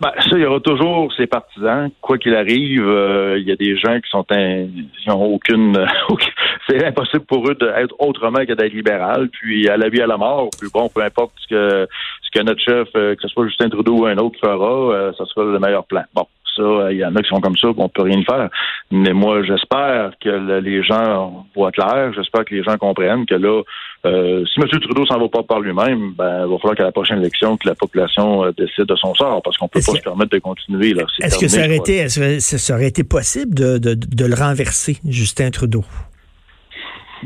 [0.00, 1.90] ben, ça, il y aura toujours ses partisans.
[2.00, 4.66] Quoi qu'il arrive, euh, il y a des gens qui sont un,
[5.02, 5.76] qui ont aucune,
[6.08, 6.32] aucune-
[6.68, 9.28] c'est impossible pour eux d'être autrement que d'être libéral.
[9.30, 10.50] Puis, à la vie, à la mort.
[10.58, 11.88] Puis bon, peu importe ce que,
[12.22, 15.12] ce que notre chef, euh, que ce soit Justin Trudeau ou un autre fera, euh,
[15.16, 16.02] ça sera le meilleur plan.
[16.14, 16.26] Bon.
[16.58, 18.50] Ça, euh, il y en a qui sont comme ça, on peut rien y faire.
[18.90, 22.12] Mais moi, j'espère que le- les gens voient clair.
[22.14, 23.62] J'espère que les gens comprennent que là,
[24.06, 24.68] euh, si M.
[24.68, 27.68] Trudeau s'en va pas par lui-même, ben, il va falloir qu'à la prochaine élection, que
[27.68, 30.94] la population euh, décide de son sort, parce qu'on peut pas se permettre de continuer.
[31.22, 32.18] Est-ce que ça aurait, été, est-ce
[32.52, 35.84] que ça aurait été possible de, de, de le renverser, Justin Trudeau?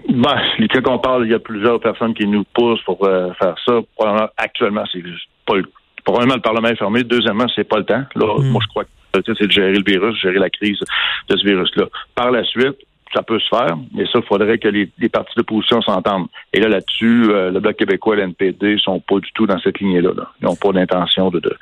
[0.08, 3.30] Ben, les cas qu'on parle, il y a plusieurs personnes qui nous poussent pour euh,
[3.38, 3.74] faire ça.
[3.96, 5.02] Probablement, actuellement, c'est
[5.46, 5.64] pas le,
[6.04, 7.04] probablement le Parlement est fermé.
[7.04, 8.02] Deuxièmement, c'est pas le temps.
[8.14, 10.78] Là, moi, je crois que c'est de gérer le virus, gérer la crise
[11.28, 11.86] de ce virus-là.
[12.14, 12.76] Par la suite,
[13.14, 16.28] ça peut se faire, mais ça, il faudrait que les, les partis d'opposition s'entendent.
[16.54, 19.80] Et là, là-dessus, euh, le Bloc québécois et l'NPD sont pas du tout dans cette
[19.80, 20.12] lignée-là.
[20.16, 20.30] là.
[20.40, 21.54] Ils n'ont pas d'intention de, de,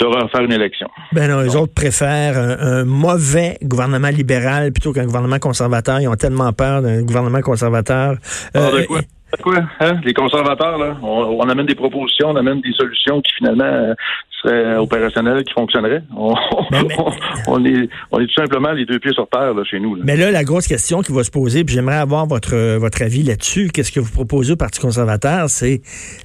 [0.00, 0.88] de refaire une élection.
[1.12, 6.00] Ben non, les autres préfèrent un, un mauvais gouvernement libéral plutôt qu'un gouvernement conservateur.
[6.00, 8.16] Ils ont tellement peur d'un gouvernement conservateur.
[8.52, 9.00] Alors, Euh, de quoi?
[9.42, 9.62] Quoi?
[9.80, 10.00] Hein?
[10.04, 13.94] Les conservateurs, là, on, on amène des propositions, on amène des solutions qui finalement euh,
[14.42, 16.02] seraient opérationnelles, qui fonctionneraient.
[16.16, 16.34] On,
[16.72, 17.10] on-
[17.46, 19.94] on est, on est tout simplement les deux pieds sur terre là, chez nous.
[19.96, 20.02] là.
[20.04, 23.22] mais là, la grosse question qui va se poser, puis j'aimerais avoir votre, votre avis
[23.22, 25.82] là-dessus, qu'est-ce que vous proposez au Parti conservateur, c'est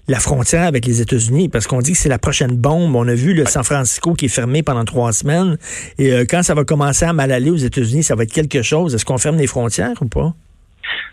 [0.07, 2.95] la frontière avec les États-Unis, parce qu'on dit que c'est la prochaine bombe.
[2.95, 5.57] On a vu le San Francisco qui est fermé pendant trois semaines,
[5.97, 8.61] et euh, quand ça va commencer à mal aller aux États-Unis, ça va être quelque
[8.61, 8.93] chose.
[8.95, 10.33] Est-ce qu'on ferme les frontières ou pas?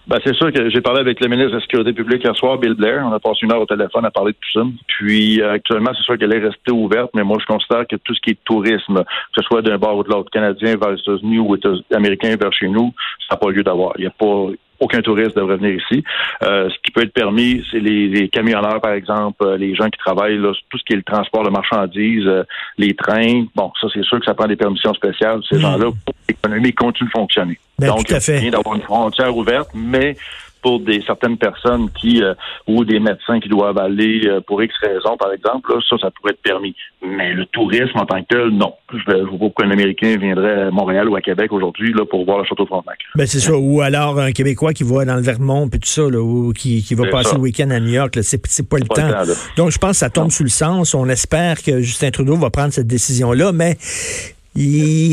[0.06, 2.58] Ben, c'est sûr que j'ai parlé avec le ministre de la Sécurité publique hier soir,
[2.58, 3.04] Bill Blair.
[3.06, 4.66] On a passé une heure au téléphone à parler de tout ça.
[4.88, 8.14] Puis euh, actuellement, c'est sûr qu'elle est restée ouverte, mais moi, je considère que tout
[8.14, 11.00] ce qui est tourisme, que ce soit d'un bord ou de l'autre, canadien vers les
[11.00, 11.56] États-Unis ou
[11.94, 12.92] américain vers chez nous,
[13.28, 13.92] ça n'a pas lieu d'avoir.
[13.98, 14.48] Il n'y a pas
[14.80, 16.02] aucun touriste devrait venir ici.
[16.42, 19.88] Euh, ce qui peut être permis, c'est les, les camionneurs, par exemple, euh, les gens
[19.88, 22.42] qui travaillent, là, tout ce qui est le transport de marchandises, euh,
[22.78, 23.44] les trains.
[23.54, 25.40] Bon, ça, c'est sûr que ça prend des permissions spéciales.
[25.48, 27.58] Ces gens-là, pour l'économie continue de fonctionner.
[27.78, 28.38] Ben, Donc, tout à fait.
[28.38, 30.16] il y a d'avoir une frontière ouverte, mais
[30.62, 32.34] pour des certaines personnes qui euh,
[32.66, 36.10] ou des médecins qui doivent aller euh, pour X raisons, par exemple, là, ça, ça
[36.10, 36.74] pourrait être permis.
[37.04, 38.74] Mais le tourisme en tant que tel, non.
[38.92, 42.04] Je ne vois pas pourquoi un Américain viendrait à Montréal ou à Québec aujourd'hui là,
[42.04, 42.98] pour voir le château de Frontenac.
[43.16, 43.52] Ben c'est ça.
[43.56, 46.82] Ou alors un Québécois qui va dans le Vermont puis tout ça, là, ou qui,
[46.82, 47.36] qui va passer ça.
[47.36, 48.14] le week-end à New York.
[48.16, 48.22] là.
[48.22, 49.08] C'est c'est pas le pas le temps.
[49.26, 49.34] là.
[49.56, 50.94] Donc je pense que ça tombe sous le sens.
[50.94, 54.41] On espère que Justin Trudeau va prendre cette décision-là, mais il-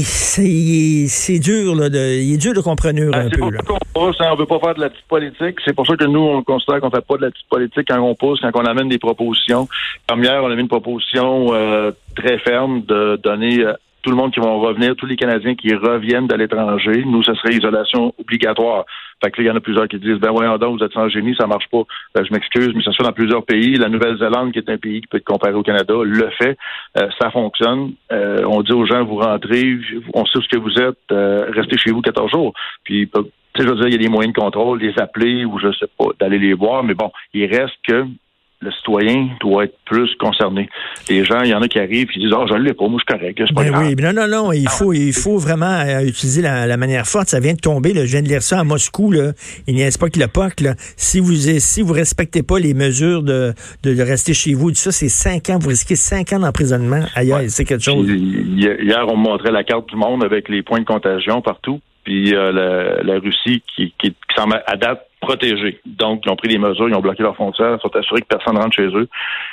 [0.03, 3.37] c'est c'est dur là, de, il est dur de comprendre un Ben, peu.
[3.39, 3.59] pour Là.
[3.95, 5.57] hein, on veut pas faire de la petite politique.
[5.65, 7.99] C'est pour ça que nous, on considère qu'on fait pas de la petite politique quand
[7.99, 9.67] on pousse, quand on amène des propositions.
[10.07, 14.15] Comme hier, on a mis une proposition euh, très ferme de donner euh, tout le
[14.15, 17.03] monde qui vont revenir, tous les Canadiens qui reviennent de l'étranger.
[17.05, 18.85] Nous, ce serait isolation obligatoire.
[19.23, 21.09] Fait que il y en a plusieurs qui disent, ben voyons donc, vous êtes sans
[21.09, 21.83] génie, ça marche pas.
[22.15, 23.75] Ben, je m'excuse, mais ça se fait dans plusieurs pays.
[23.75, 26.57] La Nouvelle-Zélande, qui est un pays qui peut être comparé au Canada, le fait.
[26.97, 27.93] Euh, ça fonctionne.
[28.11, 29.77] Euh, on dit aux gens, vous rentrez,
[30.13, 32.53] on sait ce que vous êtes, euh, restez chez vous 14 jours.
[32.83, 33.21] Puis, tu
[33.55, 35.71] sais, je veux dire, il y a des moyens de contrôle, les appeler ou je
[35.73, 38.05] sais pas, d'aller les voir, mais bon, il reste que
[38.61, 40.69] le citoyen doit être plus concerné.
[41.09, 42.99] Les gens, il y en a qui arrivent qui disent, oh, je l'ai pas, moi,
[42.99, 43.85] je suis correct, c'est pas Ben grave.
[43.87, 47.05] oui, mais non, non, non, il faut, il faut vraiment euh, utiliser la, la manière
[47.07, 47.29] forte.
[47.29, 48.05] Ça vient de tomber, là.
[48.05, 49.11] je viens de lire ça à Moscou.
[49.11, 49.31] Là.
[49.67, 50.59] Il n'y a pas que le POC.
[50.61, 50.73] Là.
[50.97, 53.53] Si vous si vous respectez pas les mesures de,
[53.83, 55.57] de, de rester chez vous, ça, c'est cinq ans.
[55.59, 57.03] Vous risquez cinq ans d'emprisonnement.
[57.15, 58.07] Aïe, aïe, c'est quelque chose.
[58.09, 61.79] Hier, hier, on me montrait la carte du monde avec les points de contagion partout.
[62.03, 65.79] Puis euh, la, la Russie qui, qui, qui semble à date protégée.
[65.85, 68.27] Donc, ils ont pris des mesures, ils ont bloqué leurs frontières, ils sont assurés que
[68.27, 69.07] personne rentre chez eux.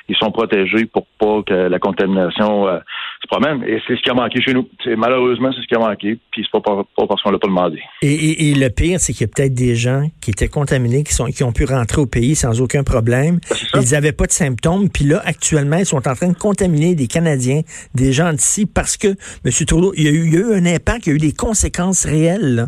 [0.09, 2.79] Ils sont protégés pour pas que la contamination euh,
[3.23, 3.65] se promène.
[3.65, 4.69] Et c'est ce qui a manqué chez nous.
[4.85, 6.19] C'est, malheureusement, c'est ce qui a manqué.
[6.31, 7.81] Puis c'est pas, pas, pas parce qu'on l'a pas demandé.
[8.03, 11.03] Et, et, et le pire, c'est qu'il y a peut-être des gens qui étaient contaminés,
[11.03, 13.41] qui, sont, qui ont pu rentrer au pays sans aucun problème.
[13.75, 14.89] Ils n'avaient pas de symptômes.
[14.89, 17.63] Puis là, actuellement, ils sont en train de contaminer des Canadiens,
[17.95, 19.67] des gens d'ici, parce que M.
[19.67, 21.19] Trudeau, il y, a eu, il y a eu un impact, il y a eu
[21.19, 22.67] des conséquences réelles là,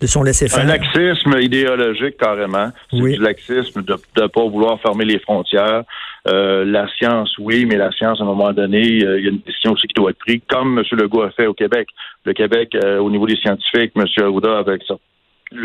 [0.00, 0.64] de son laisser-faire.
[0.64, 2.70] Un laxisme idéologique, carrément.
[2.90, 5.84] C'est du laxisme de ne pas vouloir fermer les frontières.
[6.26, 9.30] Euh, la science, oui, mais la science, à un moment donné, euh, il y a
[9.30, 10.84] une décision aussi qui doit être prise, comme M.
[10.92, 11.88] Legault a fait au Québec.
[12.24, 14.04] Le Québec, euh, au niveau des scientifiques, M.
[14.18, 14.94] Arruda, avec ça.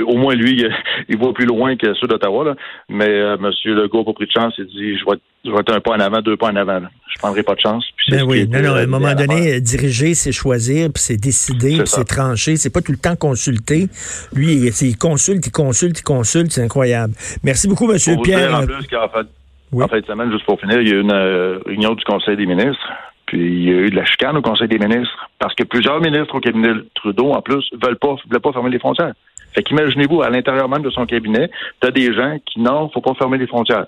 [0.06, 0.66] Au moins, lui,
[1.10, 2.56] il voit plus loin que ceux d'Ottawa.
[2.90, 3.52] Mais euh, M.
[3.66, 4.54] Legault n'a pas pris de chance.
[4.58, 6.56] Il dit, je vais, être, je vais être un pas en avant, deux pas en
[6.56, 6.80] avant.
[6.80, 6.90] Là.
[7.08, 7.86] Je prendrai pas de chance.
[7.98, 11.02] Puis Ben oui, non, non, à euh, un moment donné, euh, diriger, c'est choisir, puis
[11.02, 12.56] c'est décider, puis c'est trancher.
[12.56, 13.88] C'est pas tout le temps consulter.
[14.34, 16.52] Lui, il, il consulte, il consulte, il consulte.
[16.52, 17.14] C'est incroyable.
[17.44, 18.50] Merci beaucoup, vous Pierre.
[18.50, 19.28] dire, en plus qu'en fait,
[19.74, 22.04] en fin de semaine, juste pour finir, il y a eu une euh, réunion du
[22.04, 22.90] Conseil des ministres,
[23.26, 26.02] puis il y a eu de la chicane au Conseil des ministres, parce que plusieurs
[26.02, 29.14] ministres au cabinet Trudeau, en plus, veulent pas, veulent pas fermer les frontières.
[29.54, 31.50] Fait qu'imaginez-vous, à l'intérieur même de son cabinet,
[31.80, 33.88] t'as des gens qui, non, faut pas fermer les frontières.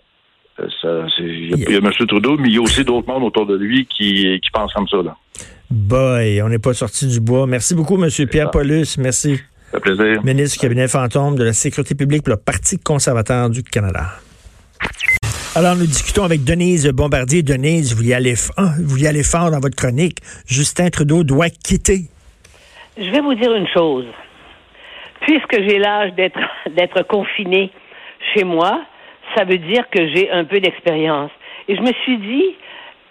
[0.59, 1.91] Euh, Il y, a- il y a M.
[2.07, 4.87] Trudeau, mais il y a aussi d'autres mondes autour de lui qui, qui pensent comme
[4.87, 4.97] ça.
[4.97, 5.15] Là.
[5.69, 7.47] Boy, on n'est pas sorti du bois.
[7.47, 8.97] Merci beaucoup, Monsieur Pierre Paulus.
[8.97, 9.37] Merci.
[9.71, 10.21] Ça fait plaisir.
[10.23, 14.07] Ministre du cabinet fantôme de la Sécurité publique pour le Parti conservateur du Canada.
[15.55, 17.43] Alors, nous discutons avec Denise Bombardier.
[17.43, 18.33] Denise, vous y allez,
[18.83, 20.17] vous y allez fort dans votre chronique.
[20.45, 22.09] Justin Trudeau doit quitter.
[22.97, 24.05] Je vais vous dire une chose.
[25.21, 26.39] Puisque j'ai l'âge d'être
[26.69, 27.71] d'être confiné
[28.33, 28.81] chez moi,
[29.35, 31.31] ça veut dire que j'ai un peu d'expérience.
[31.67, 32.55] Et je me suis dit,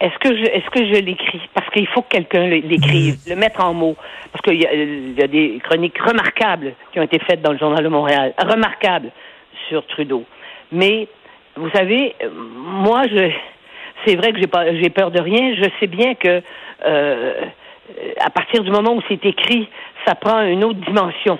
[0.00, 1.40] est-ce que je est-ce que je l'écris?
[1.54, 3.96] Parce qu'il faut que quelqu'un l'écrive, le mettre en mots
[4.32, 7.82] parce qu'il y, y a des chroniques remarquables qui ont été faites dans le journal
[7.82, 9.10] de Montréal, remarquables
[9.68, 10.24] sur Trudeau.
[10.72, 11.08] Mais
[11.56, 13.30] vous savez, moi je
[14.06, 16.42] c'est vrai que j'ai pas j'ai peur de rien, je sais bien que
[16.86, 17.32] euh,
[18.18, 19.68] à partir du moment où c'est écrit,
[20.06, 21.38] ça prend une autre dimension.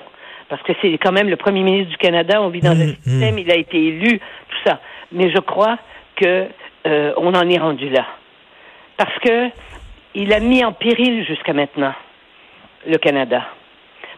[0.51, 3.39] Parce que c'est quand même le premier ministre du Canada, on vit dans un système,
[3.39, 4.81] il a été élu, tout ça.
[5.13, 5.79] Mais je crois
[6.17, 6.47] que
[6.87, 8.05] euh, on en est rendu là.
[8.97, 9.49] Parce que
[10.15, 11.95] il a mis en péril jusqu'à maintenant
[12.87, 13.43] le Canada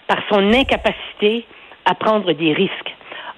[0.08, 1.44] par son incapacité
[1.84, 2.94] à prendre des risques.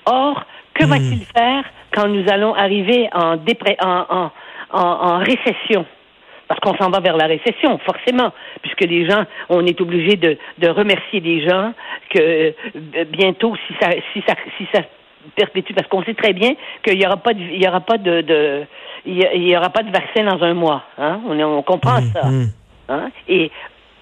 [0.06, 0.44] Or,
[0.74, 4.30] que va-t-il faire quand nous allons arriver en, dépré- en, en,
[4.70, 5.84] en, en récession?
[6.46, 10.36] Parce qu'on s'en va vers la récession, forcément, puisque les gens, on est obligé de,
[10.58, 11.72] de remercier des gens
[12.10, 14.82] que euh, bientôt, si ça, si ça, si ça
[15.36, 16.50] perpétue, parce qu'on sait très bien
[16.82, 18.64] qu'il n'y aura pas de, il y aura pas de, de
[19.06, 20.82] il y aura pas de vaccin dans un mois.
[20.98, 21.20] Hein?
[21.26, 22.28] On, on comprend ça.
[22.88, 23.10] Hein?
[23.28, 23.50] Et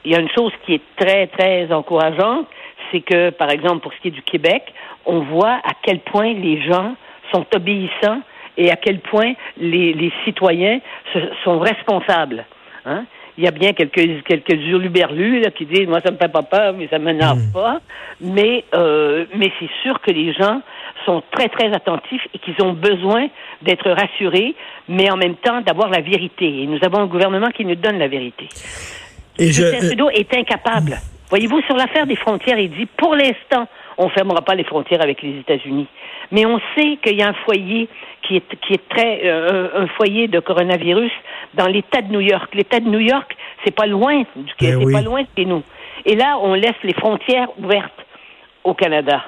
[0.05, 2.47] il y a une chose qui est très, très encourageante,
[2.91, 4.73] c'est que, par exemple, pour ce qui est du Québec,
[5.07, 6.95] on voit à quel point les gens
[7.33, 8.21] sont obéissants
[8.57, 10.81] et à quel point les, les citoyens
[11.13, 12.45] se- sont responsables.
[12.85, 13.05] Hein?
[13.39, 16.43] Il y a bien quelques, quelques hurluberlus là, qui disent, moi, ça me fait pas
[16.43, 17.81] peur, mais ça m'énerve pas.
[18.21, 20.61] Mais, euh, mais c'est sûr que les gens
[21.07, 23.29] sont très, très attentifs et qu'ils ont besoin
[23.63, 24.55] d'être rassurés,
[24.87, 26.63] mais en même temps d'avoir la vérité.
[26.63, 28.49] Et nous avons un gouvernement qui nous donne la vérité.
[29.39, 30.99] Et je- Justin Trudeau est incapable.
[31.31, 33.67] Voyez-vous, sur l'affaire des frontières, il dit, pour l'instant,
[34.03, 35.87] on fermera pas les frontières avec les États-Unis.
[36.31, 37.89] Mais on sait qu'il y a un foyer
[38.27, 41.11] qui est, qui est très, euh, un, foyer de coronavirus
[41.55, 42.55] dans l'État de New York.
[42.55, 44.93] L'État de New York, c'est pas loin du Ben c'est oui.
[44.93, 45.63] pas loin de chez nous.
[46.05, 47.93] Et là, on laisse les frontières ouvertes
[48.65, 49.23] au Canada.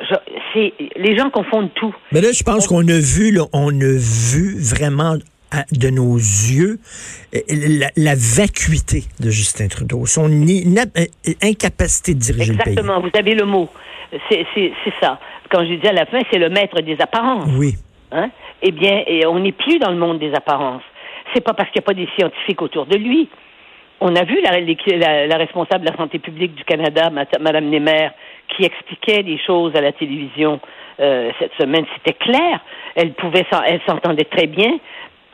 [0.00, 1.94] Je- les gens confondent tout.
[2.12, 5.14] Mais là, je pense qu'on a vu, là, on a vu vraiment
[5.60, 6.78] à- de nos yeux
[7.34, 10.28] euh, la, la vacuité de Justin Trudeau, son
[10.96, 11.04] euh,
[11.42, 13.68] incapacité de diriger le Exactement, vous avez le mot.
[14.30, 14.46] C'est,
[15.00, 15.18] ça.
[15.50, 17.44] Quand je dis à la fin, c'est le maître des apparences.
[17.46, 17.54] pays.
[17.58, 17.74] Oui.
[18.12, 18.30] Hein?
[18.62, 20.82] Eh bien, et on n'est plus dans le monde des apparences.
[21.34, 23.28] C'est pas parce qu'il n'y a pas des scientifiques autour de lui.
[24.00, 28.10] On a vu la, la- la responsable de la santé publique du Canada, Madame Nemer,
[28.56, 30.60] qui expliquait des choses à la télévision
[31.00, 31.84] euh, cette semaine.
[31.96, 32.60] C'était clair.
[32.94, 34.78] Elle pouvait, elle s'entendait très bien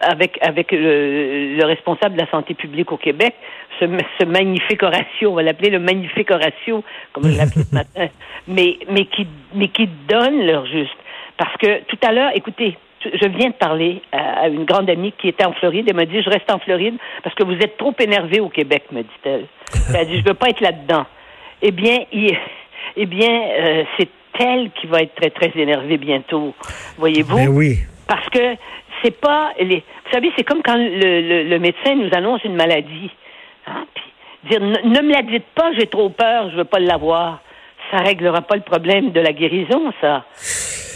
[0.00, 3.34] avec avec le, le responsable de la santé publique au Québec,
[3.78, 3.86] ce,
[4.18, 6.82] ce magnifique Horatio, on va l'appeler le magnifique Horatio,
[7.12, 8.08] comme je l'appelais ce matin,
[8.48, 10.96] mais mais qui mais qui donne leur juste.
[11.36, 15.28] Parce que tout à l'heure, écoutez, je viens de parler à, une grande amie qui
[15.28, 15.86] était en Floride.
[15.88, 18.84] Elle m'a dit, je reste en Floride parce que vous êtes trop énervé au Québec,
[18.92, 19.46] me dit-elle.
[19.88, 21.06] Elle a dit, je veux pas être là-dedans.
[21.62, 22.36] Eh bien, il-
[22.96, 24.08] eh bien, euh, c'est
[24.38, 26.54] elle qui va être très très énervée bientôt,
[26.98, 27.36] voyez-vous.
[27.36, 27.78] Ben oui.
[28.06, 28.56] Parce que
[29.02, 29.76] c'est pas les.
[29.76, 33.10] Vous savez, c'est comme quand le, le- médecin nous annonce une maladie.
[33.66, 34.04] Hein, puis
[34.50, 37.40] dire ne, me la dites pas, j'ai trop peur, je veux pas l'avoir.
[37.90, 40.24] Ça réglera pas le problème de la guérison, ça.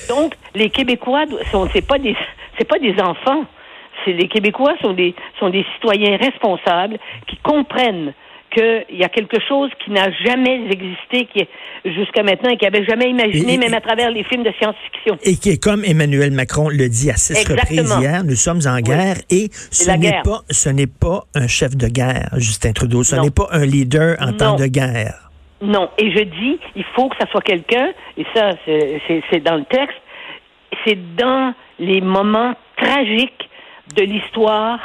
[0.08, 2.16] Donc, les Québécois sont c'est pas des
[2.58, 3.44] c'est pas des enfants.
[4.06, 8.12] Les Québécois sont des sont des citoyens responsables qui comprennent
[8.54, 11.46] qu'il y a quelque chose qui n'a jamais existé qui
[11.84, 15.18] jusqu'à maintenant et qui avait jamais imaginé, Et- même à travers les films de science-fiction.
[15.22, 17.60] Et qui est comme Emmanuel Macron le dit à six Exactement.
[17.82, 21.76] reprises hier, nous sommes en guerre et ce n'est pas ce n'est pas un chef
[21.76, 25.14] de guerre, Justin Trudeau, ce n'est pas un leader en temps de guerre.
[25.60, 25.88] Non.
[25.98, 29.96] Et je dis, il faut que ça soit quelqu'un, et ça, c'est dans le texte,
[30.84, 33.48] c'est dans les moments tragiques
[33.96, 34.78] de l'histoire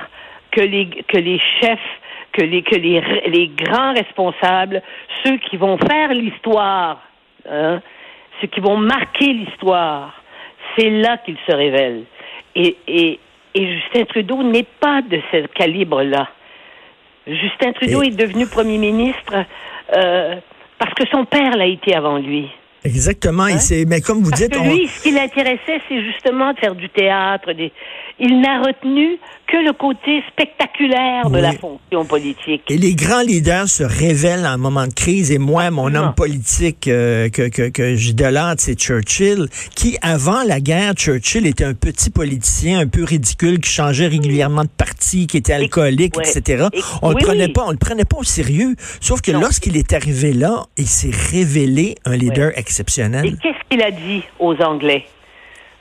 [0.52, 1.80] que les, que les chefs,
[2.40, 4.82] que les, que les, les grands responsables,
[5.24, 7.02] ceux qui vont faire l'histoire,
[7.50, 7.82] hein,
[8.40, 10.14] ceux qui vont marquer l'histoire,
[10.78, 12.06] c'est là qu'ils se révèlent.
[12.56, 13.20] Et, et,
[13.56, 16.30] et Justin Trudeau n'est pas de ce calibre-là.
[17.28, 19.34] Justin Trudeau est devenu premier ministre
[19.96, 20.36] euh,
[20.78, 22.48] parce que son père l'a été avant lui.
[22.86, 26.54] Exactement, c'est mais comme vous Parce dites que on- lui, ce qui l'intéressait, c'est justement
[26.54, 27.52] de faire du théâtre.
[27.52, 27.74] Des...
[28.20, 29.18] Il n'a retenu
[29.48, 31.42] que le côté spectaculaire de Oui.
[31.42, 32.64] la fonction politique.
[32.70, 35.32] Et les grands leaders se révèlent en moment de crise.
[35.32, 40.60] Et moi, mon homme politique euh, que, que, que j'idolâtre, c'est Churchill, qui, avant la
[40.60, 45.38] guerre, Churchill était un petit politicien un peu ridicule, qui changeait régulièrement de parti, qui
[45.38, 46.30] était alcoolique, ouais.
[46.30, 46.68] etc.
[46.74, 47.54] Et- on oui, le prenait oui.
[47.54, 48.76] pas, on le prenait pas au sérieux.
[49.02, 53.26] Sauf que lorsqu'il est arrivé là, il s'est révélé un leader exceptionnel.
[53.26, 55.06] Et qu'est-ce qu'il a dit aux Anglais,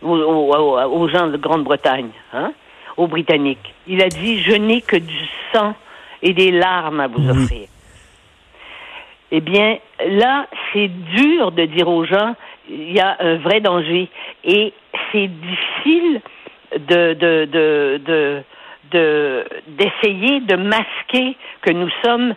[0.03, 2.53] aux, aux- aux- aux gens de Grande-Bretagne, hein,
[2.97, 3.75] aux Britanniques?
[3.87, 5.19] Il a dit, je n'ai que du
[5.53, 5.75] sang
[6.23, 7.69] et des larmes à vous offrir.
[9.31, 12.35] Eh bien, là, c'est dur de dire aux gens,
[12.71, 14.09] il y a un vrai danger.
[14.45, 14.73] Et
[15.13, 16.21] c'est difficile
[16.79, 18.43] de, de, de, de,
[18.91, 22.35] de- d'essayer de masquer que nous sommes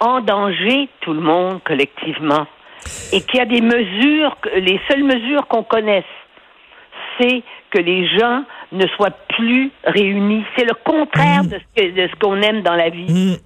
[0.00, 2.46] en danger, tout le monde, collectivement.
[3.12, 6.04] Et qu'il y a des mesures, les seules mesures qu'on connaisse,
[7.18, 10.44] c'est que les gens ne soient plus réunis.
[10.56, 13.38] C'est le contraire de ce, que- de ce qu'on aime dans la vie.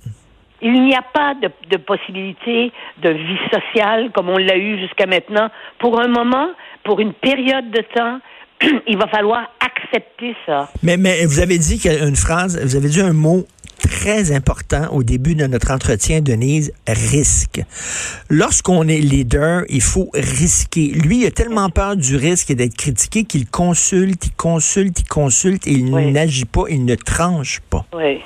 [0.61, 2.73] Il n'y a pas de, de possibilité
[3.03, 5.49] de vie sociale comme on l'a eu jusqu'à maintenant.
[5.79, 6.49] Pour un moment,
[6.85, 8.19] pour une période de temps,
[8.89, 10.69] il va falloir accepter ça.
[10.83, 13.45] Mais, mais vous avez dit une phrase, vous avez dit un mot
[13.89, 17.61] très important au début de notre entretien, Denise, risque.
[18.29, 20.93] Lorsqu'on est leader, il faut risquer.
[20.95, 25.09] Lui, il a tellement peur du risque et d'être critiqué qu'il consulte, il consulte, il
[25.09, 27.85] consulte et il n'agit pas, il ne tranche pas.
[27.95, 28.21] Oui.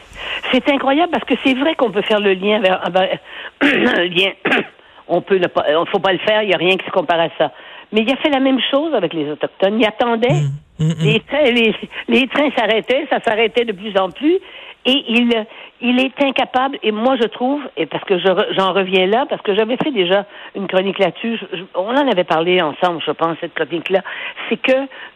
[0.52, 3.18] C'est incroyable parce que c'est vrai qu'on peut faire le lien vers vers-
[3.62, 4.32] un lien.
[5.09, 6.90] On peut le pas, on faut pas le faire, il n'y a rien qui se
[6.90, 7.52] compare à ça.
[7.93, 9.78] Mais il a fait la même chose avec les autochtones.
[9.78, 10.43] Il attendait.
[10.78, 11.74] Les trains, les,
[12.09, 14.39] les trains s'arrêtaient, ça s'arrêtait de plus en plus,
[14.85, 15.47] et il,
[15.81, 16.79] il est incapable.
[16.83, 20.27] Et moi, je trouve, et parce que j'en reviens là, parce que j'avais fait déjà
[20.55, 21.39] une chronique là-dessus.
[21.75, 24.03] on en avait parlé ensemble, je pense, cette chronique-là.
[24.49, 24.73] C'est que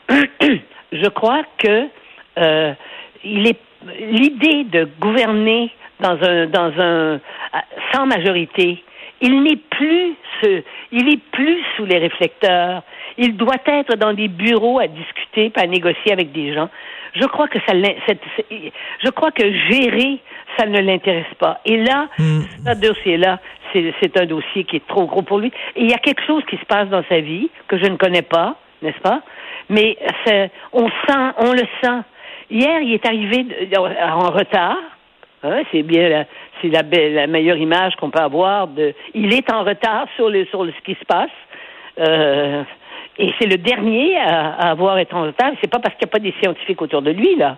[0.92, 1.86] je crois que
[2.38, 2.72] euh,
[3.24, 3.60] il est
[3.98, 5.70] l'idée de gouverner
[6.00, 7.20] dans un dans un
[7.92, 8.82] sans majorité.
[9.20, 10.62] Il n'est plus ce,
[10.92, 12.82] il est plus sous les réflecteurs.
[13.18, 16.68] Il doit être dans des bureaux à discuter, pas à négocier avec des gens.
[17.14, 20.18] Je crois que ça, je crois que gérer,
[20.58, 21.60] ça ne l'intéresse pas.
[21.64, 23.38] Et là, ce dossier-là,
[23.72, 25.48] c'est un dossier qui est trop gros pour lui.
[25.76, 27.96] Et il y a quelque chose qui se passe dans sa vie que je ne
[27.96, 29.22] connais pas, n'est-ce pas?
[29.70, 29.96] Mais
[30.72, 32.00] on sent, on le sent.
[32.50, 34.76] Hier, il est arrivé de- en retard.
[35.42, 36.24] Hein, c'est bien, la,
[36.60, 38.66] c'est la, la meilleure image qu'on peut avoir.
[38.68, 41.30] De, il est en retard sur, le, sur le- ce qui se passe.
[41.98, 42.62] Euh,
[43.18, 45.52] et c'est le dernier à, à avoir été en retard.
[45.60, 47.56] C'est pas parce qu'il n'y a pas des scientifiques autour de lui là.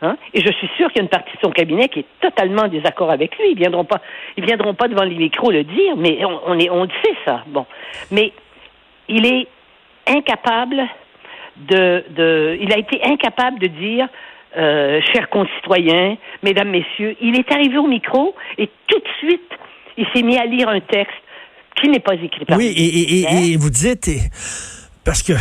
[0.00, 0.16] Hein?
[0.32, 2.62] Et je suis sûr qu'il y a une partie de son cabinet qui est totalement
[2.62, 3.50] en désaccord avec lui.
[3.52, 4.00] Ils viendront pas,
[4.36, 7.14] ils viendront pas devant les micros le dire, mais on, on est, on le sait
[7.24, 7.42] ça.
[7.48, 7.66] Bon,
[8.12, 8.32] mais
[9.08, 9.48] il est
[10.06, 10.82] incapable
[11.56, 14.06] de, de, il a été incapable de dire,
[14.56, 19.50] euh, chers concitoyens, mesdames, messieurs, il est arrivé au micro et tout de suite,
[19.96, 21.16] il s'est mis à lire un texte
[21.74, 22.82] qui n'est pas écrit par Oui, lui.
[22.82, 24.08] et, et- et- et vous dites,
[25.08, 25.32] parce que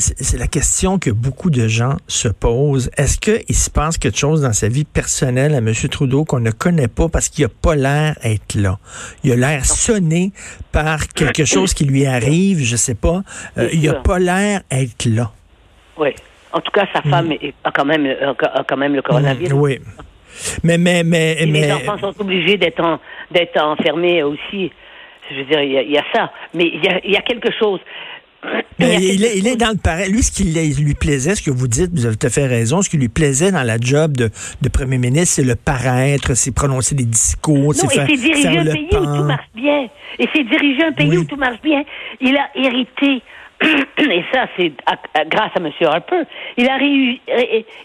[0.00, 2.90] c'est la question que beaucoup de gens se posent.
[2.96, 5.72] Est-ce qu'il se passe quelque chose dans sa vie personnelle à M.
[5.88, 8.78] Trudeau qu'on ne connaît pas parce qu'il n'a pas l'air d'être là?
[9.22, 10.32] Il a l'air sonné
[10.72, 13.22] par quelque chose qui lui arrive, je sais pas.
[13.58, 15.30] Euh, il n'a pas l'air d'être là.
[15.96, 16.08] Oui.
[16.52, 19.52] En tout cas, sa femme est- a quand même, a a quand même le coronavirus.
[19.52, 19.78] Mm, oui.
[20.64, 22.98] Mais, mais, mais, Et mais les enfants sont obligés d'être en-
[23.30, 24.72] d'être enfermés aussi.
[25.30, 26.32] Je veux dire, il y a, il y a ça.
[26.54, 27.80] Mais il y a, il y a quelque chose.
[28.78, 30.10] Mais il, est, il est dans le pareil.
[30.12, 32.82] Lui, ce qui lui- plaisait, ce que vous dites, vous avez tout à fait raison,
[32.82, 34.30] ce qui lui plaisait dans la job de,
[34.60, 38.42] de premier ministre, c'est le paraître, c'est prononcer des discours, c'est et faire, c'est diriger
[38.42, 39.16] faire un le pays où pan.
[39.18, 39.88] tout marche bien.
[40.18, 41.82] Et c'est diriger un pays où tout marche bien.
[42.20, 43.22] Il a hérité,
[43.62, 44.72] et ça, c'est
[45.30, 45.70] grâce à M.
[45.80, 46.22] Harper,
[46.58, 46.78] il a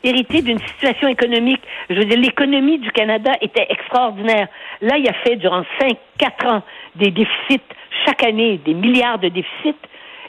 [0.04, 1.62] hérité d'une situation économique.
[1.90, 4.48] Je veux dire, l'économie du Canada était extraordinaire.
[4.82, 6.64] Là, il a fait durant 5, 4 ans
[6.98, 7.62] des déficits
[8.06, 9.76] chaque année, des milliards de déficits.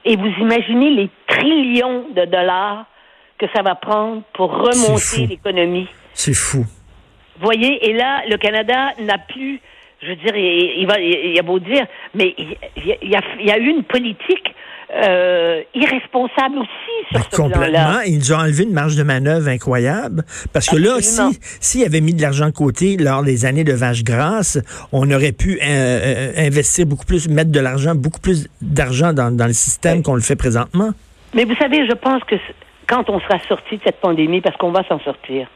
[0.05, 2.87] Et vous imaginez les trillions de dollars
[3.39, 5.89] que ça va prendre pour remonter l'économie.
[6.15, 6.65] C'est fou.
[7.41, 9.61] voyez, et là, le Canada n'a plus,
[10.03, 13.17] je veux dire, il, il va, il, y a beau dire, mais il, il y,
[13.17, 14.55] a, il y a eu une politique
[14.95, 18.01] euh, irresponsable aussi sur ce Complètement.
[18.07, 20.23] Ils nous ont enlevé une marge de manœuvre incroyable.
[20.53, 21.33] Parce que là, Absolument.
[21.61, 24.59] si avait mis de l'argent de côté lors des années de vache grasse,
[24.93, 29.35] on aurait pu euh, euh, investir beaucoup plus, mettre de l'argent, beaucoup plus d'argent dans,
[29.35, 30.91] dans le système qu'on le fait présentement.
[31.35, 32.37] Mais vous savez, je pense que
[32.87, 35.49] quand on sera sorti de cette pandémie, parce qu'on va s'en sortir,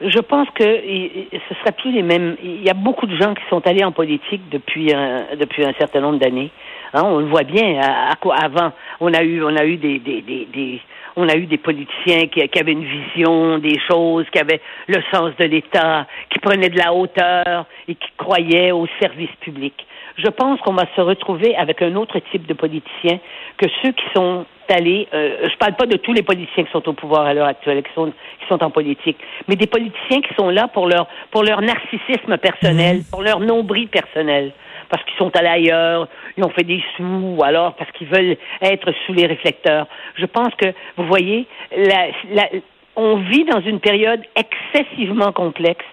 [0.00, 2.36] je pense que ce sera plus les mêmes.
[2.42, 5.72] Il y a beaucoup de gens qui sont allés en politique depuis un, depuis un
[5.78, 6.50] certain nombre d'années.
[6.94, 7.80] Hein, on le voit bien.
[7.80, 10.80] À, à quoi avant, on a eu, on a eu des, des, des, des-
[11.16, 15.00] on a eu des politiciens qui, qui avaient une vision des choses, qui avaient le
[15.12, 19.74] sens de l'État, qui prenaient de la hauteur et qui croyaient au service public.
[20.18, 23.18] Je pense qu'on va se retrouver avec un autre type de politiciens
[23.58, 25.06] que ceux qui sont allés.
[25.14, 27.82] Euh, je parle pas de tous les politiciens qui sont au pouvoir à l'heure actuelle,
[27.84, 28.06] qui sont
[28.40, 29.18] qui sont en politique,
[29.48, 33.86] mais des politiciens qui sont là pour leur pour leur narcissisme personnel, pour leur nombril
[33.88, 34.50] personnel,
[34.88, 37.02] parce qu'ils sont allés ailleurs, ils ont fait des sous,
[37.36, 39.86] ou alors parce qu'ils veulent être sous les réflecteurs.
[40.16, 40.66] Je pense que
[40.96, 41.46] vous voyez,
[41.76, 42.48] la, la-
[42.96, 45.84] on vit dans une période excessivement complexe,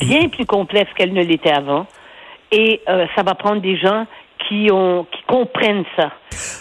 [0.00, 1.86] bien plus complexe qu'elle ne l'était avant,
[2.52, 4.06] et euh, ça va prendre des gens
[4.48, 6.12] qui ont qui comprennent ça.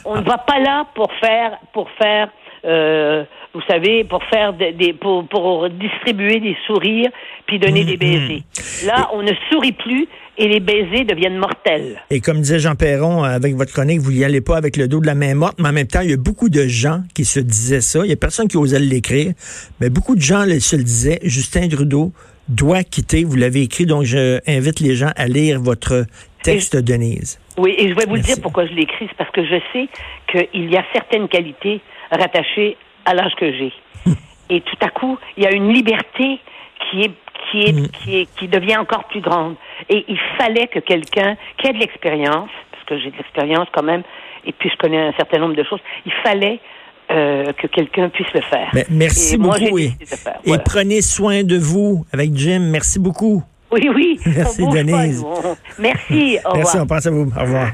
[0.06, 2.30] On ne va pas là pour faire pour faire
[2.66, 3.24] euh,
[3.54, 7.12] vous savez pour faire des, des- pour, pour distribuer des sourires
[7.46, 8.42] puis donner des baisers.
[8.88, 10.08] Là, on ne sourit plus
[10.38, 12.02] et les baisers deviennent mortels.
[12.10, 14.88] Et comme disait Jean Perron euh, avec votre chronique, vous n'y allez pas avec le
[14.88, 17.02] dos de la main morte, mais en même temps, il y a beaucoup de gens
[17.14, 18.00] qui se disaient ça.
[18.04, 19.34] Il y a personne qui osait l'écrire,
[19.80, 21.20] mais beaucoup de gens se le disaient.
[21.24, 22.12] Justin Trudeau
[22.48, 23.24] doit quitter.
[23.24, 26.06] Vous l'avez écrit, donc je invite les gens à lire votre
[26.44, 27.40] texte, Denise.
[27.58, 29.88] Oui, et je vais vous le dire pourquoi je l'écris, c'est parce que je sais
[30.32, 31.82] qu'il y a certaines qualités
[32.12, 33.74] rattachées à l'âge que j'ai.
[34.50, 36.40] et tout à coup, il y a une liberté
[36.92, 37.12] qui est
[37.52, 39.56] qui est, qui est qui devient encore plus grande.
[39.90, 43.84] Et il fallait que quelqu'un qui a de l'expérience, parce que j'ai de l'expérience quand
[43.84, 44.04] même,
[44.46, 46.60] et puis je connais un certain nombre de choses, il fallait
[47.12, 48.70] euh, que quelqu'un puisse le faire.
[48.74, 49.80] Mais merci et moi, j'ai beaucoup.
[49.80, 52.60] Et, prenez soin de vous avec Jim.
[52.72, 53.44] Merci beaucoup.
[53.72, 54.20] Oui, oui.
[54.26, 55.22] Merci, pas, Denise.
[55.22, 55.28] nous.
[55.28, 56.38] On- Merci.
[56.46, 56.84] Au Merci, revoir.
[56.84, 57.32] on pense à vous.
[57.36, 57.72] Au revoir.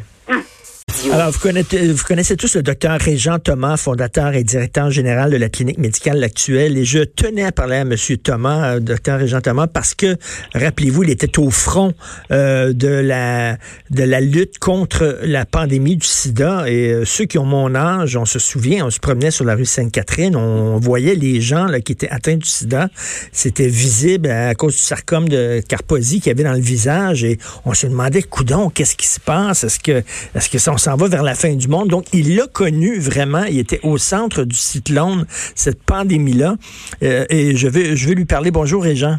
[1.13, 5.37] Alors, vous connaissez, vous connaissez tous le docteur Régent Thomas, fondateur et directeur général de
[5.37, 6.77] la clinique médicale L'Actuelle.
[6.77, 7.95] Et je tenais à parler à M.
[8.23, 10.17] Thomas, euh, docteur Régent Thomas, parce que,
[10.53, 11.93] rappelez-vous, il était au front
[12.31, 13.57] euh, de, la,
[13.89, 16.69] de la lutte contre la pandémie du sida.
[16.69, 19.55] Et euh, ceux qui ont mon âge, on se souvient, on se promenait sur la
[19.55, 22.89] rue Sainte-Catherine, on voyait les gens là, qui étaient atteints du sida.
[23.31, 27.23] C'était visible à cause du sarcome de Carposi qu'il y avait dans le visage.
[27.23, 29.63] Et on se demandait, coudon, qu'est-ce qui se passe?
[29.63, 30.03] Est-ce que,
[30.35, 31.89] est-ce que ça, s'en va vers la fin du monde?
[31.89, 33.43] Donc, il l'a connu vraiment.
[33.43, 35.25] Il était au centre du cyclone,
[35.55, 36.55] cette pandémie-là.
[37.03, 38.51] Euh, et je vais, je vais lui parler.
[38.51, 39.17] Bonjour, Régent.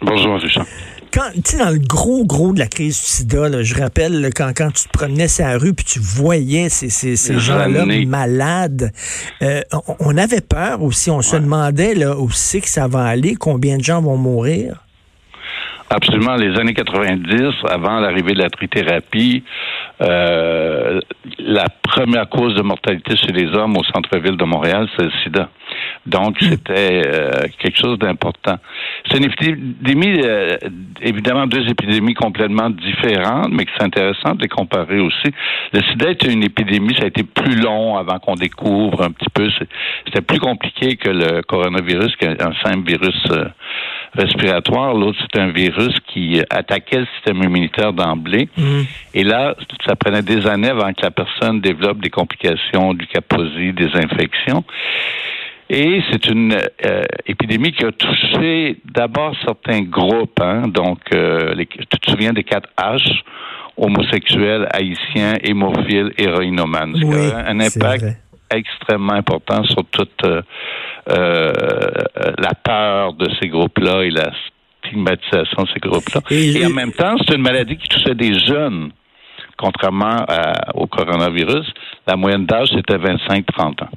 [0.00, 0.66] Bonjour, Richard.
[1.12, 4.20] quand, tu sais, dans le gros, gros de la crise du sida, là, je rappelle
[4.20, 7.38] là, quand, quand tu te promenais sur la rue puis tu voyais ces, ces, ces
[7.38, 8.92] gens-là malades,
[9.42, 11.10] euh, on, on avait peur aussi.
[11.10, 14.84] On se demandait là, où c'est que ça va aller, combien de gens vont mourir.
[15.90, 16.36] Absolument.
[16.36, 19.42] Les années 90, avant l'arrivée de la trithérapie,
[20.02, 21.00] euh,
[21.38, 25.48] la première cause de mortalité chez les hommes au centre-ville de Montréal, c'est le sida.
[26.06, 28.56] Donc, c'était euh, quelque chose d'important.
[29.10, 30.56] C'est une épidémie, euh,
[31.00, 35.32] évidemment, deux épidémies complètement différentes, mais que c'est intéressant de les comparer aussi.
[35.72, 39.30] Le sida était une épidémie, ça a été plus long avant qu'on découvre un petit
[39.32, 39.48] peu.
[40.06, 43.46] C'était plus compliqué que le coronavirus, qui est un simple virus euh,
[44.14, 44.94] respiratoire.
[44.94, 48.48] L'autre, c'est un virus qui attaquait le système immunitaire d'emblée.
[49.14, 49.54] Et là,
[49.86, 54.64] ça prenait des années avant que la personne développe des complications, du kaposi, des infections.
[55.70, 56.54] Et c'est une
[56.86, 60.40] euh, épidémie qui a touché d'abord certains groupes.
[60.40, 63.20] Hein, donc, euh, les- tu te souviens des 4 H
[63.76, 66.94] homosexuels, haïtiens, hémophiles, héroïnomanes.
[67.04, 67.14] Oui,
[67.46, 68.04] un impact.
[68.50, 70.42] Extrêmement important sur toute euh,
[71.10, 71.52] euh,
[72.38, 74.30] la peur de ces groupes-là et la
[74.84, 76.20] stigmatisation de ces groupes-là.
[76.30, 78.90] Et, en même temps, c'est une maladie qui touchait des jeunes.
[79.56, 81.66] Contrairement à- au coronavirus,
[82.08, 83.88] la moyenne d'âge, c'était 25-30 ans.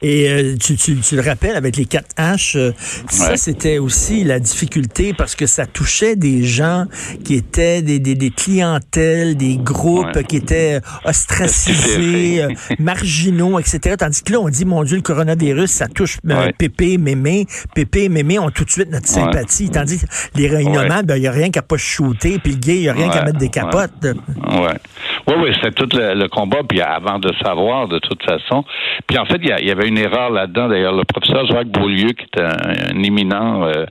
[0.00, 2.72] Et euh, tu, tu, tu le rappelles, avec les 4 H, euh,
[3.08, 6.84] ça, c'était aussi la difficulté parce que ça touchait des gens
[7.24, 10.24] qui étaient des, des, des clientèles, des groupes Ouais.
[10.24, 12.48] qui étaient ostracisés, euh,
[12.78, 13.96] marginaux, etc.
[13.98, 16.52] Tandis que là, on dit, mon Dieu, le coronavirus, ça touche Ouais.
[16.56, 17.46] Pépé, Mémé.
[17.74, 19.70] Pépé et Mémé ont tout de suite notre sympathie.
[19.70, 22.76] Tandis que les réunionnades, ben, il n'y a rien qu'à pas shooter, puis le gay,
[22.76, 23.90] il n'y a rien qu'à mettre des capotes.
[24.04, 24.78] Ouais.
[25.28, 28.64] Oui, oui, c'était tout le, le combat, puis avant de savoir, de toute façon.
[29.08, 30.68] Puis en fait, il y, a- il y avait une erreur là-dedans.
[30.68, 33.86] D'ailleurs, le professeur Jacques Beaulieu, qui est un, un éminent euh,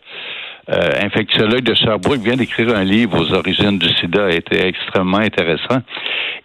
[0.70, 5.80] euh, infectiologue de Sherbrooke, vient d'écrire un livre aux origines du sida, était extrêmement intéressant.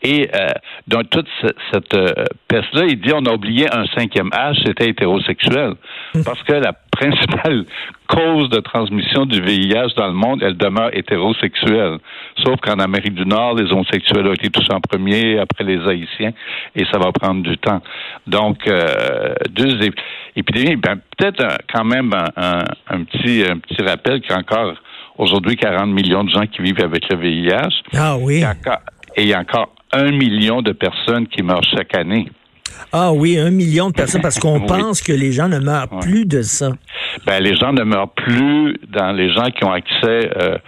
[0.02, 0.48] Et euh,
[0.88, 2.12] dans toute ce- cette euh,
[2.48, 5.74] peste-là, il dit on a oublié un cinquième H, c'était hétérosexuel.
[6.24, 7.64] Parce que la principale
[8.08, 11.98] cause de transmission du VIH dans le monde, elle demeure hétérosexuelle.
[12.44, 16.32] Sauf qu'en Amérique du Nord, les homosexuels ont été touchés en premier, après les Haïtiens,
[16.74, 17.80] et ça va prendre du temps.
[18.26, 19.94] Donc, euh, deux ép-
[20.36, 20.76] épidémies.
[20.76, 22.64] Ben, peut-être quand même un, un-
[22.96, 24.74] un petit, un petit rappel qu'il y a encore
[25.18, 27.82] aujourd'hui 40 millions de gens qui vivent avec le VIH.
[27.96, 28.36] Ah oui.
[28.36, 28.80] Il y a encore-
[29.16, 32.26] et il y a encore un million de personnes qui meurent chaque année.
[32.92, 34.66] Ah oui, un million de personnes, parce qu'on Oui.
[34.66, 36.70] pense que les gens ne meurent plus de ça.
[37.26, 40.58] ben, les gens ne meurent plus dans les gens qui ont accès euh,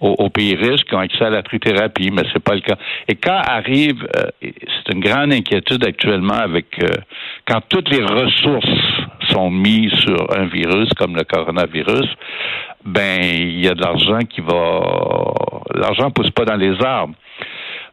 [0.00, 2.76] aux, aux pays riches, qui ont accès à la trithérapie, mais c'est pas le cas.
[3.08, 6.88] Et quand arrive, euh, c'est une grande inquiétude actuellement avec euh,
[7.46, 8.68] quand toutes les ressources
[9.30, 12.06] sont mises sur un virus comme le coronavirus,
[12.84, 14.80] ben il y a de l'argent qui va,
[15.74, 17.14] l'argent pousse pas dans les arbres.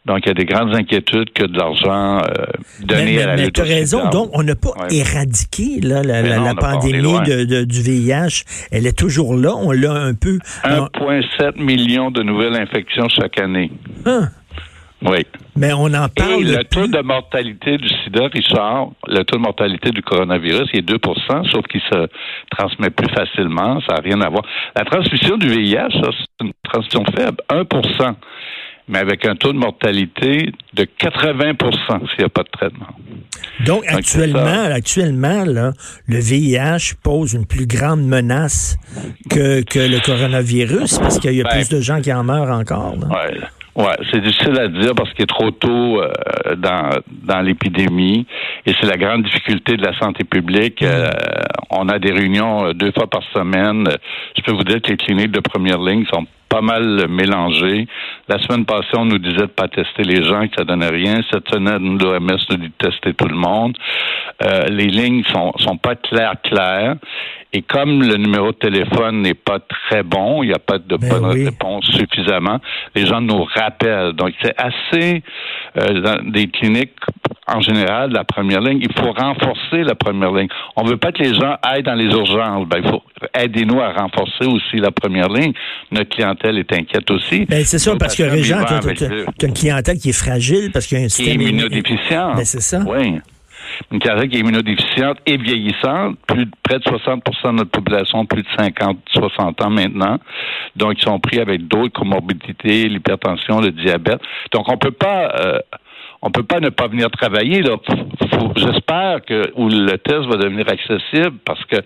[0.05, 2.45] Donc, il y a des grandes inquiétudes que de l'argent euh,
[2.81, 4.09] donné mais à la mais lutte tu as raison.
[4.09, 4.95] Donc, on n'a pas Ouais.
[4.97, 7.23] éradiqué là, la, la- non, pas, pandémie loin.
[7.23, 8.43] de, de- du VIH.
[8.71, 9.53] Elle est toujours là.
[9.55, 10.37] On l'a un peu.
[10.63, 13.71] on- 1,7 million de nouvelles infections chaque année.
[14.05, 14.29] Hein?
[15.01, 15.25] Oui.
[15.55, 16.41] mais on en Et parle.
[16.43, 20.79] le de- taux de mortalité du sida, Richard, le taux de mortalité du coronavirus, il
[20.79, 22.07] est 2% sauf qu'il se
[22.49, 23.79] transmet plus facilement.
[23.87, 24.43] Ça n'a rien à voir.
[24.75, 27.65] La transmission du VIH, ça, c'est une transmission faible, 1
[28.87, 32.87] mais avec un taux de mortalité de 80% s'il n'y a pas de traitement.
[33.65, 35.71] Donc, actuellement, actuellement là,
[36.07, 38.77] le VIH pose une plus grande menace
[39.29, 42.51] que, que le coronavirus parce qu'il y a Ben, plus de gens qui en meurent
[42.57, 42.95] encore.
[42.97, 43.07] là.
[43.07, 43.39] Ouais.
[43.75, 46.09] Ouais, c'est difficile à dire parce qu'il est trop tôt euh,
[46.55, 46.91] dans,
[47.23, 48.25] dans l'épidémie
[48.65, 50.81] et c'est la grande difficulté de la santé publique.
[50.81, 51.09] Euh,
[51.71, 53.85] on a des réunions euh, deux fois par semaine.
[54.37, 57.87] Je peux vous dire que les cliniques de première ligne sont pas mal mélangées.
[58.27, 61.21] La semaine passée, on nous disait de pas tester les gens, que ça donnait rien.
[61.31, 63.75] Cette semaine, l'OMS nous dit de tester tout le monde.
[64.43, 66.95] Euh, les lignes sont, sont pas claires, claires.
[67.53, 70.97] Et comme le numéro de téléphone n'est pas très bon, il n'y a pas de
[70.97, 72.59] bonne réponse suffisamment,
[72.93, 74.11] les gens nous rappellent.
[74.11, 75.23] Donc, c'est assez,
[75.77, 76.99] euh, dans des cliniques,
[77.47, 80.47] en général, la première ligne, il faut renforcer la première ligne.
[80.75, 82.67] On ne veut pas que les gens aillent dans les urgences.
[82.67, 83.03] Ben, il faut
[83.39, 85.53] aider-nous à renforcer aussi la première ligne.
[85.91, 87.45] Notre clientèle est inquiète aussi.
[87.45, 89.03] Ben, c'est Nos parce que Régent, tu
[89.45, 91.49] as une clientèle qui est fragile parce qu'il y a un qui est système immu-
[91.49, 92.35] immunodéficiente.
[92.37, 92.79] Ben, c'est ça.
[92.87, 93.19] Oui.
[93.91, 96.17] Une clientèle qui est immunodéficiente et vieillissante.
[96.27, 100.17] Plus de, près de 60% de notre population plus de 50, 60 ans maintenant.
[100.75, 104.19] Donc, ils sont pris avec d'autres comorbidités, l'hypertension, le diabète.
[104.53, 105.59] Donc, on peut pas, euh,
[106.25, 107.61] on peut pas ne pas venir travailler.
[107.61, 107.77] Là.
[108.55, 111.77] J'espère que où le test va devenir accessible parce que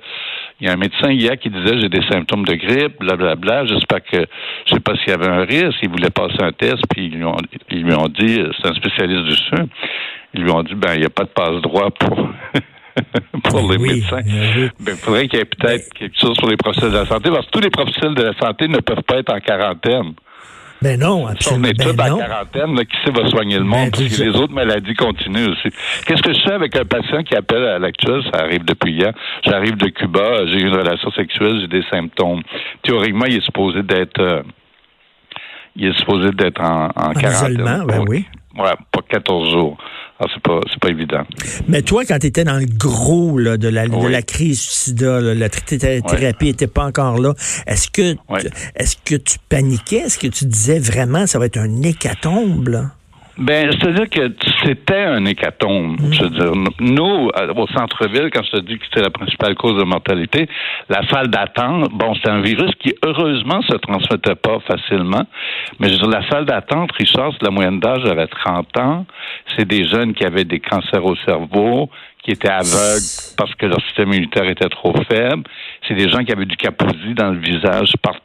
[0.62, 3.66] Il y a un médecin hier qui disait j'ai des symptômes de grippe, blablabla.
[3.66, 4.26] J'espère que
[4.66, 5.80] je sais pas s'il y avait un risque.
[5.84, 7.36] Il voulait passer un test, puis ils lui ont,
[7.70, 9.68] ils lui ont dit, c'est un spécialiste du sein.
[10.34, 12.30] Ils lui ont dit ben il n'y a pas de passe droit pour
[13.44, 14.22] pour les médecins.
[14.80, 17.30] Ben, il faudrait qu'il y ait peut-être quelque chose pour les professionnels de la santé,
[17.30, 20.14] parce que tous les professionnels de la santé ne peuvent pas être en quarantaine.
[20.82, 21.68] Ben non, absolument.
[21.68, 24.24] On est tous ben en quarantaine, là, qui sait va soigner le monde, parce que
[24.24, 25.70] les autres maladies continuent aussi.
[26.06, 28.22] Qu'est-ce que je fais avec un patient qui appelle à l'actuel?
[28.34, 29.12] Ça arrive depuis hier.
[29.46, 32.42] J'arrive de Cuba, j'ai eu une relation sexuelle, j'ai des symptômes.
[32.84, 34.42] Théoriquement, il est supposé d'être euh,
[35.76, 37.52] il est supposé d'être en, en, En quarantaine.
[37.54, 38.26] isolement, ben oui.
[38.58, 39.78] Ouais, pas 14 jours.
[40.20, 41.24] Alors, c'est pas, c'est pas évident.
[41.70, 44.68] Mais toi, quand tu étais dans le gros là, de, la, de la crise du
[44.72, 47.34] sida, là, la thé- thérapie n'était pas encore là,
[47.68, 48.16] est-ce que,
[48.76, 50.00] est-ce que tu paniquais?
[50.00, 52.68] Est-ce que tu disais vraiment ça va être un hécatombe?
[52.68, 52.92] Là?
[53.40, 55.98] Ben, c'est-à-dire que c'était un hécatombe.
[56.12, 59.78] Je veux dire, nous, au centre-ville, quand je te dis que c'était la principale cause
[59.78, 60.48] de mortalité,
[60.90, 65.26] la salle d'attente, bon, c'est un virus qui, heureusement, se transmettait pas facilement.
[65.80, 69.06] Mais je veux dire, la salle d'attente, Richard, c'est la moyenne d'âge avait 30 ans.
[69.56, 71.90] C'est des jeunes qui avaient des cancers au cerveau,
[72.24, 75.44] qui étaient aveugles parce que leur système immunitaire était trop faible.
[75.88, 78.20] C'est des gens qui avaient du capousi dans le visage partout.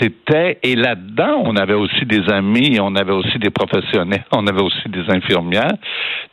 [0.00, 4.62] C'était, et là-dedans, on avait aussi des amis, on avait aussi des professionnels, on avait
[4.62, 5.72] aussi des infirmières.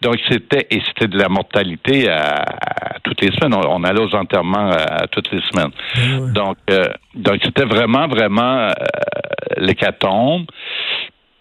[0.01, 3.53] Donc, c'était, et c'était de la mortalité à, à toutes les semaines.
[3.55, 5.71] On, on allait aux enterrements à, à toutes les semaines.
[6.33, 6.83] Donc, euh,
[7.13, 8.71] donc c'était vraiment, vraiment euh,
[9.57, 10.45] l'hécatombe.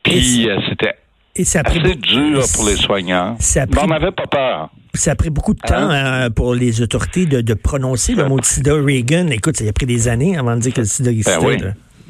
[0.02, 0.94] Puis, euh, c'était
[1.36, 3.36] Et ça a pris assez dur pour les soignants.
[3.40, 4.70] Ça a Mais pris- on n'avait pas peur.
[4.94, 8.39] Ça a pris beaucoup de temps hein, pour les autorités de, de prononcer le mot
[8.39, 8.73] de sida.
[8.74, 11.39] Reagan, écoute, ça a pris des années avant de dire que le sida existait.
[11.40, 11.56] Ben oui.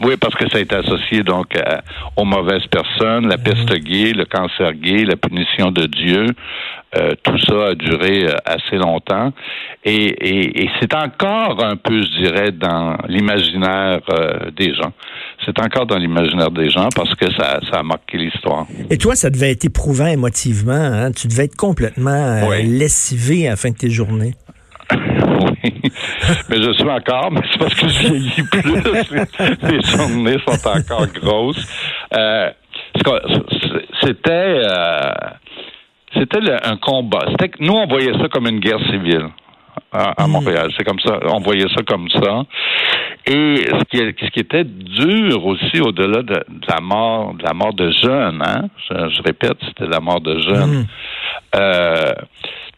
[0.02, 1.82] Oui, parce que ça a été associé donc à-
[2.16, 6.26] aux mauvaises personnes, la peste gay, le cancer gay, la punition de Dieu.
[6.96, 9.32] Euh, tout ça a duré euh, assez longtemps.
[9.84, 14.92] Et, et, et c'est encore un peu, je dirais, dans l'imaginaire euh, des gens.
[15.44, 18.66] C'est encore dans l'imaginaire des gens parce que ça, ça a marqué l'histoire.
[18.90, 20.72] Et toi, ça devait être éprouvant émotivement.
[20.72, 21.10] Hein?
[21.12, 24.34] Tu devais être complètement lessivé à la fin de tes journées.
[26.48, 29.70] Mais je suis encore, mais c'est parce que je vieillis plus.
[29.70, 31.66] Les journées sont encore grosses.
[32.16, 32.50] Euh,
[34.02, 35.12] c'était euh,
[36.14, 37.26] c'était un combat.
[37.60, 39.28] Nous, on voyait ça comme une guerre civile
[39.92, 40.70] à, à Montréal.
[40.76, 41.18] C'est comme ça.
[41.32, 42.42] On voyait ça comme ça.
[43.26, 47.54] Et ce qui, ce qui était dur aussi, au-delà de, de la mort, de la
[47.54, 50.86] mort de jeunes, hein, je, je répète, c'était la mort de jeunes,
[51.56, 52.12] euh,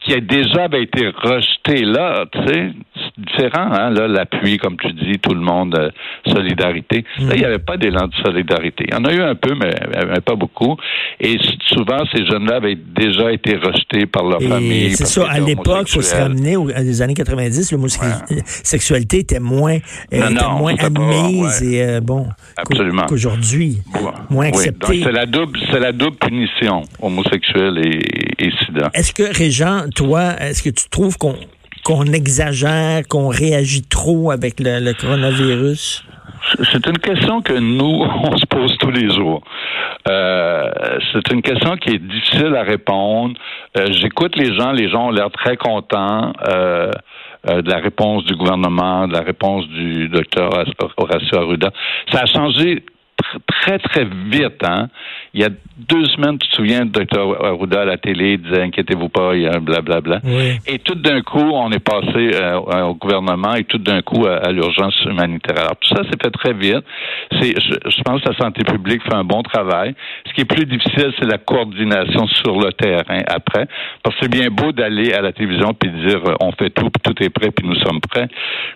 [0.06, 4.76] qui a déjà avait été rejeté là, tu sais, c'est différent, hein, là, l'appui, comme
[4.76, 5.90] tu dis, tout le monde, euh,
[6.32, 7.04] solidarité.
[7.18, 8.84] Là, il n'y avait pas d'élan de solidarité.
[8.88, 9.74] Il y en a eu un peu, mais,
[10.08, 10.76] mais pas beaucoup.
[11.20, 11.36] Et
[11.72, 14.90] souvent, ces jeunes-là avaient déjà été rejetés par leur Et famille.
[14.92, 19.78] c'est ça, à l'époque, il faut se ramener aux, aux années 90, l'homosexualité était moins,
[20.12, 22.28] euh, Non, était non, moins admise et euh, bon,
[23.08, 23.78] qu'aujourd'hui,
[24.30, 25.02] moins Oui, donc accepté.
[25.02, 28.50] c'est la double, c'est la double punition, homosexuel et, et
[28.94, 31.36] Est-ce que, Régent, toi, est-ce que tu trouves qu'on
[31.84, 36.02] qu'on exagère, qu'on réagit trop avec le, le coronavirus?
[36.72, 39.42] C'est une question que nous, on se pose tous les jours.
[40.08, 40.70] Euh,
[41.12, 43.34] c'est une question qui est difficile à répondre.
[43.76, 46.90] Euh, J'écoute les gens, les gens ont l'air très contents euh,
[47.44, 50.50] de la réponse du gouvernement, de la réponse du docteur
[50.96, 51.70] Horacio Arruda.
[52.12, 52.84] Ça a changé
[53.46, 54.62] très, très vite.
[54.64, 54.88] Hein?
[55.34, 58.62] Il y a deux semaines, tu te souviens, le docteur Arruda à la télé disait
[58.62, 60.20] inquiétez-vous pas, il y a un blablabla.
[60.24, 60.58] Oui.
[60.66, 64.36] Et tout d'un coup, on est passé euh, au gouvernement et tout d'un coup à,
[64.36, 65.58] à l'urgence humanitaire.
[65.58, 66.84] Alors tout ça s'est fait très vite.
[67.40, 69.94] C'est, je, je pense que la santé publique fait un bon travail.
[70.26, 73.66] Ce qui est plus difficile, c'est la coordination sur le terrain après.
[74.02, 76.70] Parce que c'est bien beau d'aller à la télévision puis de dire euh, on fait
[76.70, 78.28] tout, puis tout est prêt, puis nous sommes prêts.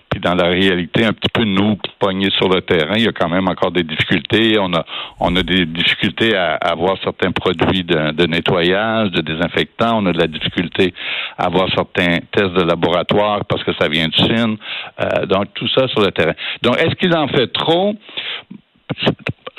[0.09, 3.11] Puis dans la réalité, un petit peu nous pognés sur le terrain, il y a
[3.11, 4.40] quand même encore des difficultés.
[4.59, 4.83] On a,
[5.19, 9.99] on a des difficultés à, à avoir certains produits de, de nettoyage, de désinfectants.
[10.01, 10.93] On a de la difficulté
[11.37, 14.57] à avoir certains tests de laboratoire parce que ça vient de Chine.
[14.99, 16.33] Euh, donc tout ça sur le terrain.
[16.61, 17.95] Donc est-ce qu'il en fait trop?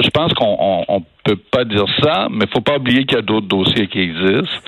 [0.05, 3.21] Je pense qu'on on, on peut pas dire ça, mais faut pas oublier qu'il y
[3.21, 4.59] a d'autres dossiers qui existent.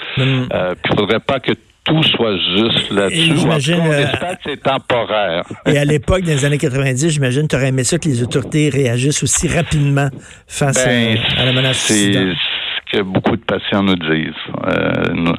[0.52, 1.52] Euh, puis il faudrait pas que
[1.84, 3.36] tout soit juste là-dessus.
[3.36, 4.06] J'imagine, euh,
[4.44, 5.44] c'est temporaire.
[5.66, 8.70] Et à l'époque, dans les années 90, j'imagine, tu aurais aimé ça que les autorités
[8.70, 10.08] réagissent aussi rapidement
[10.46, 14.32] face Ben, à, à la menace c'est ce que beaucoup de patients nous disent.
[14.66, 15.32] Euh,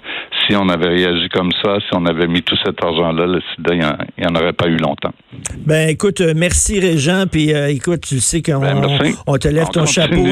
[0.48, 3.74] si on avait réagi comme ça, si on avait mis tout cet argent-là, le sida,
[3.74, 5.12] il n'y en, aurait pas eu longtemps.
[5.58, 8.82] Ben écoute, euh, merci Régent, puis euh, écoute, tu sais qu'on Ben,
[9.28, 9.94] on te lève On ton continue.
[10.08, 10.26] chapeau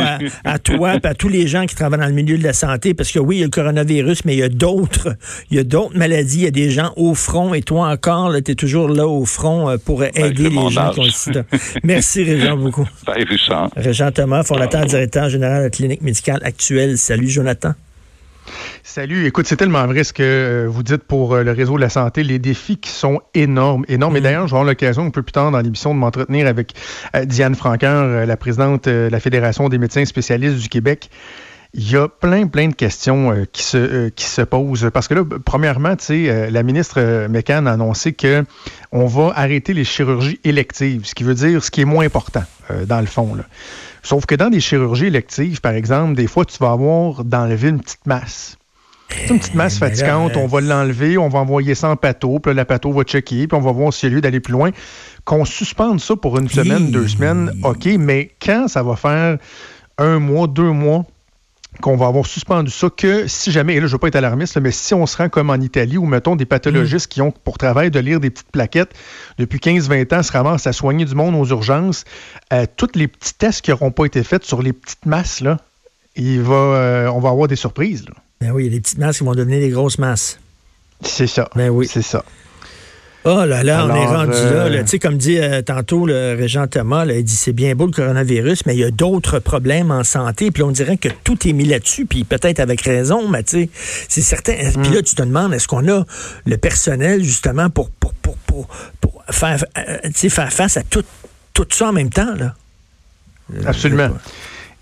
[0.43, 2.53] à, à toi, puis à tous les gens qui travaillent dans le milieu de la
[2.53, 5.15] santé, parce que oui, il y a le coronavirus, mais il y a d'autres,
[5.51, 8.31] il y a d'autres maladies, il y a des gens au front, et toi encore,
[8.43, 11.03] tu es toujours là au front euh, pour aider Ben, c'est les gens qui ont
[11.03, 11.43] le sida.
[11.83, 12.87] Merci Régent beaucoup.
[13.07, 13.69] Richard.
[13.75, 16.97] Régent Thomas, fondateur directeur général de la clinique médicale actuelle.
[16.97, 17.73] Salut Jonathan.
[18.83, 19.25] Salut.
[19.25, 21.89] Écoute, c'est tellement vrai ce que euh, vous dites pour euh, le réseau de la
[21.89, 24.17] santé, les défis qui sont énormes, énormes.
[24.17, 26.73] Et d'ailleurs, je vais avoir l'occasion un peu plus tard dans l'émission de m'entretenir avec
[27.15, 31.09] euh, Diane Franqueur, la présidente de la Fédération des médecins spécialistes du Québec.
[31.73, 34.91] Il y a plein, plein de questions qui, se, qui se posent.
[34.93, 38.45] Parce que là, premièrement, tu sais, la ministre McCann a annoncé que
[38.91, 42.43] on va arrêter les chirurgies électives, ce qui veut dire ce qui est moins important,
[42.85, 43.33] dans le fond.
[43.33, 43.45] Là.
[44.03, 47.79] Sauf que dans des chirurgies électives, par exemple, des fois, tu vas avoir d'enlever une
[47.79, 48.57] petite masse.
[49.09, 51.95] Sais, une petite masse là, fatigante, euh, on va l'enlever, on va envoyer ça en
[51.95, 54.21] pâteau, puis là, la pâteau va checker, puis on va voir s'il y a lieu
[54.21, 54.71] d'aller plus loin.
[55.23, 59.37] Qu'on suspende ça pour une semaine, deux semaines, OK, mais quand ça va faire
[59.97, 61.05] un mois, deux mois,
[61.81, 64.15] qu'on va avoir suspendu ça, que si jamais, et là je ne veux pas être
[64.15, 67.21] alarmiste, là, mais si on se rend comme en Italie, où mettons des pathologistes qui
[67.21, 68.93] ont pour travail de lire des petites plaquettes
[69.37, 72.05] depuis 15-20 ans, se ramassent à soigner du monde aux urgences,
[72.51, 75.57] euh, tous les petits tests qui n'auront pas été faits sur les petites masses, là,
[76.15, 78.05] il va, euh, on va avoir des surprises.
[78.05, 78.13] là.
[78.41, 80.39] Ben oui, des petites masses qui vont devenir des grosses masses.
[81.01, 81.49] C'est ça.
[81.55, 81.87] Ben oui.
[81.89, 82.23] C'est ça.
[83.25, 84.69] Oh là là, on est rendu euh, là.
[84.69, 84.83] là.
[84.83, 87.85] Tu sais, comme dit euh, tantôt le régent Thomas, là, il dit c'est bien beau
[87.85, 90.51] le coronavirus, mais il y a d'autres problèmes en santé.
[90.51, 93.69] Puis on dirait que tout est mis là-dessus, puis peut-être avec raison, mais tu sais,
[94.09, 94.53] c'est certain.
[94.53, 94.93] Puis Mm.
[94.93, 96.03] là, tu te demandes, est-ce qu'on a
[96.45, 98.67] le personnel justement pour, pour, pour, pour,
[98.99, 99.97] pour faire, euh,
[100.29, 101.03] faire face à tout,
[101.53, 102.35] tout ça en même temps?
[102.35, 102.55] Là?
[103.65, 104.09] Absolument.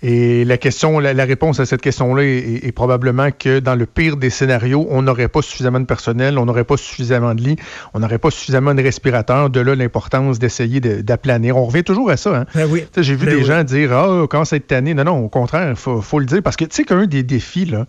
[0.04, 3.76] Et la question, la, la réponse à cette question-là est, est- est probablement que dans
[3.76, 7.40] le pire des scénarios, on n'aurait pas suffisamment de personnel, on n'aurait pas suffisamment de
[7.42, 7.56] lits,
[7.94, 9.48] on n'aurait pas suffisamment de respirateurs.
[9.48, 11.56] De là, l'importance d'essayer de- d'aplanir.
[11.56, 12.36] On revient toujours à ça.
[12.36, 12.46] Hein?
[12.54, 12.84] Ben oui.
[12.96, 13.46] J'ai vu Ben des oui.
[13.46, 14.92] gens dire Ah, comment ça être tanné.
[14.94, 16.42] Non, non, au contraire, il faut, faut le dire.
[16.42, 17.86] Parce que tu sais qu'un des défis, là,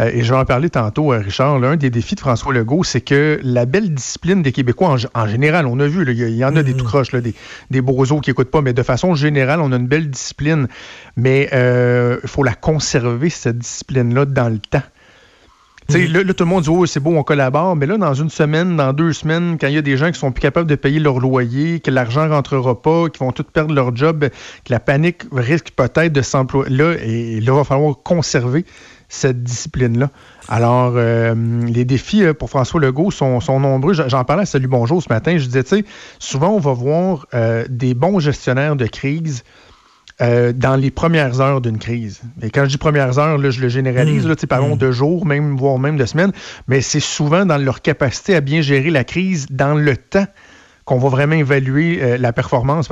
[0.00, 2.52] euh, et je vais en parler tantôt, euh, Richard, là, un des défis de François
[2.52, 6.44] Legault, c'est que la belle discipline des Québécois, en, général, on a vu, il y,
[6.44, 7.34] en a des tout croches, là, des,
[7.70, 10.68] des bozos qui n'écoutent pas, mais de façon générale, on a une belle discipline.
[11.16, 14.82] Mais euh, il faut la conserver, cette discipline-là, dans le temps.
[15.88, 17.96] Tu sais, là, là, tout le monde dit, oh, c'est beau, on collabore, mais là,
[17.96, 20.42] dans une semaine, dans deux semaines, quand il y a des gens qui sont plus
[20.42, 24.28] capables de payer leur loyer, que l'argent rentrera pas, qui vont tous perdre leur job,
[24.28, 28.66] que la panique risque peut-être de s'employer, là, et là, il va falloir conserver
[29.08, 30.10] cette discipline-là.
[30.48, 31.34] Alors, euh,
[31.66, 33.94] les défis euh, pour François Legault sont, sont nombreux.
[33.94, 35.36] J'en parlais à Salut Bonjour ce matin.
[35.38, 35.84] Je disais, tu sais,
[36.18, 39.44] souvent, on va voir euh, des bons gestionnaires de crise
[40.20, 42.22] euh, dans les premières heures d'une crise.
[42.42, 44.90] Et quand je dis premières heures, là, je le généralise, là, tu sais, parlons de
[44.90, 46.32] jours, même, voire même de semaines,
[46.66, 50.26] mais c'est souvent dans leur capacité à bien gérer la crise dans le temps
[50.84, 52.86] qu'on va vraiment évaluer euh, la performance.